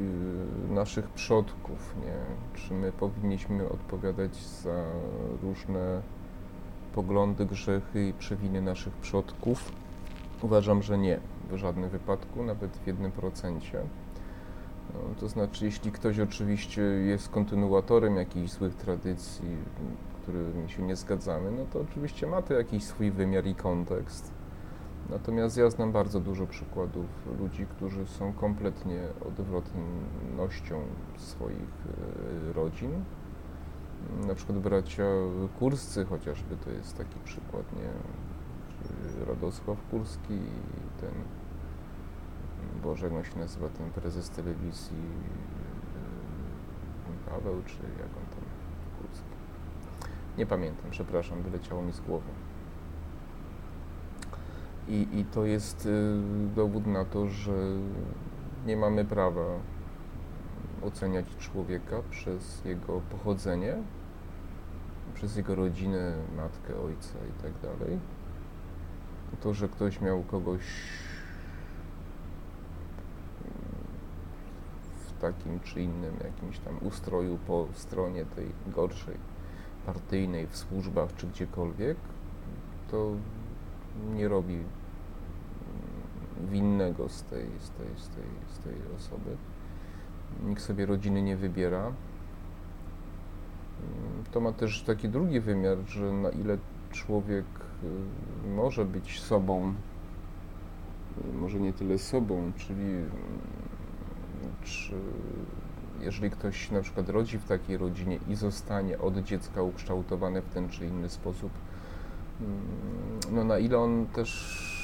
y, 0.69 0.73
naszych 0.73 1.09
przodków, 1.09 1.95
nie? 2.05 2.17
Czy 2.61 2.73
my 2.73 2.91
powinniśmy 2.91 3.69
odpowiadać 3.69 4.35
za 4.35 4.83
różne 5.43 6.01
poglądy, 6.95 7.45
grzechy 7.45 8.07
i 8.07 8.13
przewiny 8.13 8.61
naszych 8.61 8.93
przodków? 8.93 9.71
Uważam, 10.41 10.83
że 10.83 10.97
nie, 10.97 11.19
w 11.51 11.57
żadnym 11.57 11.89
wypadku, 11.89 12.43
nawet 12.43 12.77
w 12.77 12.87
jednym 12.87 13.11
procencie. 13.11 13.81
No, 14.93 14.99
to 15.19 15.29
znaczy, 15.29 15.65
jeśli 15.65 15.91
ktoś 15.91 16.19
oczywiście 16.19 16.81
jest 16.81 17.29
kontynuatorem 17.29 18.15
jakichś 18.15 18.51
złych 18.51 18.75
tradycji, 18.75 19.57
którymi 20.21 20.69
się 20.69 20.83
nie 20.83 20.95
zgadzamy, 20.95 21.51
no 21.51 21.65
to 21.73 21.81
oczywiście 21.81 22.27
ma 22.27 22.41
to 22.41 22.53
jakiś 22.53 22.83
swój 22.83 23.11
wymiar 23.11 23.45
i 23.45 23.55
kontekst. 23.55 24.36
Natomiast 25.09 25.57
ja 25.57 25.69
znam 25.69 25.91
bardzo 25.91 26.19
dużo 26.19 26.47
przykładów 26.47 27.05
ludzi, 27.39 27.65
którzy 27.65 28.07
są 28.07 28.33
kompletnie 28.33 28.99
odwrotnością 29.27 30.81
swoich 31.17 31.85
e, 32.49 32.53
rodzin. 32.53 33.03
Na 34.27 34.35
przykład 34.35 34.59
bracia 34.59 35.03
Kurscy 35.59 36.05
chociażby 36.05 36.57
to 36.57 36.71
jest 36.71 36.97
taki 36.97 37.19
przykład, 37.19 37.63
nie? 37.75 37.89
Radosław 39.25 39.77
Kurski 39.91 40.33
i 40.33 41.01
ten, 41.01 41.13
Boże, 42.83 43.05
jak 43.05 43.15
on 43.15 43.23
się 43.23 43.39
nazywa, 43.39 43.69
ten 43.69 43.91
prezes 43.91 44.29
telewizji 44.29 44.97
e, 47.27 47.29
Paweł, 47.29 47.61
czy 47.65 47.75
jak 47.75 48.17
on 48.17 48.25
tam, 48.29 48.43
Kurski. 49.01 49.37
Nie 50.37 50.45
pamiętam, 50.45 50.91
przepraszam, 50.91 51.41
wyleciało 51.41 51.81
mi 51.81 51.93
z 51.93 51.99
głowy. 51.99 52.29
I, 54.87 55.07
I 55.19 55.25
to 55.25 55.45
jest 55.45 55.85
y, 55.85 56.19
dowód 56.55 56.87
na 56.87 57.05
to, 57.05 57.27
że 57.27 57.51
nie 58.65 58.77
mamy 58.77 59.05
prawa 59.05 59.45
oceniać 60.81 61.25
człowieka 61.39 62.01
przez 62.09 62.65
jego 62.65 63.01
pochodzenie, 63.01 63.75
przez 65.13 65.35
jego 65.35 65.55
rodzinę, 65.55 66.15
matkę, 66.37 66.79
ojca 66.85 67.17
i 67.29 67.41
tak 67.43 67.51
dalej. 67.61 67.99
To, 69.41 69.53
że 69.53 69.69
ktoś 69.69 70.01
miał 70.01 70.23
kogoś 70.23 70.61
w 75.07 75.21
takim 75.21 75.59
czy 75.59 75.81
innym 75.81 76.13
jakimś 76.23 76.59
tam 76.59 76.77
ustroju 76.81 77.37
po 77.47 77.67
stronie 77.73 78.25
tej 78.25 78.51
gorszej, 78.67 79.17
partyjnej, 79.85 80.47
w 80.47 80.57
służbach 80.57 81.15
czy 81.15 81.27
gdziekolwiek, 81.27 81.97
to 82.91 83.11
nie 84.15 84.27
robi 84.27 84.63
winnego 86.51 87.09
z 87.09 87.23
tej, 87.23 87.45
z 87.59 87.69
tej, 87.69 87.87
z 87.97 88.09
tej, 88.09 88.23
z 88.47 88.59
tej 88.59 88.73
osoby. 88.97 89.37
Nikt 90.45 90.61
sobie 90.61 90.85
rodziny 90.85 91.21
nie 91.21 91.37
wybiera. 91.37 91.91
To 94.31 94.39
ma 94.39 94.51
też 94.51 94.83
taki 94.83 95.09
drugi 95.09 95.39
wymiar, 95.39 95.77
że 95.87 96.13
na 96.13 96.29
ile 96.29 96.57
człowiek 96.91 97.45
y, 98.45 98.49
może 98.49 98.85
być 98.85 99.19
sobą, 99.19 99.73
y, 101.33 101.37
może 101.37 101.59
nie 101.59 101.73
tyle 101.73 101.97
sobą, 101.97 102.51
czyli 102.57 102.83
y, 102.83 103.09
czy 104.63 104.95
jeżeli 105.99 106.31
ktoś 106.31 106.71
na 106.71 106.81
przykład 106.81 107.09
rodzi 107.09 107.39
w 107.39 107.45
takiej 107.45 107.77
rodzinie 107.77 108.19
i 108.27 108.35
zostanie 108.35 108.99
od 108.99 109.17
dziecka 109.17 109.61
ukształtowany 109.61 110.41
w 110.41 110.49
ten 110.49 110.69
czy 110.69 110.85
inny 110.85 111.09
sposób, 111.09 111.51
no 113.31 113.43
na 113.43 113.57
ile 113.57 113.79
on 113.79 114.05
też 114.05 114.76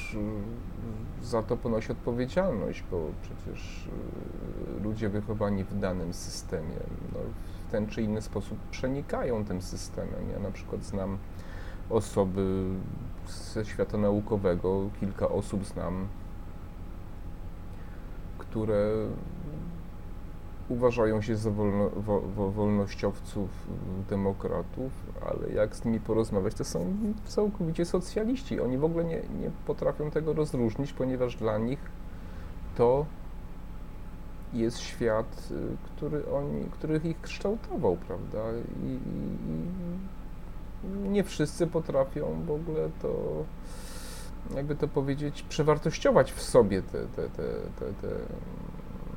za 1.22 1.42
to 1.42 1.56
ponosi 1.56 1.92
odpowiedzialność, 1.92 2.84
bo 2.90 3.06
przecież 3.22 3.88
ludzie 4.82 5.08
wychowani 5.08 5.64
w 5.64 5.78
danym 5.78 6.14
systemie 6.14 6.76
no, 7.12 7.18
w 7.68 7.72
ten 7.72 7.86
czy 7.86 8.02
inny 8.02 8.22
sposób 8.22 8.58
przenikają 8.70 9.44
tym 9.44 9.62
systemem. 9.62 10.30
Ja 10.32 10.38
na 10.38 10.50
przykład 10.50 10.84
znam 10.84 11.18
osoby 11.90 12.64
ze 13.28 13.64
świata 13.64 13.98
naukowego, 13.98 14.90
kilka 15.00 15.28
osób 15.28 15.64
znam, 15.64 16.08
które 18.38 18.92
uważają 20.68 21.22
się 21.22 21.36
za 21.36 21.50
wolno, 21.50 21.90
wo, 22.36 22.50
wolnościowców, 22.50 23.50
demokratów, 24.10 24.92
ale 25.26 25.54
jak 25.54 25.76
z 25.76 25.84
nimi 25.84 26.00
porozmawiać, 26.00 26.54
to 26.54 26.64
są 26.64 26.96
całkowicie 27.26 27.84
socjaliści. 27.84 28.60
Oni 28.60 28.78
w 28.78 28.84
ogóle 28.84 29.04
nie, 29.04 29.16
nie 29.16 29.50
potrafią 29.66 30.10
tego 30.10 30.32
rozróżnić, 30.32 30.92
ponieważ 30.92 31.36
dla 31.36 31.58
nich 31.58 31.78
to 32.76 33.06
jest 34.52 34.78
świat, 34.78 35.48
y, 35.50 35.76
który 35.84 36.22
oni, 36.30 36.66
ich 37.10 37.20
kształtował, 37.20 37.96
prawda? 37.96 38.38
I, 38.84 38.86
i, 38.86 38.98
i 41.06 41.08
nie 41.08 41.24
wszyscy 41.24 41.66
potrafią 41.66 42.42
w 42.46 42.50
ogóle 42.50 42.88
to, 43.02 43.14
jakby 44.56 44.76
to 44.76 44.88
powiedzieć, 44.88 45.42
przewartościować 45.42 46.32
w 46.32 46.42
sobie 46.42 46.82
te, 46.82 47.06
te, 47.06 47.22
te, 47.28 47.42
te, 47.78 47.92
te 48.02 48.08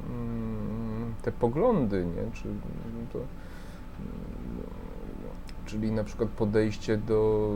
mm, 0.09 0.86
te 1.21 1.31
poglądy, 1.31 2.05
nie? 2.05 2.31
Czy, 2.31 2.47
to, 3.13 3.19
czyli 5.65 5.91
na 5.91 6.03
przykład 6.03 6.29
podejście 6.29 6.97
do 6.97 7.49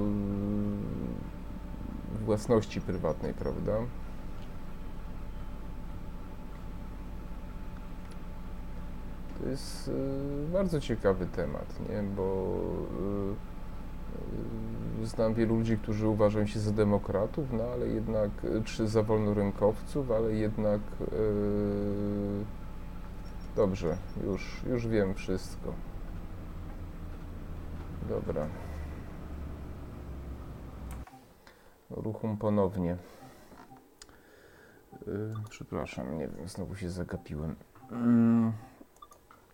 własności 2.26 2.82
prywatnej, 2.82 3.34
prawda? 3.34 3.74
To 9.42 9.50
jest 9.50 9.88
y, 9.88 9.92
bardzo 10.54 10.82
ciekawy 10.82 11.26
temat, 11.26 11.80
nie? 11.90 12.04
Bo 12.04 12.58
y, 15.00 15.04
y, 15.04 15.08
znam 15.08 15.34
wielu 15.34 15.56
ludzi, 15.56 15.78
którzy 15.78 16.08
uważają 16.08 16.46
się 16.46 16.60
za 16.60 16.72
demokratów, 16.72 17.46
no 17.54 17.64
ale 17.64 17.88
jednak, 17.88 18.30
czy 18.66 18.88
za 18.88 19.04
wolnorynkowców, 19.04 20.12
ale 20.12 20.34
jednak 20.34 20.82
Dobrze, 23.56 23.98
już, 24.24 24.62
już 24.70 24.88
wiem 24.88 25.14
wszystko. 25.14 25.74
Dobra. 28.10 28.48
Ruchum 31.90 32.38
ponownie. 32.38 32.98
Yy, 35.08 35.34
przepraszam, 35.50 36.18
nie 36.18 36.28
wiem, 36.28 36.48
znowu 36.48 36.76
się 36.76 36.90
zagapiłem. 36.90 37.56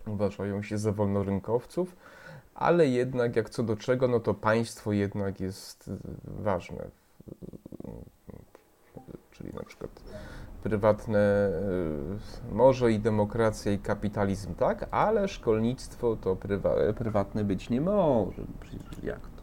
Yy, 0.05 0.13
uważają 0.13 0.63
się 0.63 0.77
za 0.77 0.91
wolnorynkowców, 0.91 1.95
ale 2.55 2.87
jednak 2.87 3.35
jak 3.35 3.49
co 3.49 3.63
do 3.63 3.77
czego, 3.77 4.07
no 4.07 4.19
to 4.19 4.33
państwo 4.33 4.91
jednak 4.91 5.39
jest 5.39 5.91
ważne. 6.23 6.87
Czyli 9.31 9.53
na 9.53 9.63
przykład 9.63 9.91
prywatne, 10.63 11.49
y, 12.51 12.55
może 12.55 12.91
i 12.91 12.99
demokracja 12.99 13.71
i 13.71 13.79
kapitalizm, 13.79 14.55
tak, 14.55 14.87
ale 14.91 15.27
szkolnictwo 15.27 16.15
to 16.15 16.35
prywa, 16.35 16.75
prywatne 16.97 17.43
być 17.43 17.69
nie 17.69 17.81
może. 17.81 18.41
Jak 19.03 19.19
to? 19.19 19.41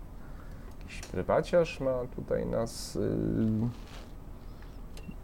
Jakiś 0.81 1.01
prywaciarz 1.01 1.81
ma 1.81 2.01
tutaj 2.17 2.47
nas, 2.47 2.95
yy, 2.95 3.69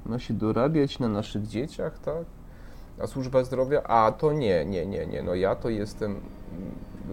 ma 0.06 0.18
się 0.18 0.34
dorabiać 0.34 0.98
na 0.98 1.08
naszych 1.08 1.46
dzieciach, 1.46 1.98
tak? 1.98 2.24
A 3.02 3.06
służba 3.06 3.44
zdrowia? 3.44 3.82
A 3.82 4.12
to 4.12 4.32
nie, 4.32 4.64
nie, 4.64 4.86
nie, 4.86 5.06
nie. 5.06 5.22
No 5.22 5.34
ja 5.34 5.54
to 5.54 5.68
jestem 5.68 6.20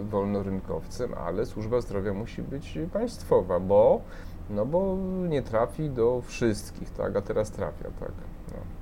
wolnorynkowcem, 0.09 1.13
ale 1.13 1.45
służba 1.45 1.81
zdrowia 1.81 2.13
musi 2.13 2.43
być 2.43 2.79
państwowa, 2.93 3.59
bo 3.59 4.01
no 4.49 4.65
bo 4.65 4.97
nie 5.29 5.41
trafi 5.41 5.89
do 5.89 6.21
wszystkich, 6.21 6.89
tak, 6.89 7.15
a 7.15 7.21
teraz 7.21 7.51
trafia, 7.51 7.89
tak. 7.99 8.11
No. 8.51 8.77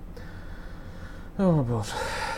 O 1.39 1.63
Boże. 1.63 1.93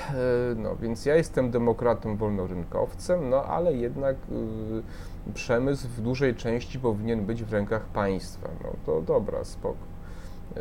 E, 0.09 0.55
no 0.55 0.75
więc 0.75 1.05
ja 1.05 1.15
jestem 1.15 1.51
demokratą 1.51 2.17
wolnorynkowcem, 2.17 3.29
no 3.29 3.43
ale 3.43 3.73
jednak 3.73 4.15
y, 5.27 5.33
przemysł 5.33 5.87
w 5.87 6.01
dużej 6.01 6.35
części 6.35 6.79
powinien 6.79 7.25
być 7.25 7.43
w 7.43 7.53
rękach 7.53 7.85
państwa. 7.85 8.49
No 8.63 8.69
to 8.85 9.01
dobra, 9.01 9.43
spoko. 9.43 9.77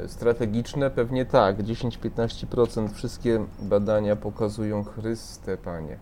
Strategiczne 0.07 0.91
pewnie 0.91 1.27
tak, 1.27 1.59
10-15%. 1.59 2.89
Wszystkie 2.93 3.47
badania 3.59 4.17
pokazują 4.17 4.85
Chryste, 4.85 5.57
panie. 5.57 5.99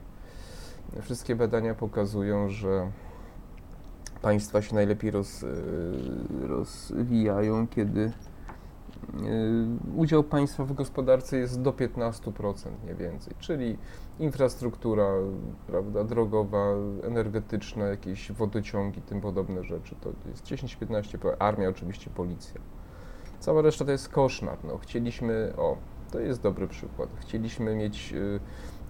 Wszystkie 1.03 1.37
badania 1.37 1.75
pokazują, 1.75 2.49
że 2.49 2.91
państwa 4.23 4.63
się 4.63 4.75
najlepiej 4.75 5.11
roz, 5.11 5.43
y, 5.43 5.49
rozwijają, 6.43 7.69
kiedy 7.69 8.13
udział 9.97 10.25
państwa 10.25 10.65
w 10.65 10.73
gospodarce 10.73 11.37
jest 11.37 11.63
do 11.63 11.73
15%, 11.73 12.71
nie 12.87 12.95
więcej. 12.95 13.35
Czyli 13.39 13.79
infrastruktura 14.19 15.09
prawda, 15.67 16.05
drogowa, 16.05 16.67
energetyczna, 17.03 17.85
jakieś 17.85 18.33
wodociągi, 18.33 19.03
tym 19.03 19.21
podobne 19.21 19.65
rzeczy. 19.65 19.95
To 20.01 20.11
jest 20.29 20.45
10-15%. 20.45 21.37
Armia, 21.39 21.69
oczywiście 21.69 22.11
policja. 22.11 22.61
Cała 23.41 23.63
reszta 23.63 23.85
to 23.85 23.93
jest 23.93 24.09
koszmar. 24.09 24.59
No, 24.65 24.79
chcieliśmy, 24.79 25.53
o, 25.57 25.77
to 26.11 26.21
jest 26.21 26.43
dobry 26.43 26.69
przykład. 26.69 27.09
Chcieliśmy 27.21 27.75
mieć 27.75 28.15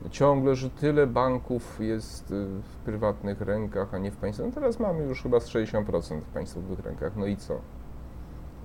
y, 0.06 0.10
ciągle, 0.10 0.54
że 0.54 0.70
tyle 0.70 1.06
banków 1.06 1.80
jest 1.80 2.30
y, 2.30 2.46
w 2.62 2.76
prywatnych 2.84 3.40
rękach, 3.40 3.94
a 3.94 3.98
nie 3.98 4.10
w 4.10 4.16
państwie. 4.16 4.44
No 4.46 4.52
teraz 4.52 4.80
mamy 4.80 5.04
już 5.04 5.22
chyba 5.22 5.40
z 5.40 5.48
60% 5.48 6.20
w 6.20 6.24
państwowych 6.24 6.78
rękach. 6.78 7.16
No 7.16 7.26
i 7.26 7.36
co? 7.36 7.60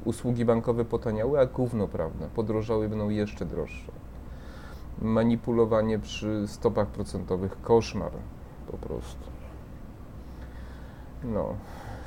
Usługi 0.06 0.46
bankowe 0.46 0.86
potaniały, 0.86 1.40
a 1.40 1.46
gówno, 1.46 1.88
prawda? 1.88 2.28
Podrożały, 2.36 2.90
będą 2.90 3.10
jeszcze 3.10 3.46
droższe. 3.46 3.92
Manipulowanie 5.02 6.00
przy 6.00 6.48
stopach 6.48 6.88
procentowych, 6.88 7.62
koszmar 7.62 8.12
po 8.72 8.78
prostu. 8.78 9.32
No. 11.24 11.56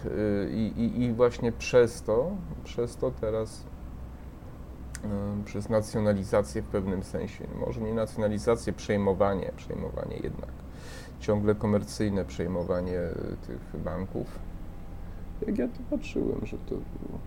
Y, 0.06 0.50
I, 0.52 0.80
i, 0.80 1.02
I 1.02 1.12
właśnie 1.12 1.52
przez 1.52 2.02
to, 2.02 2.30
przez 2.64 2.96
to 2.96 3.10
teraz 3.10 3.64
przez 5.44 5.68
nacjonalizację 5.68 6.62
w 6.62 6.66
pewnym 6.66 7.02
sensie. 7.02 7.46
Może 7.60 7.80
nie 7.80 7.94
nacjonalizację, 7.94 8.72
przejmowanie, 8.72 9.52
przejmowanie 9.56 10.16
jednak. 10.16 10.50
Ciągle 11.20 11.54
komercyjne 11.54 12.24
przejmowanie 12.24 12.98
e, 12.98 13.14
tych 13.46 13.82
banków. 13.84 14.38
Jak 15.46 15.58
ja 15.58 15.68
to 15.68 15.78
patrzyłem, 15.90 16.46
że 16.46 16.58
to 16.58 16.74
było. 16.74 17.18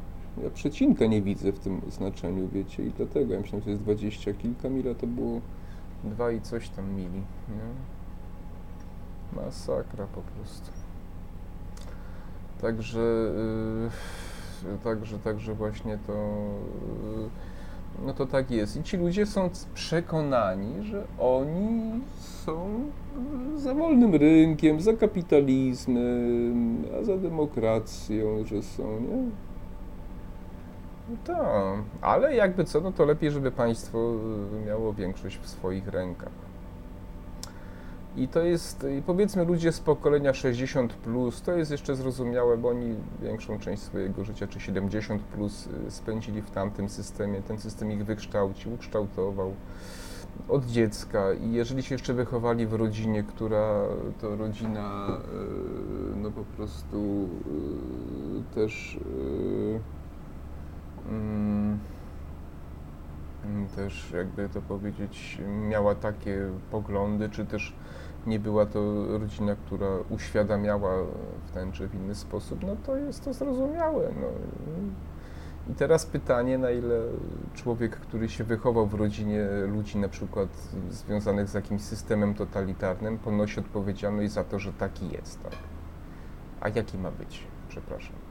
Ja 0.44 0.50
przecinka 0.50 1.06
nie 1.06 1.22
widzę 1.22 1.52
w 1.52 1.60
tym 1.60 1.82
znaczeniu, 1.90 2.48
wiecie, 2.48 2.84
i 2.84 2.92
dlatego 2.92 3.34
ja 3.34 3.40
myślałem, 3.40 3.64
że 3.64 3.70
jest 3.72 3.84
dwadzieścia 3.84 4.34
kilka 4.34 4.70
mil, 4.70 4.96
to 4.96 5.08
było 5.08 5.42
dwa 6.04 6.32
i 6.32 6.42
coś 6.42 6.70
tam 6.70 6.94
mili. 6.94 7.22
Nie? 7.50 7.76
Masakra 9.42 10.08
po 10.08 10.22
prostu. 10.22 10.72
Także, 12.62 13.32
yy, 14.64 14.78
także, 14.84 15.20
także 15.20 15.54
właśnie 15.54 16.00
to. 16.08 16.14
Yy, 16.14 17.30
no 18.06 18.14
to 18.14 18.26
tak 18.26 18.52
jest. 18.52 18.78
I 18.78 18.84
ci 18.84 18.98
ludzie 18.98 19.26
są 19.26 19.50
przekonani, 19.74 20.86
że 20.86 21.04
oni 21.20 22.02
są 22.18 22.80
za 23.56 23.74
wolnym 23.74 24.16
rynkiem, 24.16 24.82
za 24.82 24.94
kapitalizmem, 24.94 26.84
a 27.00 27.04
za 27.04 27.18
demokracją, 27.18 28.46
że 28.46 28.62
są, 28.62 29.00
nie? 29.00 29.45
Tak, 31.26 31.78
ale 32.02 32.36
jakby 32.36 32.66
co, 32.66 32.82
no 32.82 32.92
to 32.92 33.06
lepiej, 33.06 33.32
żeby 33.32 33.52
państwo 33.52 34.14
miało 34.66 34.94
większość 34.94 35.38
w 35.38 35.50
swoich 35.50 35.88
rękach. 35.88 36.46
I 38.18 38.28
to 38.28 38.44
jest, 38.44 38.86
powiedzmy, 39.06 39.46
ludzie 39.46 39.72
z 39.72 39.80
pokolenia 39.80 40.34
60, 40.34 40.94
plus, 40.94 41.42
to 41.42 41.52
jest 41.52 41.72
jeszcze 41.72 41.96
zrozumiałe, 41.96 42.58
bo 42.58 42.70
oni 42.70 42.96
większą 43.22 43.60
część 43.60 43.82
swojego 43.82 44.24
życia, 44.24 44.48
czy 44.48 44.60
70, 44.60 45.22
plus, 45.22 45.68
y, 45.88 45.92
spędzili 45.92 46.42
w 46.42 46.52
tamtym 46.52 46.90
systemie. 46.90 47.42
Ten 47.42 47.60
system 47.60 47.92
ich 47.92 48.06
wykształcił, 48.06 48.74
ukształtował 48.74 49.54
od 50.50 50.66
dziecka. 50.66 51.34
I 51.34 51.52
jeżeli 51.52 51.84
się 51.84 51.96
jeszcze 51.96 52.14
wychowali 52.14 52.68
w 52.68 52.74
rodzinie, 52.74 53.24
która 53.24 53.82
to 54.22 54.36
rodzina, 54.36 55.08
y, 56.14 56.16
no 56.16 56.32
po 56.32 56.44
prostu 56.44 57.30
y, 58.52 58.56
też. 58.56 59.00
Mm, 61.10 61.80
też 63.76 64.12
jakby 64.12 64.50
to 64.50 64.62
powiedzieć, 64.62 65.42
miała 65.70 65.96
takie 65.96 66.50
poglądy, 66.72 67.30
czy 67.30 67.46
też 67.46 67.74
nie 68.28 68.40
była 68.40 68.66
to 68.66 69.06
rodzina, 69.18 69.56
która 69.56 69.88
uświadamiała 70.10 70.92
w 71.48 71.52
ten 71.54 71.72
czy 71.72 71.88
w 71.88 71.96
inny 71.96 72.16
sposób, 72.16 72.60
no 72.64 72.76
to 72.86 72.98
jest 72.98 73.26
to 73.26 73.34
zrozumiałe. 73.34 74.10
No. 74.22 74.28
I 75.70 75.76
teraz 75.76 76.06
pytanie, 76.06 76.58
na 76.58 76.72
ile 76.72 77.00
człowiek, 77.54 77.96
który 77.96 78.30
się 78.30 78.44
wychował 78.44 78.88
w 78.88 78.94
rodzinie 78.94 79.48
ludzi 79.68 79.98
na 79.98 80.10
przykład 80.10 80.50
związanych 80.90 81.50
z 81.50 81.54
jakimś 81.54 81.82
systemem 81.82 82.34
totalitarnym, 82.34 83.18
ponosi 83.18 83.60
odpowiedzialność 83.60 84.32
za 84.32 84.44
to, 84.44 84.60
że 84.60 84.74
taki 84.74 85.10
jest, 85.10 85.44
tak? 85.44 85.54
A 86.62 86.70
jaki 86.70 86.98
ma 86.98 87.12
być? 87.12 87.44
Przepraszam. 87.70 88.25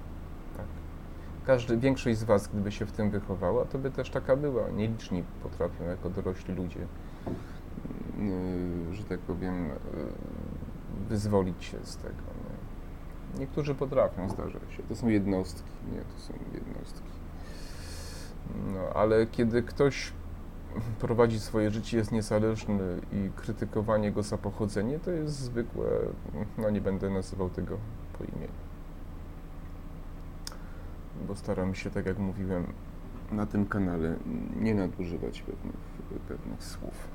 Każdy, 1.47 1.77
większość 1.77 2.19
z 2.19 2.25
Was, 2.25 2.49
gdyby 2.49 2.73
się 2.73 2.87
w 2.87 2.93
tym 2.93 3.11
wychowała, 3.11 3.65
to 3.65 3.79
by 3.79 3.91
też 3.91 4.11
taka 4.11 4.37
była. 4.37 4.71
Nieliczni 4.71 5.25
potrafią 5.43 5.85
jako 5.85 6.11
dorośli 6.11 6.55
ludzie 6.55 6.87
Y, 8.19 8.95
że 8.95 9.05
tak 9.05 9.21
powiem, 9.21 9.71
y, 9.71 9.73
wyzwolić 11.09 11.65
się 11.65 11.79
z 11.83 11.97
tego. 11.97 12.15
Nie? 12.15 13.41
Niektórzy 13.41 13.75
potrafią, 13.75 14.29
zdarza 14.31 14.59
się. 14.71 14.83
To 14.89 14.97
są 14.97 15.09
jednostki, 15.09 15.71
nie, 15.93 16.01
to 16.01 16.21
są 16.21 16.35
jednostki. 16.55 17.09
No, 18.75 18.81
ale 18.95 19.27
kiedy 19.27 19.63
ktoś 19.63 20.13
prowadzi 21.01 21.41
swoje 21.41 21.71
życie, 21.71 21.97
jest 21.97 22.13
niezależny 22.13 23.01
i 23.13 23.31
krytykowanie 23.37 24.13
go 24.13 24.23
za 24.23 24.39
pochodzenie, 24.39 24.99
to 24.99 25.11
jest 25.11 25.35
zwykłe, 25.35 25.87
no 26.59 26.71
nie 26.71 26.81
będę 26.81 27.11
nazywał 27.11 27.51
tego 27.51 27.79
po 28.19 28.25
imieniu. 28.25 28.64
Bo 31.29 31.37
staram 31.37 31.75
się, 31.75 31.91
tak 31.91 32.07
jak 32.07 32.19
mówiłem, 32.19 32.67
na 33.33 33.47
tym 33.47 33.67
kanale 33.67 34.15
nie 34.61 34.75
nadużywać 34.75 35.43
pewnych, 35.43 35.77
pewnych 36.29 36.65
słów. 36.65 37.09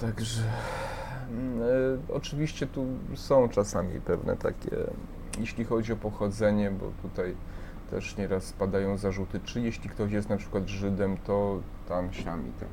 Także 0.00 0.42
y, 0.42 2.12
oczywiście 2.12 2.66
tu 2.66 2.86
są 3.14 3.48
czasami 3.48 4.00
pewne 4.00 4.36
takie, 4.36 4.76
jeśli 5.40 5.64
chodzi 5.64 5.92
o 5.92 5.96
pochodzenie, 5.96 6.70
bo 6.70 7.08
tutaj 7.08 7.34
też 7.90 8.16
nieraz 8.16 8.52
padają 8.52 8.96
zarzuty, 8.96 9.40
czy 9.44 9.60
jeśli 9.60 9.90
ktoś 9.90 10.12
jest 10.12 10.28
na 10.28 10.36
przykład 10.36 10.68
Żydem, 10.68 11.16
to 11.16 11.60
tam 11.88 12.12
siami 12.12 12.52
tak. 12.60 12.68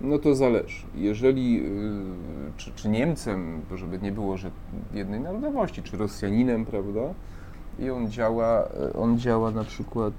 No 0.00 0.18
to 0.18 0.34
zależy. 0.34 0.86
Jeżeli, 0.94 1.66
y, 1.66 2.52
czy, 2.56 2.72
czy 2.72 2.88
Niemcem, 2.88 3.62
żeby 3.74 3.98
nie 3.98 4.12
było, 4.12 4.36
że 4.36 4.50
jednej 4.92 5.20
narodowości, 5.20 5.82
czy 5.82 5.96
Rosjaninem, 5.96 6.64
prawda? 6.64 7.14
I 7.78 7.90
on 7.90 8.10
działa, 8.10 8.68
on 8.98 9.18
działa 9.18 9.50
na 9.50 9.64
przykład, 9.64 10.12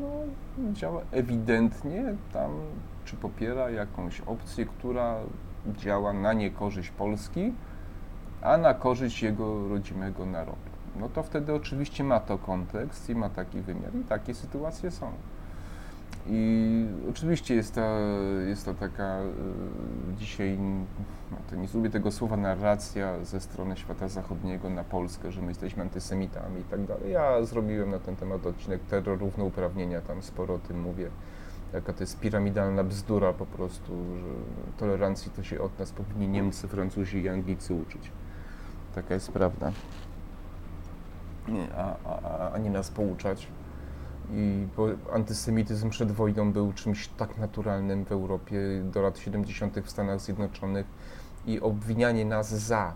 no, 0.00 0.72
działa 0.72 1.00
ewidentnie 1.12 2.14
tam 2.32 2.50
czy 3.04 3.16
popiera 3.16 3.70
jakąś 3.70 4.20
opcję, 4.20 4.66
która 4.66 5.16
działa 5.76 6.12
na 6.12 6.32
niekorzyść 6.32 6.90
Polski, 6.90 7.52
a 8.42 8.58
na 8.58 8.74
korzyść 8.74 9.22
jego 9.22 9.68
rodzimego 9.68 10.26
narodu. 10.26 10.56
No 11.00 11.08
to 11.08 11.22
wtedy 11.22 11.54
oczywiście 11.54 12.04
ma 12.04 12.20
to 12.20 12.38
kontekst 12.38 13.10
i 13.10 13.14
ma 13.14 13.28
taki 13.28 13.60
wymiar 13.60 13.94
i 13.94 14.04
takie 14.04 14.34
sytuacje 14.34 14.90
są. 14.90 15.06
I 16.28 16.86
oczywiście 17.10 17.54
jest 17.54 17.74
to, 17.74 17.98
jest 18.48 18.64
to 18.64 18.74
taka 18.74 19.20
y, 19.20 20.16
dzisiaj, 20.18 20.58
no 21.30 21.36
to 21.50 21.56
nie 21.56 21.68
lubię 21.74 21.90
tego 21.90 22.12
słowa, 22.12 22.36
narracja 22.36 23.24
ze 23.24 23.40
strony 23.40 23.76
świata 23.76 24.08
zachodniego 24.08 24.70
na 24.70 24.84
Polskę, 24.84 25.32
że 25.32 25.42
my 25.42 25.48
jesteśmy 25.48 25.82
antysemitami 25.82 26.60
i 26.60 26.64
tak 26.64 26.86
dalej. 26.86 27.12
Ja 27.12 27.44
zrobiłem 27.44 27.90
na 27.90 27.98
ten 27.98 28.16
temat 28.16 28.46
odcinek 28.46 28.80
terror 28.90 29.18
równouprawnienia, 29.18 30.00
tam 30.00 30.22
sporo 30.22 30.54
o 30.54 30.58
tym 30.58 30.80
mówię 30.80 31.10
jaka 31.72 31.92
to 31.92 32.02
jest 32.02 32.20
piramidalna 32.20 32.84
bzdura 32.84 33.32
po 33.32 33.46
prostu, 33.46 33.92
że 34.16 34.28
tolerancji 34.78 35.30
to 35.36 35.42
się 35.42 35.60
od 35.60 35.78
nas 35.78 35.92
powinni 35.92 36.28
Niemcy, 36.28 36.68
Francuzi 36.68 37.22
i 37.22 37.28
Anglicy 37.28 37.74
uczyć. 37.74 38.10
Taka 38.94 39.14
jest 39.14 39.32
prawda. 39.32 39.72
Nie, 41.48 41.68
a, 41.76 41.96
a, 42.04 42.52
a 42.52 42.58
nie 42.58 42.70
nas 42.70 42.90
pouczać. 42.90 43.48
I 44.32 44.66
antysemityzm 45.12 45.90
przed 45.90 46.12
wojną 46.12 46.52
był 46.52 46.72
czymś 46.72 47.08
tak 47.08 47.38
naturalnym 47.38 48.04
w 48.04 48.12
Europie 48.12 48.58
do 48.92 49.02
lat 49.02 49.18
70. 49.18 49.78
w 49.80 49.90
Stanach 49.90 50.20
Zjednoczonych 50.20 50.86
i 51.46 51.60
obwinianie 51.60 52.24
nas 52.24 52.48
za 52.48 52.92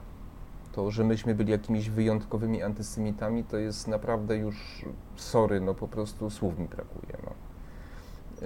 to, 0.73 0.91
że 0.91 1.05
myśmy 1.05 1.35
byli 1.35 1.51
jakimiś 1.51 1.91
wyjątkowymi 1.91 2.63
antysemitami, 2.63 3.45
to 3.45 3.59
jest 3.59 3.89
naprawdę 3.89 4.37
już 4.37 4.85
sorry, 5.17 5.61
no 5.61 5.75
po 5.75 5.89
prostu 5.89 6.31
słów 6.31 6.59
mi 6.59 6.69
brakuje. 6.69 7.17
No. 7.25 7.33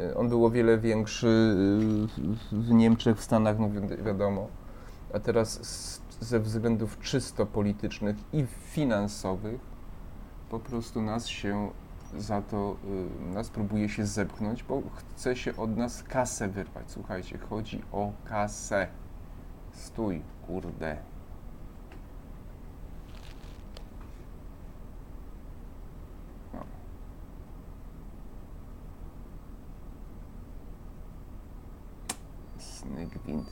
Y, 0.03 0.17
on 0.17 0.29
był 0.29 0.47
o 0.47 0.51
wiele 0.51 0.79
większy 0.79 1.27
y, 2.53 2.57
w 2.57 2.71
Niemczech, 2.71 3.19
w 3.19 3.23
Stanach, 3.23 3.59
no 3.59 3.71
wiadomo. 4.05 4.49
A 5.15 5.21
teraz 5.21 5.61
ze 6.21 6.41
względów 6.41 6.99
czysto 6.99 7.47
politycznych 7.47 8.17
i 8.33 8.47
finansowych 8.47 9.61
po 10.51 10.59
prostu 10.59 11.03
nas 11.03 11.27
się 11.27 11.71
za 12.17 12.43
to, 12.43 12.77
y, 12.85 13.35
nas 13.35 13.51
próbuje 13.51 13.89
się 13.89 14.07
zepchnąć, 14.07 14.63
bo 14.63 14.83
chce 14.95 15.37
się 15.37 15.57
od 15.57 15.77
nas 15.77 16.03
kasę 16.03 16.49
wyrwać. 16.49 16.91
Słuchajcie, 16.91 17.39
chodzi 17.39 17.83
o 17.93 18.13
kasę. 18.25 18.87
Stój, 19.73 20.23
kurde. 20.47 20.97
No. 26.55 26.61
Snygwind. 32.59 33.49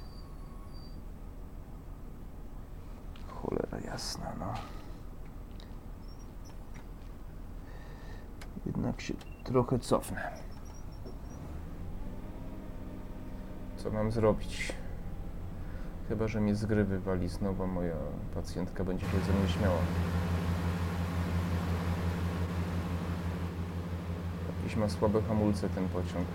Cholera 3.29 3.81
jasna, 3.81 4.33
no. 4.39 4.82
Jednak 8.67 9.01
się 9.01 9.15
trochę 9.45 9.79
cofnę. 9.79 10.31
Co 13.77 13.91
mam 13.91 14.13
zrobić? 14.13 14.73
Chyba, 16.09 16.29
że 16.29 16.41
mnie 16.41 16.55
z 16.55 16.65
gry 16.65 16.85
wywali 16.85 17.29
znowu, 17.29 17.67
moja 17.67 17.95
pacjentka 18.35 18.85
będzie 18.85 19.07
się 19.07 19.21
ze 19.27 19.33
mnie 19.33 19.49
śmiała. 19.49 19.79
Jakiś 24.63 24.77
ma 24.77 24.89
słabe 24.89 25.23
hamulce 25.23 25.69
ten 25.69 25.89
pociąg. 25.89 26.27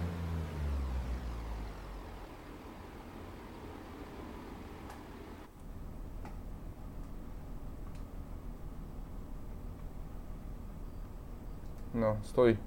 No, 12.07 12.15
stój. 12.23 12.57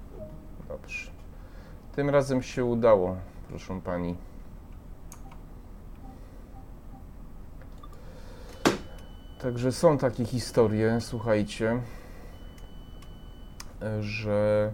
Dobrze. 0.67 1.11
Tym 1.95 2.09
razem 2.09 2.41
się 2.41 2.65
udało, 2.65 3.15
proszę 3.49 3.81
pani. 3.83 4.15
Także 9.41 9.71
są 9.71 9.97
takie 9.97 10.25
historie, 10.25 11.01
słuchajcie, 11.01 11.81
że 13.99 14.71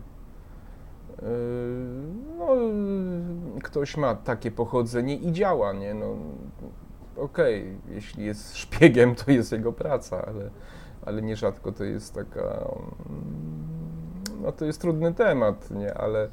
yy, 1.22 1.28
no, 2.38 2.47
ktoś 3.63 3.97
ma 3.97 4.15
takie 4.15 4.51
pochodzenie 4.51 5.15
i 5.15 5.32
działa, 5.32 5.74
nie? 5.74 5.93
No, 5.93 6.15
okej, 7.15 7.61
okay, 7.61 7.95
jeśli 7.95 8.26
jest 8.26 8.57
szpiegiem, 8.57 9.15
to 9.15 9.32
jest 9.32 9.51
jego 9.51 9.74
praca, 9.74 10.26
ale, 10.26 10.49
ale 11.05 11.22
nierzadko 11.22 11.72
to 11.72 11.84
jest 11.84 12.13
taka 12.13 12.68
no 14.42 14.52
to 14.52 14.66
jest 14.66 14.82
trudny 14.82 15.14
temat, 15.14 15.72
nie? 15.72 15.94
Ale, 15.94 16.30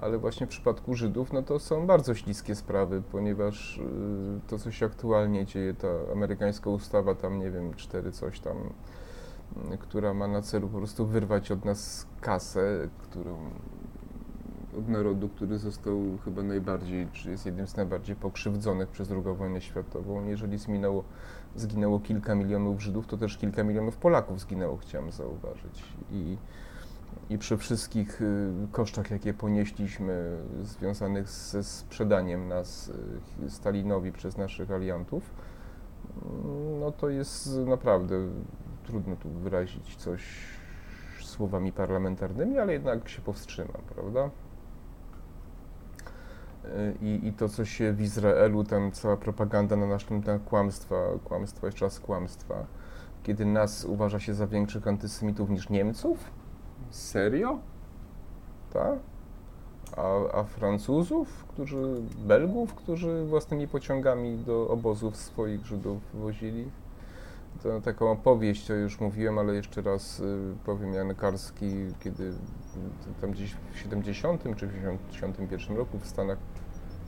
ale 0.00 0.18
właśnie 0.18 0.46
w 0.46 0.50
przypadku 0.50 0.94
Żydów, 0.94 1.32
no 1.32 1.42
to 1.42 1.58
są 1.58 1.86
bardzo 1.86 2.14
śliskie 2.14 2.54
sprawy, 2.54 3.02
ponieważ 3.12 3.78
y, 3.78 3.82
to, 4.46 4.58
co 4.58 4.70
się 4.70 4.86
aktualnie 4.86 5.46
dzieje, 5.46 5.74
ta 5.74 5.88
amerykańska 6.12 6.70
ustawa, 6.70 7.14
tam 7.14 7.38
nie 7.38 7.50
wiem, 7.50 7.74
cztery 7.74 8.12
coś 8.12 8.40
tam, 8.40 8.56
y, 9.74 9.78
która 9.78 10.14
ma 10.14 10.28
na 10.28 10.42
celu 10.42 10.68
po 10.68 10.78
prostu 10.78 11.06
wyrwać 11.06 11.50
od 11.50 11.64
nas 11.64 12.06
kasę, 12.20 12.88
którą 13.02 13.36
od 14.78 14.88
narodu, 14.88 15.28
który 15.28 15.58
został 15.58 16.18
chyba 16.24 16.42
najbardziej, 16.42 17.08
czy 17.12 17.30
jest 17.30 17.46
jednym 17.46 17.66
z 17.66 17.76
najbardziej 17.76 18.16
pokrzywdzonych 18.16 18.88
przez 18.88 19.10
II 19.10 19.36
wojnę 19.36 19.60
światową. 19.60 20.26
Jeżeli 20.26 20.58
zginęło, 20.58 21.04
zginęło 21.56 22.00
kilka 22.00 22.34
milionów 22.34 22.82
Żydów, 22.82 23.06
to 23.06 23.16
też 23.16 23.38
kilka 23.38 23.64
milionów 23.64 23.96
Polaków 23.96 24.40
zginęło, 24.40 24.76
chciałem 24.76 25.12
zauważyć. 25.12 25.84
I 26.10 26.36
i 27.30 27.38
przy 27.38 27.56
wszystkich 27.56 28.22
y, 28.22 28.52
kosztach, 28.72 29.10
jakie 29.10 29.34
ponieśliśmy 29.34 30.38
związanych 30.62 31.28
ze 31.28 31.64
sprzedaniem 31.64 32.48
nas 32.48 32.92
y, 33.44 33.50
Stalinowi 33.50 34.12
przez 34.12 34.36
naszych 34.36 34.70
aliantów, 34.70 35.30
mm, 36.24 36.80
no 36.80 36.92
to 36.92 37.08
jest 37.08 37.58
naprawdę 37.66 38.16
trudno 38.84 39.16
tu 39.16 39.28
wyrazić 39.30 39.96
coś 39.96 40.22
słowami 41.22 41.72
parlamentarnymi, 41.72 42.58
ale 42.58 42.72
jednak 42.72 43.08
się 43.08 43.22
powstrzymam, 43.22 43.82
prawda? 43.94 44.30
Y, 46.64 46.94
I, 47.00 47.26
I 47.26 47.32
to, 47.32 47.48
co 47.48 47.64
się 47.64 47.92
w 47.92 48.00
Izraelu, 48.00 48.64
tam 48.64 48.92
cała 48.92 49.16
propaganda 49.16 49.76
na 49.76 49.86
naszym 49.86 50.22
tam 50.22 50.38
kłamstwa, 50.38 50.96
kłamstwa 51.24 51.66
jeszcze 51.66 51.84
raz 51.84 52.00
kłamstwa, 52.00 52.66
kiedy 53.22 53.46
nas 53.46 53.84
uważa 53.84 54.20
się 54.20 54.34
za 54.34 54.46
większych 54.46 54.88
antysemitów 54.88 55.50
niż 55.50 55.68
Niemców, 55.68 56.30
Serio? 56.90 57.58
Tak? 58.72 58.98
A, 59.96 60.38
a 60.38 60.44
Francuzów, 60.44 61.44
którzy, 61.44 62.02
Belgów, 62.18 62.74
którzy 62.74 63.24
własnymi 63.24 63.68
pociągami 63.68 64.38
do 64.38 64.68
obozów 64.68 65.16
swoich 65.16 65.66
Żydów 65.66 65.98
wozili? 66.14 66.70
To 67.62 67.80
taką 67.80 68.10
opowieść, 68.10 68.66
to 68.66 68.74
już 68.74 69.00
mówiłem, 69.00 69.38
ale 69.38 69.54
jeszcze 69.54 69.82
raz 69.82 70.20
y, 70.20 70.54
powiem, 70.64 70.92
Jan 70.92 71.14
Karski, 71.14 71.66
kiedy 72.00 72.32
tam 73.20 73.30
gdzieś 73.30 73.54
w 73.72 73.78
70 73.78 74.42
czy 74.56 74.66
w 74.66 74.72
71 75.12 75.76
roku 75.76 75.98
w 75.98 76.06
Stanach 76.06 76.38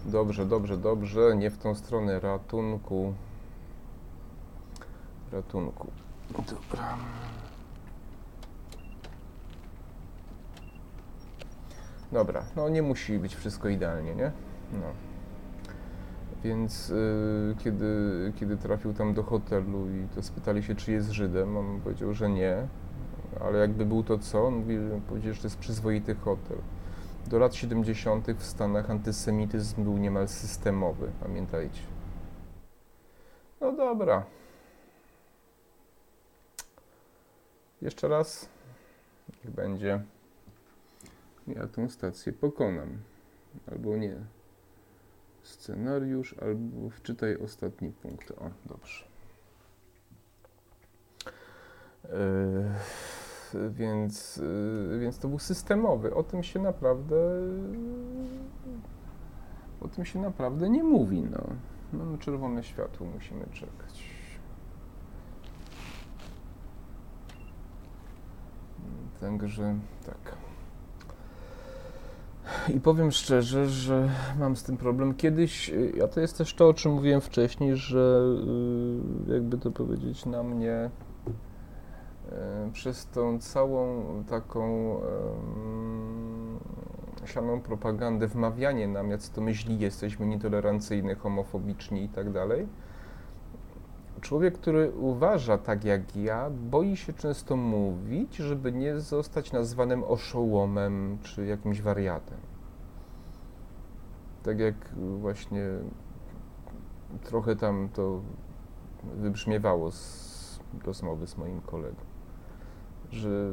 Dobrze, 0.04 0.46
dobrze, 0.46 0.76
dobrze, 0.76 1.36
nie 1.36 1.50
w 1.50 1.58
tą 1.58 1.74
stronę 1.74 2.20
ratunku. 2.20 3.14
Ratunku. 5.32 5.86
Dobra. 6.30 6.96
Dobra, 12.12 12.44
no 12.56 12.68
nie 12.68 12.82
musi 12.82 13.18
być 13.18 13.36
wszystko 13.36 13.68
idealnie, 13.68 14.14
nie? 14.14 14.32
No. 14.72 14.86
Więc 16.44 16.90
y, 16.90 17.54
kiedy, 17.64 18.32
kiedy 18.36 18.56
trafił 18.56 18.94
tam 18.94 19.14
do 19.14 19.22
hotelu 19.22 19.90
i 19.90 20.14
to 20.14 20.22
spytali 20.22 20.62
się, 20.62 20.74
czy 20.74 20.92
jest 20.92 21.10
Żydem, 21.10 21.56
on 21.56 21.80
powiedział, 21.80 22.14
że 22.14 22.30
nie, 22.30 22.68
ale 23.40 23.58
jakby 23.58 23.86
był 23.86 24.02
to 24.02 24.18
co? 24.18 24.46
On 24.46 24.54
mówi, 24.54 24.78
powiedział, 25.08 25.34
że 25.34 25.40
to 25.40 25.46
jest 25.46 25.58
przyzwoity 25.58 26.14
hotel. 26.14 26.58
Do 27.26 27.38
lat 27.38 27.54
70. 27.54 28.26
w 28.38 28.44
Stanach 28.44 28.90
antysemityzm 28.90 29.84
był 29.84 29.98
niemal 29.98 30.28
systemowy, 30.28 31.10
pamiętajcie. 31.20 31.82
No 33.60 33.72
dobra. 33.72 34.24
Jeszcze 37.82 38.08
raz. 38.08 38.48
Niech 39.44 39.54
będzie 39.54 40.02
ja 41.54 41.66
tą 41.66 41.88
stację 41.88 42.32
pokonam. 42.32 42.98
Albo 43.70 43.96
nie. 43.96 44.16
Scenariusz, 45.42 46.34
albo 46.42 46.90
wczytaj 46.90 47.36
ostatni 47.36 47.92
punkt. 47.92 48.30
O, 48.30 48.50
dobrze. 48.66 49.04
Yy, 52.04 53.70
więc, 53.70 54.36
yy, 54.36 54.98
więc 55.00 55.18
to 55.18 55.28
był 55.28 55.38
systemowy. 55.38 56.14
O 56.14 56.22
tym 56.22 56.42
się 56.42 56.60
naprawdę 56.60 57.16
o 59.80 59.88
tym 59.88 60.04
się 60.04 60.18
naprawdę 60.18 60.70
nie 60.70 60.84
mówi. 60.84 61.22
No. 61.22 61.42
Mamy 61.92 62.18
czerwone 62.18 62.64
światło, 62.64 63.06
musimy 63.06 63.46
czekać. 63.52 64.18
Także 69.20 69.78
tak. 70.06 70.47
I 72.74 72.80
powiem 72.80 73.10
szczerze, 73.10 73.66
że 73.66 74.08
mam 74.38 74.56
z 74.56 74.62
tym 74.62 74.76
problem. 74.76 75.14
Kiedyś, 75.14 75.70
y, 75.70 75.92
a 76.04 76.08
to 76.08 76.20
jest 76.20 76.38
też 76.38 76.54
to, 76.54 76.68
o 76.68 76.74
czym 76.74 76.92
mówiłem 76.92 77.20
wcześniej, 77.20 77.76
że 77.76 78.22
y, 79.28 79.32
jakby 79.32 79.58
to 79.58 79.70
powiedzieć, 79.70 80.26
na 80.26 80.42
mnie 80.42 80.90
y, 82.68 82.72
przez 82.72 83.06
tą 83.06 83.38
całą 83.38 84.04
taką 84.28 84.96
sianą 87.24 87.60
propagandę, 87.60 88.26
wmawianie 88.26 88.88
nam, 88.88 89.10
jacy 89.10 89.32
to 89.32 89.40
myśli 89.40 89.78
jesteśmy 89.78 90.26
nietolerancyjni, 90.26 91.14
homofobiczni 91.14 92.04
i 92.04 92.08
tak 92.08 92.32
dalej. 92.32 92.66
Człowiek, 94.20 94.54
który 94.54 94.92
uważa 94.92 95.58
tak 95.58 95.84
jak 95.84 96.16
ja, 96.16 96.50
boi 96.50 96.96
się 96.96 97.12
często 97.12 97.56
mówić, 97.56 98.36
żeby 98.36 98.72
nie 98.72 99.00
zostać 99.00 99.52
nazwanym 99.52 100.04
oszołomem 100.04 101.18
czy 101.22 101.46
jakimś 101.46 101.80
wariatem. 101.80 102.38
Tak 104.42 104.58
jak 104.58 104.74
właśnie 105.20 105.66
trochę 107.24 107.56
tam 107.56 107.88
to 107.88 108.20
wybrzmiewało 109.14 109.90
z 109.90 110.60
rozmowy 110.84 111.26
z 111.26 111.36
moim 111.38 111.60
kolegą, 111.60 112.00
że 113.10 113.52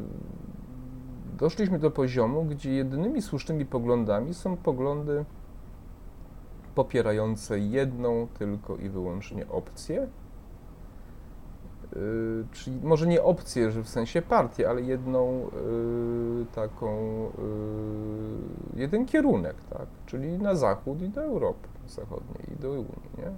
doszliśmy 1.38 1.80
do 1.80 1.92
poziomu, 1.92 2.46
gdzie 2.46 2.74
jedynymi 2.74 3.22
słusznymi 3.22 3.66
poglądami 3.66 4.34
są 4.34 4.58
poglądy 4.58 5.26
popierające 6.76 7.60
jedną 7.60 8.28
tylko 8.28 8.78
i 8.78 8.90
wyłącznie 8.90 9.48
opcję, 9.48 10.08
czyli 12.52 12.80
może 12.84 13.08
nie 13.08 13.24
opcję, 13.24 13.72
że 13.72 13.82
w 13.84 13.90
sensie 13.90 14.22
partię, 14.22 14.70
ale 14.70 14.82
jedną 14.82 15.48
y, 16.42 16.46
taką, 16.56 16.98
y, 18.76 18.80
jeden 18.80 19.06
kierunek, 19.06 19.56
tak? 19.70 19.88
czyli 20.06 20.38
na 20.38 20.56
zachód 20.56 21.02
i 21.02 21.10
do 21.10 21.24
Europy 21.24 21.68
Zachodniej 21.88 22.54
i 22.54 22.62
do 22.62 22.72
Unii. 22.72 22.86
Nie? 23.18 23.32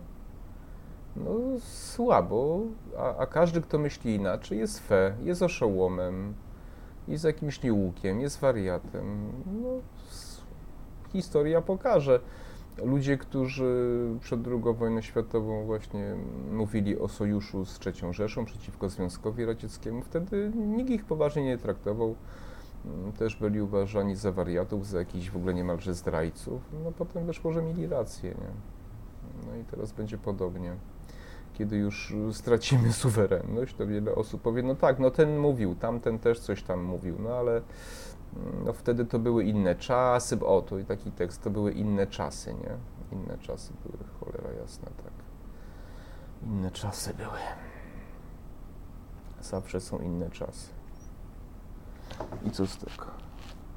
No 1.15 1.31
słabo, 1.59 2.59
a, 2.97 3.17
a 3.17 3.25
każdy, 3.25 3.61
kto 3.61 3.77
myśli 3.77 4.15
inaczej, 4.15 4.59
jest 4.59 4.79
fe, 4.79 5.13
jest 5.23 5.41
oszołomem, 5.41 6.34
jest 7.07 7.23
jakimś 7.23 7.63
nieukiem, 7.63 8.21
jest 8.21 8.39
wariatem. 8.39 9.31
No, 9.61 9.69
historia 11.11 11.61
pokaże. 11.61 12.19
Ludzie, 12.83 13.17
którzy 13.17 13.97
przed 14.21 14.47
II 14.47 14.73
wojną 14.77 15.01
światową 15.01 15.65
właśnie 15.65 16.15
mówili 16.51 16.99
o 16.99 17.07
sojuszu 17.07 17.65
z 17.65 17.79
III 17.85 18.13
Rzeszą 18.13 18.45
przeciwko 18.45 18.89
Związkowi 18.89 19.45
Radzieckiemu, 19.45 20.01
wtedy 20.01 20.51
nikt 20.55 20.89
ich 20.89 21.05
poważnie 21.05 21.45
nie 21.45 21.57
traktował. 21.57 22.15
Też 23.17 23.35
byli 23.35 23.61
uważani 23.61 24.15
za 24.15 24.31
wariatów, 24.31 24.87
za 24.87 24.99
jakichś 24.99 25.29
w 25.29 25.35
ogóle 25.35 25.53
niemalże 25.53 25.93
zdrajców. 25.93 26.61
No 26.83 26.91
potem 26.91 27.25
wyszło, 27.25 27.51
że 27.51 27.61
mieli 27.61 27.87
rację. 27.87 28.29
Nie? 28.29 28.51
No 29.47 29.55
i 29.55 29.63
teraz 29.63 29.91
będzie 29.91 30.17
podobnie. 30.17 30.75
Kiedy 31.53 31.77
już 31.77 32.15
stracimy 32.31 32.93
suwerenność, 32.93 33.75
to 33.75 33.87
wiele 33.87 34.15
osób 34.15 34.41
powie, 34.41 34.63
no 34.63 34.75
tak, 34.75 34.99
no 34.99 35.11
ten 35.11 35.37
mówił, 35.37 35.75
tamten 35.75 36.19
też 36.19 36.39
coś 36.39 36.63
tam 36.63 36.83
mówił, 36.83 37.15
no 37.19 37.29
ale 37.29 37.61
no 38.65 38.73
wtedy 38.73 39.05
to 39.05 39.19
były 39.19 39.43
inne 39.43 39.76
czasy, 39.76 40.45
o, 40.45 40.61
to 40.61 40.80
i 40.80 40.85
taki 40.85 41.11
tekst, 41.11 41.43
to 41.43 41.49
były 41.49 41.72
inne 41.72 42.07
czasy, 42.07 42.53
nie? 42.53 42.77
Inne 43.11 43.38
czasy 43.38 43.73
były, 43.84 43.97
cholera 44.19 44.51
jasna, 44.61 44.85
tak. 44.85 45.14
Inne 46.43 46.72
czasy 46.72 47.14
były. 47.14 47.39
Zawsze 49.41 49.81
są 49.81 49.99
inne 49.99 50.30
czasy. 50.30 50.69
I 52.45 52.51
co 52.51 52.68
z 52.68 52.77
tego? 52.77 53.05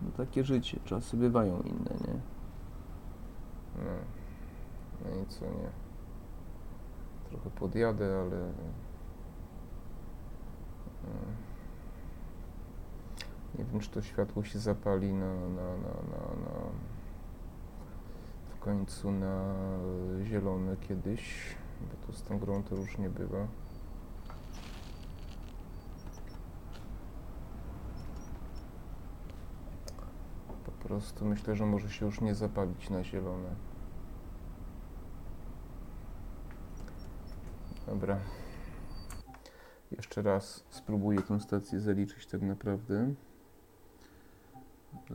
No 0.02 0.10
takie 0.16 0.44
życie, 0.44 0.80
czasy 0.84 1.16
bywają 1.16 1.60
inne, 1.60 1.94
nie? 2.08 2.20
No, 3.76 3.90
no 5.04 5.22
i 5.22 5.26
co, 5.26 5.44
nie? 5.44 5.70
Trochę 7.28 7.50
podjadę, 7.50 8.20
ale... 8.20 8.52
No. 11.04 11.49
Nie 13.60 13.66
wiem, 13.66 13.80
czy 13.80 13.90
to 13.90 14.02
światło 14.02 14.44
się 14.44 14.58
zapali 14.58 15.12
na, 15.12 15.34
na, 15.34 15.76
na, 15.76 15.92
na, 16.10 16.18
na 16.44 16.70
w 18.54 18.58
końcu 18.60 19.10
na 19.10 19.54
zielone 20.24 20.76
kiedyś, 20.76 21.56
bo 21.80 22.06
to 22.06 22.12
z 22.12 22.22
tą 22.22 22.38
grą 22.38 22.62
to 22.62 22.76
różnie 22.76 23.10
bywa. 23.10 23.46
Po 30.64 30.88
prostu 30.88 31.24
myślę, 31.24 31.56
że 31.56 31.66
może 31.66 31.90
się 31.90 32.06
już 32.06 32.20
nie 32.20 32.34
zapalić 32.34 32.90
na 32.90 33.04
zielone. 33.04 33.54
Dobra. 37.86 38.18
Jeszcze 39.90 40.22
raz 40.22 40.64
spróbuję 40.70 41.22
tę 41.22 41.40
stację 41.40 41.80
zaliczyć 41.80 42.26
tak 42.26 42.42
naprawdę 42.42 43.14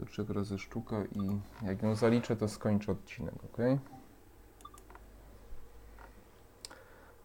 trzech 0.10 0.30
razy 0.30 0.60
sztuka 0.60 1.04
i 1.06 1.40
jak 1.66 1.84
ją 1.84 1.96
zaliczę, 1.96 2.36
to 2.36 2.48
skończę 2.48 2.92
odcinek, 2.92 3.36
ok? 3.44 3.58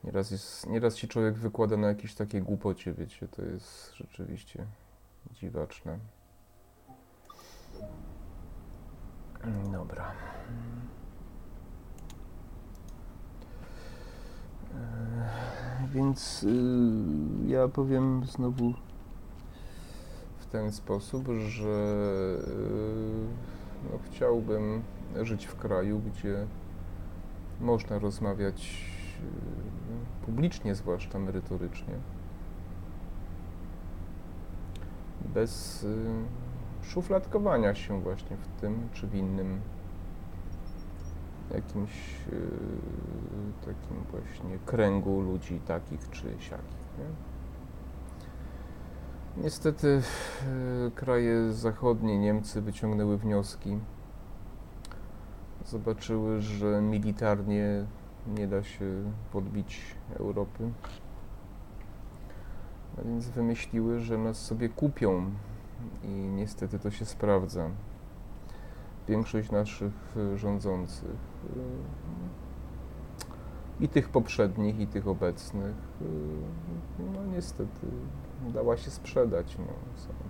Nieraz, 0.05 0.31
jest, 0.31 0.67
nieraz 0.67 0.97
się 0.97 1.09
człowiek 1.09 1.35
wykłada 1.35 1.77
na 1.77 1.89
jakieś 1.89 2.15
takie 2.15 2.41
głupocie, 2.41 2.93
wiecie, 2.93 3.29
to 3.29 3.43
jest 3.43 3.95
rzeczywiście 3.95 4.67
dziwaczne. 5.31 5.99
Dobra. 9.73 10.13
E, 14.75 15.89
więc 15.95 16.43
y, 16.43 16.49
ja 17.47 17.69
powiem 17.69 18.25
znowu 18.27 18.75
ten 20.51 20.73
sposób, 20.73 21.29
że 21.49 21.69
y, 21.69 22.43
no, 23.93 23.99
chciałbym 24.11 24.83
żyć 25.23 25.47
w 25.47 25.57
kraju, 25.57 26.01
gdzie 26.01 26.47
można 27.61 27.99
rozmawiać 27.99 28.85
y, 30.23 30.27
publicznie, 30.27 30.75
zwłaszcza 30.75 31.19
merytorycznie, 31.19 31.95
bez 35.35 35.85
y, 35.85 35.97
szufladkowania 36.83 37.75
się 37.75 38.01
właśnie 38.01 38.37
w 38.37 38.61
tym 38.61 38.89
czy 38.93 39.07
w 39.07 39.15
innym 39.15 39.61
jakimś 41.55 41.91
takim 43.61 44.05
właśnie 44.11 44.59
kręgu 44.67 45.21
ludzi 45.21 45.61
takich 45.67 46.11
czy 46.11 46.35
siakich. 46.39 46.89
Nie? 46.99 47.30
Niestety 49.37 50.03
e, 50.87 50.91
kraje 50.91 51.53
zachodnie, 51.53 52.19
Niemcy 52.19 52.63
wyciągnęły 52.63 53.19
wnioski. 53.19 53.79
Zobaczyły, 55.67 56.41
że 56.41 56.81
militarnie 56.83 57.85
nie 58.27 58.47
da 58.49 58.63
się 58.63 58.85
podbić 59.33 59.81
Europy. 60.19 60.71
A 62.99 63.03
więc 63.03 63.29
wymyśliły, 63.29 64.01
że 64.01 64.19
nas 64.19 64.39
sobie 64.39 64.69
kupią 64.69 65.31
i 66.05 66.09
niestety 66.09 66.79
to 66.79 66.91
się 66.91 67.05
sprawdza. 67.05 67.71
Większość 69.09 69.51
naszych 69.51 69.93
rządzących 70.37 71.17
i 73.81 73.89
tych 73.89 74.09
poprzednich, 74.09 74.81
i 74.81 74.87
tych 74.87 75.09
obecnych, 75.09 75.75
no 77.15 77.25
niestety 77.25 77.87
dała 78.49 78.77
się 78.77 78.91
sprzedać, 78.91 79.57
no, 79.59 79.65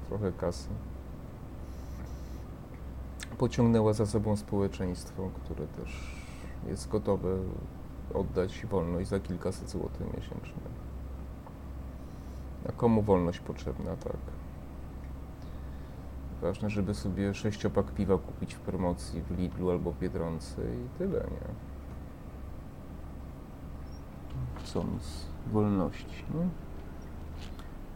trochę 0.08 0.32
kasy. 0.32 0.68
Pociągnęła 3.38 3.92
za 3.92 4.06
sobą 4.06 4.36
społeczeństwo, 4.36 5.30
które 5.44 5.66
też 5.66 6.16
jest 6.66 6.88
gotowe 6.88 7.38
oddać 8.14 8.66
wolność 8.66 9.08
za 9.08 9.20
kilkaset 9.20 9.70
złotych 9.70 10.06
miesięcznie. 10.16 10.62
A 12.68 12.72
komu 12.72 13.02
wolność 13.02 13.40
potrzebna, 13.40 13.96
tak? 13.96 14.16
Ważne, 16.42 16.70
żeby 16.70 16.94
sobie 16.94 17.34
sześciopak 17.34 17.94
piwa 17.94 18.18
kupić 18.18 18.54
w 18.54 18.60
promocji 18.60 19.22
w 19.22 19.30
Lidlu 19.38 19.70
albo 19.70 19.92
w 19.92 19.98
Biedronce 19.98 20.62
i 20.62 20.98
tyle, 20.98 21.18
nie? 21.20 21.70
Z 24.64 25.26
wolności, 25.52 26.24
nie? 26.34 26.69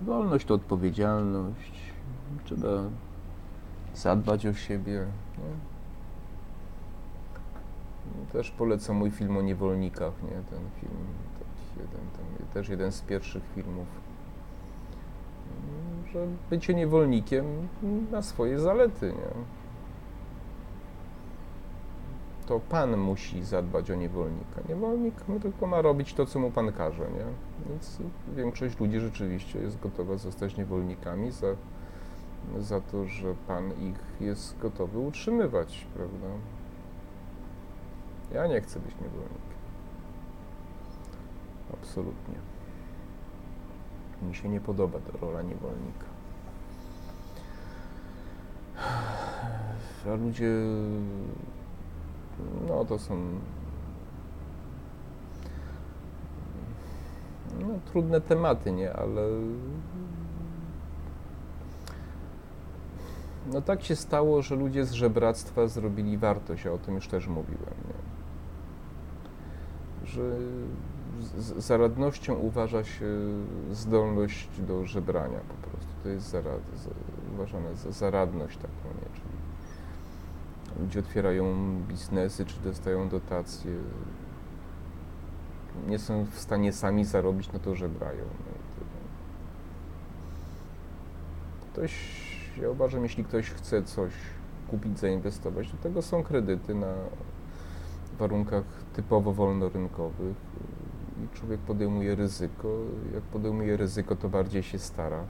Wolność 0.05 0.47
to 0.47 0.55
odpowiedzialność. 0.55 1.93
Trzeba 2.45 2.69
zadbać 3.95 4.47
o 4.47 4.55
siebie. 4.55 5.07
Nie? 5.39 5.55
Też 8.33 8.51
polecam 8.51 8.97
mój 8.97 9.11
film 9.11 9.37
o 9.37 9.43
niewolnikach, 9.43 10.23
nie? 10.23 10.29
Ten 10.29 10.61
film, 10.81 11.05
jeden, 11.77 12.07
ten, 12.17 12.47
też 12.53 12.69
jeden 12.69 12.93
z 12.93 13.01
pierwszych 13.01 13.43
filmów. 13.55 13.87
Że 16.13 16.27
bycie 16.51 16.75
niewolnikiem 16.75 17.45
ma 18.13 18.23
swoje 18.23 18.61
zalety, 18.61 19.07
nie? 19.07 19.45
to 22.47 22.61
Pan 22.61 22.97
musi 22.97 23.45
zadbać 23.45 23.91
o 23.91 23.95
niewolnika. 23.95 24.61
Niewolnik 24.69 25.15
tylko 25.43 25.67
ma 25.67 25.83
robić 25.83 26.15
to, 26.15 26.27
co 26.27 26.39
mu 26.39 26.51
Pan 26.51 26.73
każe, 26.73 27.03
nie? 27.03 27.25
Więc 27.69 27.99
większość 28.37 28.81
ludzi 28.81 29.01
rzeczywiście 29.01 29.59
jest 29.59 29.81
gotowa 29.81 30.17
zostać 30.17 30.57
niewolnikami 30.57 31.33
za, 31.33 31.47
za 32.59 32.81
to, 32.81 33.07
że 33.07 33.35
Pan 33.47 33.73
ich 33.73 34.21
jest 34.21 34.59
gotowy 34.59 34.99
utrzymywać, 34.99 35.87
prawda? 35.95 36.27
Ja 38.33 38.47
nie 38.47 38.61
chcę 38.61 38.81
być 38.81 38.95
niewolnikiem. 38.95 39.55
Absolutnie. 41.73 42.35
Mi 44.29 44.35
się 44.35 44.49
nie 44.49 44.61
podoba 44.61 44.99
ta 44.99 45.19
rola 45.19 45.43
niewolnika. 45.43 46.07
A 50.07 50.15
ludzie 50.15 50.51
no 52.69 52.85
to 52.85 52.99
są 52.99 53.17
no, 57.61 57.67
trudne 57.93 58.21
tematy, 58.21 58.73
nie, 58.73 58.93
ale 58.93 59.23
no 63.53 63.63
tak 63.63 63.83
się 63.83 63.97
stało, 63.97 64.43
że 64.43 64.57
ludzie 64.57 64.85
z 64.85 64.93
żebractwa 64.93 65.67
zrobili 65.67 66.19
wartość, 66.19 66.67
a 66.67 66.73
o 66.73 66.79
tym 66.79 66.95
już 66.95 67.09
też 67.09 67.27
mówiłem. 67.27 67.75
Nie? 67.89 68.15
że 70.07 70.23
z, 71.21 71.65
zaradnością 71.65 72.35
uważa 72.35 72.85
się 72.85 73.07
zdolność 73.73 74.49
do 74.69 74.87
żebrania 74.87 75.39
po 75.39 75.69
prostu. 75.69 75.93
To 76.03 76.09
jest 76.09 76.29
zarad, 76.29 76.61
uważane 77.35 77.77
za 77.77 77.91
zaradność 77.91 78.57
taką, 78.57 78.95
nie? 78.95 79.15
Czyli 79.15 79.35
ludzie 80.81 81.01
otwierają 81.01 81.55
biznesy, 81.89 82.47
czy 82.47 82.61
dostają 82.65 83.09
dotacje, 83.09 83.73
nie 85.89 85.99
są 85.99 86.25
w 86.25 86.39
stanie 86.39 86.73
sami 86.73 87.05
zarobić, 87.05 87.53
no 87.53 87.59
to 87.59 87.75
żebrają. 87.75 88.25
No 88.47 88.55
ktoś, 91.73 91.95
ja 92.63 92.71
uważam, 92.71 93.03
jeśli 93.03 93.25
ktoś 93.25 93.51
chce 93.51 93.83
coś 93.83 94.13
kupić, 94.69 94.99
zainwestować, 94.99 95.73
do 95.73 95.79
tego 95.79 96.03
są 96.03 96.23
kredyty 96.23 96.75
na 96.75 96.95
warunkach 98.19 98.65
typowo 98.93 99.33
wolnorynkowych 99.33 100.37
i 101.25 101.37
człowiek 101.37 101.61
podejmuje 101.61 102.15
ryzyko. 102.15 102.69
Jak 103.15 103.23
podejmuje 103.23 103.77
ryzyko, 103.77 104.17
to 104.17 104.29
bardziej 104.29 104.63
się 104.63 104.79
stara. 104.79 105.25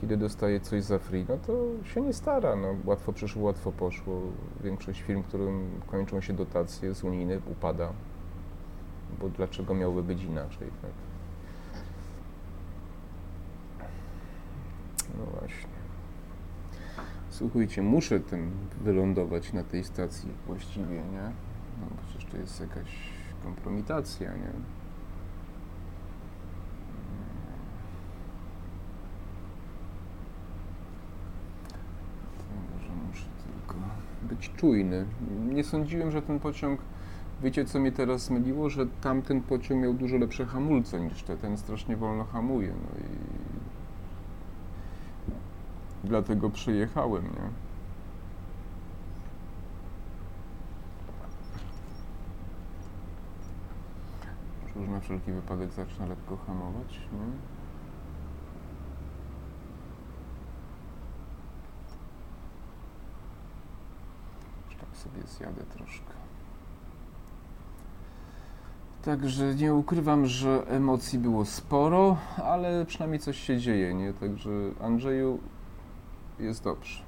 Kiedy 0.00 0.16
dostaje 0.16 0.60
coś 0.60 0.82
za 0.82 0.98
free, 0.98 1.26
no 1.28 1.36
to 1.46 1.52
się 1.84 2.00
nie 2.00 2.12
stara. 2.12 2.56
No, 2.56 2.74
łatwo 2.84 3.12
przyszło, 3.12 3.42
łatwo 3.42 3.72
poszło. 3.72 4.20
Większość 4.64 5.02
firm, 5.02 5.22
którym 5.22 5.80
kończą 5.86 6.20
się 6.20 6.32
dotacje 6.32 6.94
z 6.94 7.04
unijnych, 7.04 7.50
upada. 7.50 7.92
Bo 9.20 9.28
dlaczego 9.28 9.74
miałoby 9.74 10.02
być 10.02 10.22
inaczej? 10.22 10.68
Tak? 10.82 10.90
No 15.18 15.24
właśnie. 15.24 15.74
Słuchajcie, 17.30 17.82
muszę 17.82 18.20
tym 18.20 18.50
wylądować 18.80 19.52
na 19.52 19.64
tej 19.64 19.84
stacji 19.84 20.30
właściwie, 20.46 20.96
nie? 20.96 21.32
No 21.80 21.86
przecież 22.06 22.30
to 22.30 22.36
jest 22.36 22.60
jakaś 22.60 22.88
kompromitacja, 23.42 24.32
nie? 24.32 24.50
Muszę 33.08 33.26
tylko 33.44 33.74
być 34.22 34.52
czujny. 34.56 35.06
Nie 35.48 35.64
sądziłem, 35.64 36.10
że 36.10 36.22
ten 36.22 36.40
pociąg 36.40 36.80
Wiecie, 37.42 37.64
co 37.64 37.78
mnie 37.80 37.92
teraz 37.92 38.22
zmyliło? 38.24 38.70
Że 38.70 38.86
tamten 38.86 39.40
pociąg 39.40 39.82
miał 39.82 39.94
dużo 39.94 40.16
lepsze 40.16 40.46
hamulce 40.46 41.00
niż 41.00 41.22
ten. 41.22 41.38
Ten 41.38 41.56
strasznie 41.56 41.96
wolno 41.96 42.24
hamuje. 42.24 42.68
No 42.68 42.98
i 43.04 43.08
dlatego 46.04 46.50
przyjechałem, 46.50 47.24
nie? 47.24 47.64
Już 54.80 54.88
na 54.88 55.00
wszelki 55.00 55.32
wypadek 55.32 55.72
zacznę 55.72 56.06
lekko 56.06 56.36
hamować, 56.36 57.00
nie? 57.12 57.54
Tak 64.80 64.96
sobie 64.96 65.22
zjadę 65.26 65.62
troszkę. 65.62 66.23
Także 69.04 69.54
nie 69.54 69.74
ukrywam, 69.74 70.26
że 70.26 70.66
emocji 70.66 71.18
było 71.18 71.44
sporo, 71.44 72.16
ale 72.44 72.84
przynajmniej 72.86 73.20
coś 73.20 73.38
się 73.38 73.58
dzieje, 73.58 73.94
nie? 73.94 74.12
Także 74.12 74.50
Andrzeju, 74.80 75.38
jest 76.38 76.64
dobrze. 76.64 77.04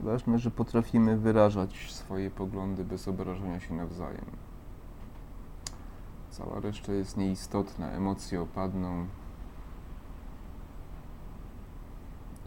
Ważne, 0.00 0.38
że 0.38 0.50
potrafimy 0.50 1.16
wyrażać 1.16 1.92
swoje 1.92 2.30
poglądy 2.30 2.84
bez 2.84 3.08
obrażania 3.08 3.60
się 3.60 3.74
nawzajem. 3.74 4.26
Cała 6.30 6.60
reszta 6.60 6.92
jest 6.92 7.16
nieistotna, 7.16 7.90
emocje 7.90 8.40
opadną. 8.42 9.06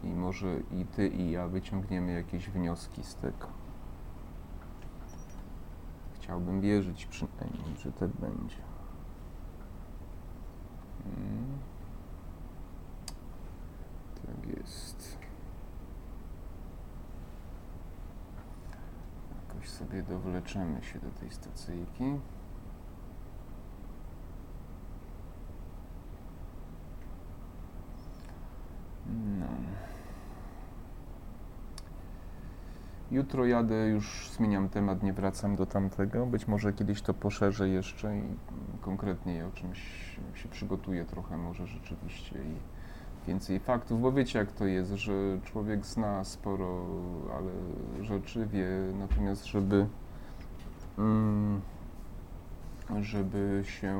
I 0.04 0.08
może 0.08 0.60
i 0.72 0.86
ty, 0.86 1.08
i 1.08 1.32
ja 1.32 1.48
wyciągniemy 1.48 2.14
jakieś 2.14 2.50
wnioski 2.50 3.04
z 3.04 3.16
tego. 3.16 3.65
Chciałbym 6.26 6.62
wierzyć 6.62 7.06
przynajmniej, 7.06 7.78
że 7.78 7.92
tak 7.92 8.10
będzie. 8.10 8.56
Hmm. 11.04 11.58
Tak 14.16 14.58
jest. 14.58 15.18
Jakoś 19.48 19.70
sobie 19.70 20.04
dowleczemy 20.04 20.84
się 20.84 21.00
do 21.00 21.10
tej 21.10 21.32
stacyjki. 21.32 22.20
No. 29.40 29.48
Jutro 33.12 33.46
jadę, 33.46 33.88
już 33.88 34.30
zmieniam 34.38 34.70
temat, 34.70 35.04
nie 35.04 35.14
wracam 35.14 35.56
do 35.56 35.66
tamtego. 35.66 36.26
Być 36.26 36.48
może 36.48 36.74
kiedyś 36.74 37.02
to 37.02 37.14
poszerzę 37.14 37.70
jeszcze 37.70 38.18
i 38.18 38.22
konkretniej 38.82 39.44
o 39.44 39.52
czymś 39.52 39.80
się 40.34 40.50
przygotuję 40.50 41.06
trochę 41.06 41.38
może 41.38 41.68
rzeczywiście 41.68 42.36
i 42.36 42.56
więcej 43.28 43.60
faktów, 43.60 44.02
bo 44.02 44.12
wiecie 44.12 44.40
jak 44.40 44.52
to 44.52 44.66
jest, 44.66 44.92
że 44.92 45.14
człowiek 45.44 45.86
zna 45.86 46.24
sporo, 46.24 46.86
ale 47.38 47.52
rzeczy 48.04 48.46
wie, 48.46 48.68
natomiast 49.00 49.46
żeby 49.46 49.88
mm, 50.98 51.62
żeby 53.02 53.64
się 53.66 53.96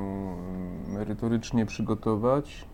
merytorycznie 0.88 1.66
przygotować, 1.66 2.66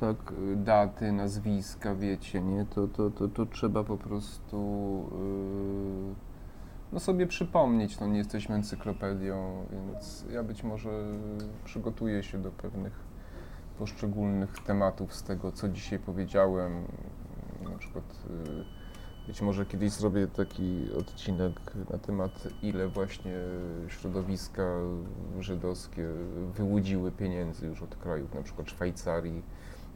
tak, 0.00 0.16
daty, 0.56 1.12
nazwiska, 1.12 1.94
wiecie, 1.94 2.42
nie, 2.42 2.66
to, 2.66 2.88
to, 2.88 3.10
to, 3.10 3.28
to 3.28 3.46
trzeba 3.46 3.84
po 3.84 3.96
prostu 3.96 4.56
yy, 6.08 6.14
no 6.92 7.00
sobie 7.00 7.26
przypomnieć, 7.26 8.00
no 8.00 8.06
nie 8.06 8.18
jesteśmy 8.18 8.54
encyklopedią, 8.54 9.66
więc 9.72 10.24
ja 10.30 10.42
być 10.42 10.62
może 10.62 10.90
przygotuję 11.64 12.22
się 12.22 12.42
do 12.42 12.50
pewnych 12.50 12.92
poszczególnych 13.78 14.58
tematów 14.66 15.14
z 15.14 15.22
tego, 15.22 15.52
co 15.52 15.68
dzisiaj 15.68 15.98
powiedziałem. 15.98 16.84
Na 17.70 17.78
przykład 17.78 18.04
y, 18.30 18.77
być 19.28 19.42
może 19.42 19.66
kiedyś 19.66 19.92
zrobię 19.92 20.26
taki 20.26 20.92
odcinek 20.98 21.52
na 21.90 21.98
temat, 21.98 22.48
ile 22.62 22.88
właśnie 22.88 23.34
środowiska 23.88 24.62
żydowskie 25.40 26.08
wyłudziły 26.54 27.12
pieniędzy 27.12 27.66
już 27.66 27.82
od 27.82 27.96
krajów, 27.96 28.34
na 28.34 28.42
przykład 28.42 28.70
Szwajcarii, 28.70 29.42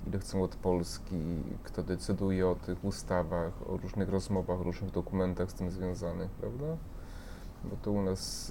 ile 0.07 0.19
chcą 0.19 0.43
od 0.43 0.57
Polski, 0.57 1.17
kto 1.63 1.83
decyduje 1.83 2.49
o 2.49 2.55
tych 2.55 2.85
ustawach, 2.85 3.71
o 3.71 3.77
różnych 3.77 4.09
rozmowach, 4.09 4.61
różnych 4.61 4.91
dokumentach 4.91 5.51
z 5.51 5.55
tym 5.55 5.71
związanych, 5.71 6.31
prawda? 6.31 6.77
bo 7.65 7.77
to 7.83 7.93
u 7.93 8.03
nas 8.03 8.51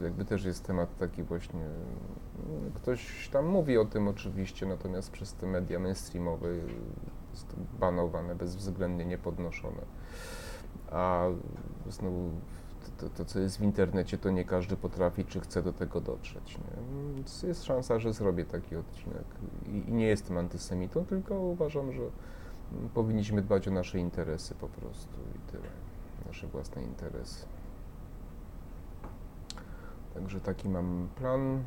y, 0.00 0.04
jakby 0.04 0.24
też 0.24 0.44
jest 0.44 0.66
temat 0.66 0.96
taki 0.96 1.22
właśnie, 1.22 1.60
y, 1.60 2.70
ktoś 2.74 3.28
tam 3.28 3.46
mówi 3.46 3.78
o 3.78 3.84
tym 3.84 4.08
oczywiście, 4.08 4.66
natomiast 4.66 5.10
przez 5.10 5.32
te 5.32 5.46
media 5.46 5.78
mainstreamowe 5.78 6.48
jest 7.30 7.48
to 7.48 7.54
banowane, 7.80 8.34
bezwzględnie 8.34 9.04
niepodnoszone. 9.04 9.97
A 10.92 11.26
znowu 11.88 12.30
to, 12.98 13.08
to, 13.08 13.24
co 13.24 13.40
jest 13.40 13.58
w 13.58 13.62
internecie, 13.62 14.18
to 14.18 14.30
nie 14.30 14.44
każdy 14.44 14.76
potrafi, 14.76 15.24
czy 15.24 15.40
chce 15.40 15.62
do 15.62 15.72
tego 15.72 16.00
dotrzeć. 16.00 16.58
Nie? 16.58 17.14
Więc 17.14 17.42
jest 17.42 17.64
szansa, 17.64 17.98
że 17.98 18.12
zrobię 18.12 18.44
taki 18.44 18.76
odcinek. 18.76 19.24
I, 19.66 19.90
I, 19.90 19.92
nie 19.92 20.06
jestem 20.06 20.38
antysemitą, 20.38 21.04
tylko 21.04 21.34
uważam, 21.34 21.92
że 21.92 22.02
powinniśmy 22.94 23.42
dbać 23.42 23.68
o 23.68 23.70
nasze 23.70 23.98
interesy 23.98 24.54
po 24.54 24.68
prostu 24.68 25.14
i 25.36 25.52
tyle. 25.52 25.68
Nasze 26.26 26.46
własne 26.46 26.82
interesy. 26.82 27.46
Także 30.14 30.40
taki 30.40 30.68
mam 30.68 31.08
plan. 31.16 31.64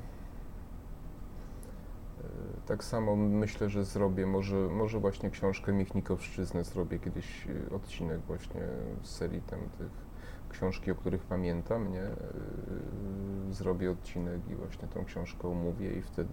E, 2.21 2.67
tak 2.67 2.83
samo 2.83 3.15
myślę, 3.15 3.69
że 3.69 3.85
zrobię, 3.85 4.25
może, 4.25 4.55
może 4.55 4.99
właśnie 4.99 5.29
książkę 5.29 5.73
Michnikowszczyznę 5.73 6.63
zrobię 6.63 6.99
kiedyś 6.99 7.47
e, 7.47 7.75
odcinek 7.75 8.19
właśnie 8.27 8.61
z 9.03 9.09
serii 9.09 9.41
tam 9.41 9.59
tych 9.59 10.11
książki, 10.49 10.91
o 10.91 10.95
których 10.95 11.21
pamiętam, 11.21 11.91
nie? 11.91 12.03
E, 12.03 12.13
zrobię 13.51 13.91
odcinek 13.91 14.41
i 14.49 14.55
właśnie 14.55 14.87
tą 14.87 15.05
książkę 15.05 15.47
omówię 15.47 15.93
i 15.93 16.01
wtedy 16.01 16.29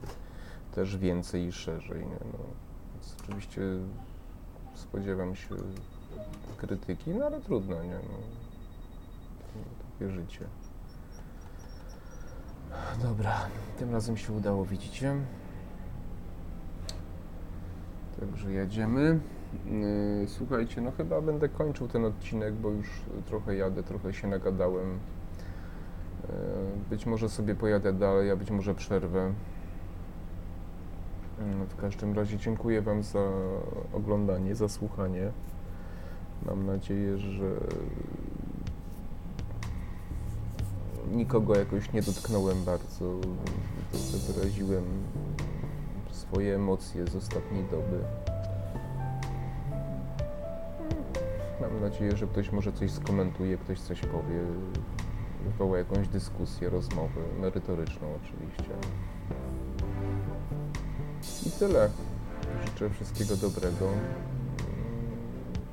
też 0.75 0.97
więcej 0.97 1.47
i 1.47 1.53
szerzej, 1.53 1.99
nie? 1.99 2.19
No, 2.33 2.39
więc 2.95 3.17
oczywiście 3.23 3.63
spodziewam 4.75 5.37
się 5.37 5.55
krytyki, 6.57 7.11
no 7.11 7.27
ale 7.27 7.41
trudno, 7.41 7.83
nie? 7.83 7.91
No, 7.95 8.19
takie 9.93 10.11
życie. 10.13 10.45
Dobra, 13.03 13.35
tym 13.79 13.93
razem 13.93 14.17
się 14.17 14.33
udało, 14.33 14.65
widzicie? 14.65 15.17
Także 18.21 18.53
jedziemy. 18.53 19.21
Yy, 19.67 20.29
Słuchajcie, 20.29 20.81
no 20.81 20.91
chyba 20.91 21.21
będę 21.21 21.49
kończył 21.49 21.89
ten 21.89 22.05
odcinek, 22.05 22.55
bo 22.55 22.71
już 22.71 22.87
trochę 23.27 23.57
jadę, 23.57 23.83
trochę 23.83 24.13
się 24.13 24.29
nagadałem. 24.29 24.99
Yy, 26.23 26.35
Być 26.91 27.07
może 27.07 27.29
sobie 27.29 27.55
pojadę 27.55 27.93
dalej, 27.93 28.31
a 28.31 28.37
być 28.37 28.51
może 28.51 28.75
przerwę. 28.75 29.33
Yy, 31.39 31.67
W 31.67 31.77
każdym 31.77 32.15
razie 32.15 32.39
dziękuję 32.39 32.83
Wam 32.83 33.03
za 33.03 33.29
oglądanie, 33.93 34.55
za 34.55 34.69
słuchanie. 34.69 35.31
Mam 36.47 36.67
nadzieję, 36.67 37.19
że 37.19 37.51
nikogo 41.13 41.57
jakoś 41.57 41.93
nie 41.93 42.03
dotknąłem 42.03 42.65
bardzo. 42.65 43.15
Wyraziłem 44.33 44.85
swoje 46.33 46.55
emocje 46.55 47.07
z 47.07 47.17
ostatniej 47.17 47.65
doby. 47.65 48.05
Mam 51.61 51.81
nadzieję, 51.81 52.17
że 52.17 52.27
ktoś 52.27 52.53
może 52.53 52.73
coś 52.73 52.91
skomentuje, 52.91 53.59
ktoś 53.59 53.81
coś 53.81 54.01
powie, 54.01 54.41
wywoła 55.45 55.79
jakąś 55.79 56.09
dyskusję, 56.09 56.71
rozmowę, 56.71 57.21
merytoryczną 57.41 58.09
oczywiście. 58.23 58.75
I 61.47 61.51
tyle. 61.51 61.89
Życzę 62.67 62.91
wszystkiego 62.91 63.37
dobrego. 63.37 63.89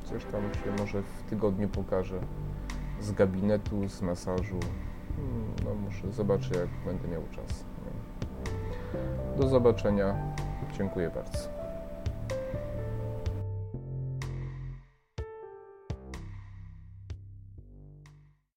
Coś 0.03 0.25
tam 0.25 0.41
się 0.41 0.83
może 0.83 1.01
w 1.01 1.29
tygodniu 1.29 1.69
pokaże 1.69 2.19
z 3.01 3.11
gabinetu, 3.11 3.87
z 3.89 4.01
masażu. 4.01 4.59
No 5.65 5.75
muszę, 5.75 6.11
zobaczę 6.11 6.59
jak 6.59 6.69
będę 6.85 7.07
miał 7.07 7.21
czas. 7.31 7.63
Do 9.37 9.47
zobaczenia. 9.47 10.34
Dziękuję 10.77 11.09
bardzo. 11.09 11.54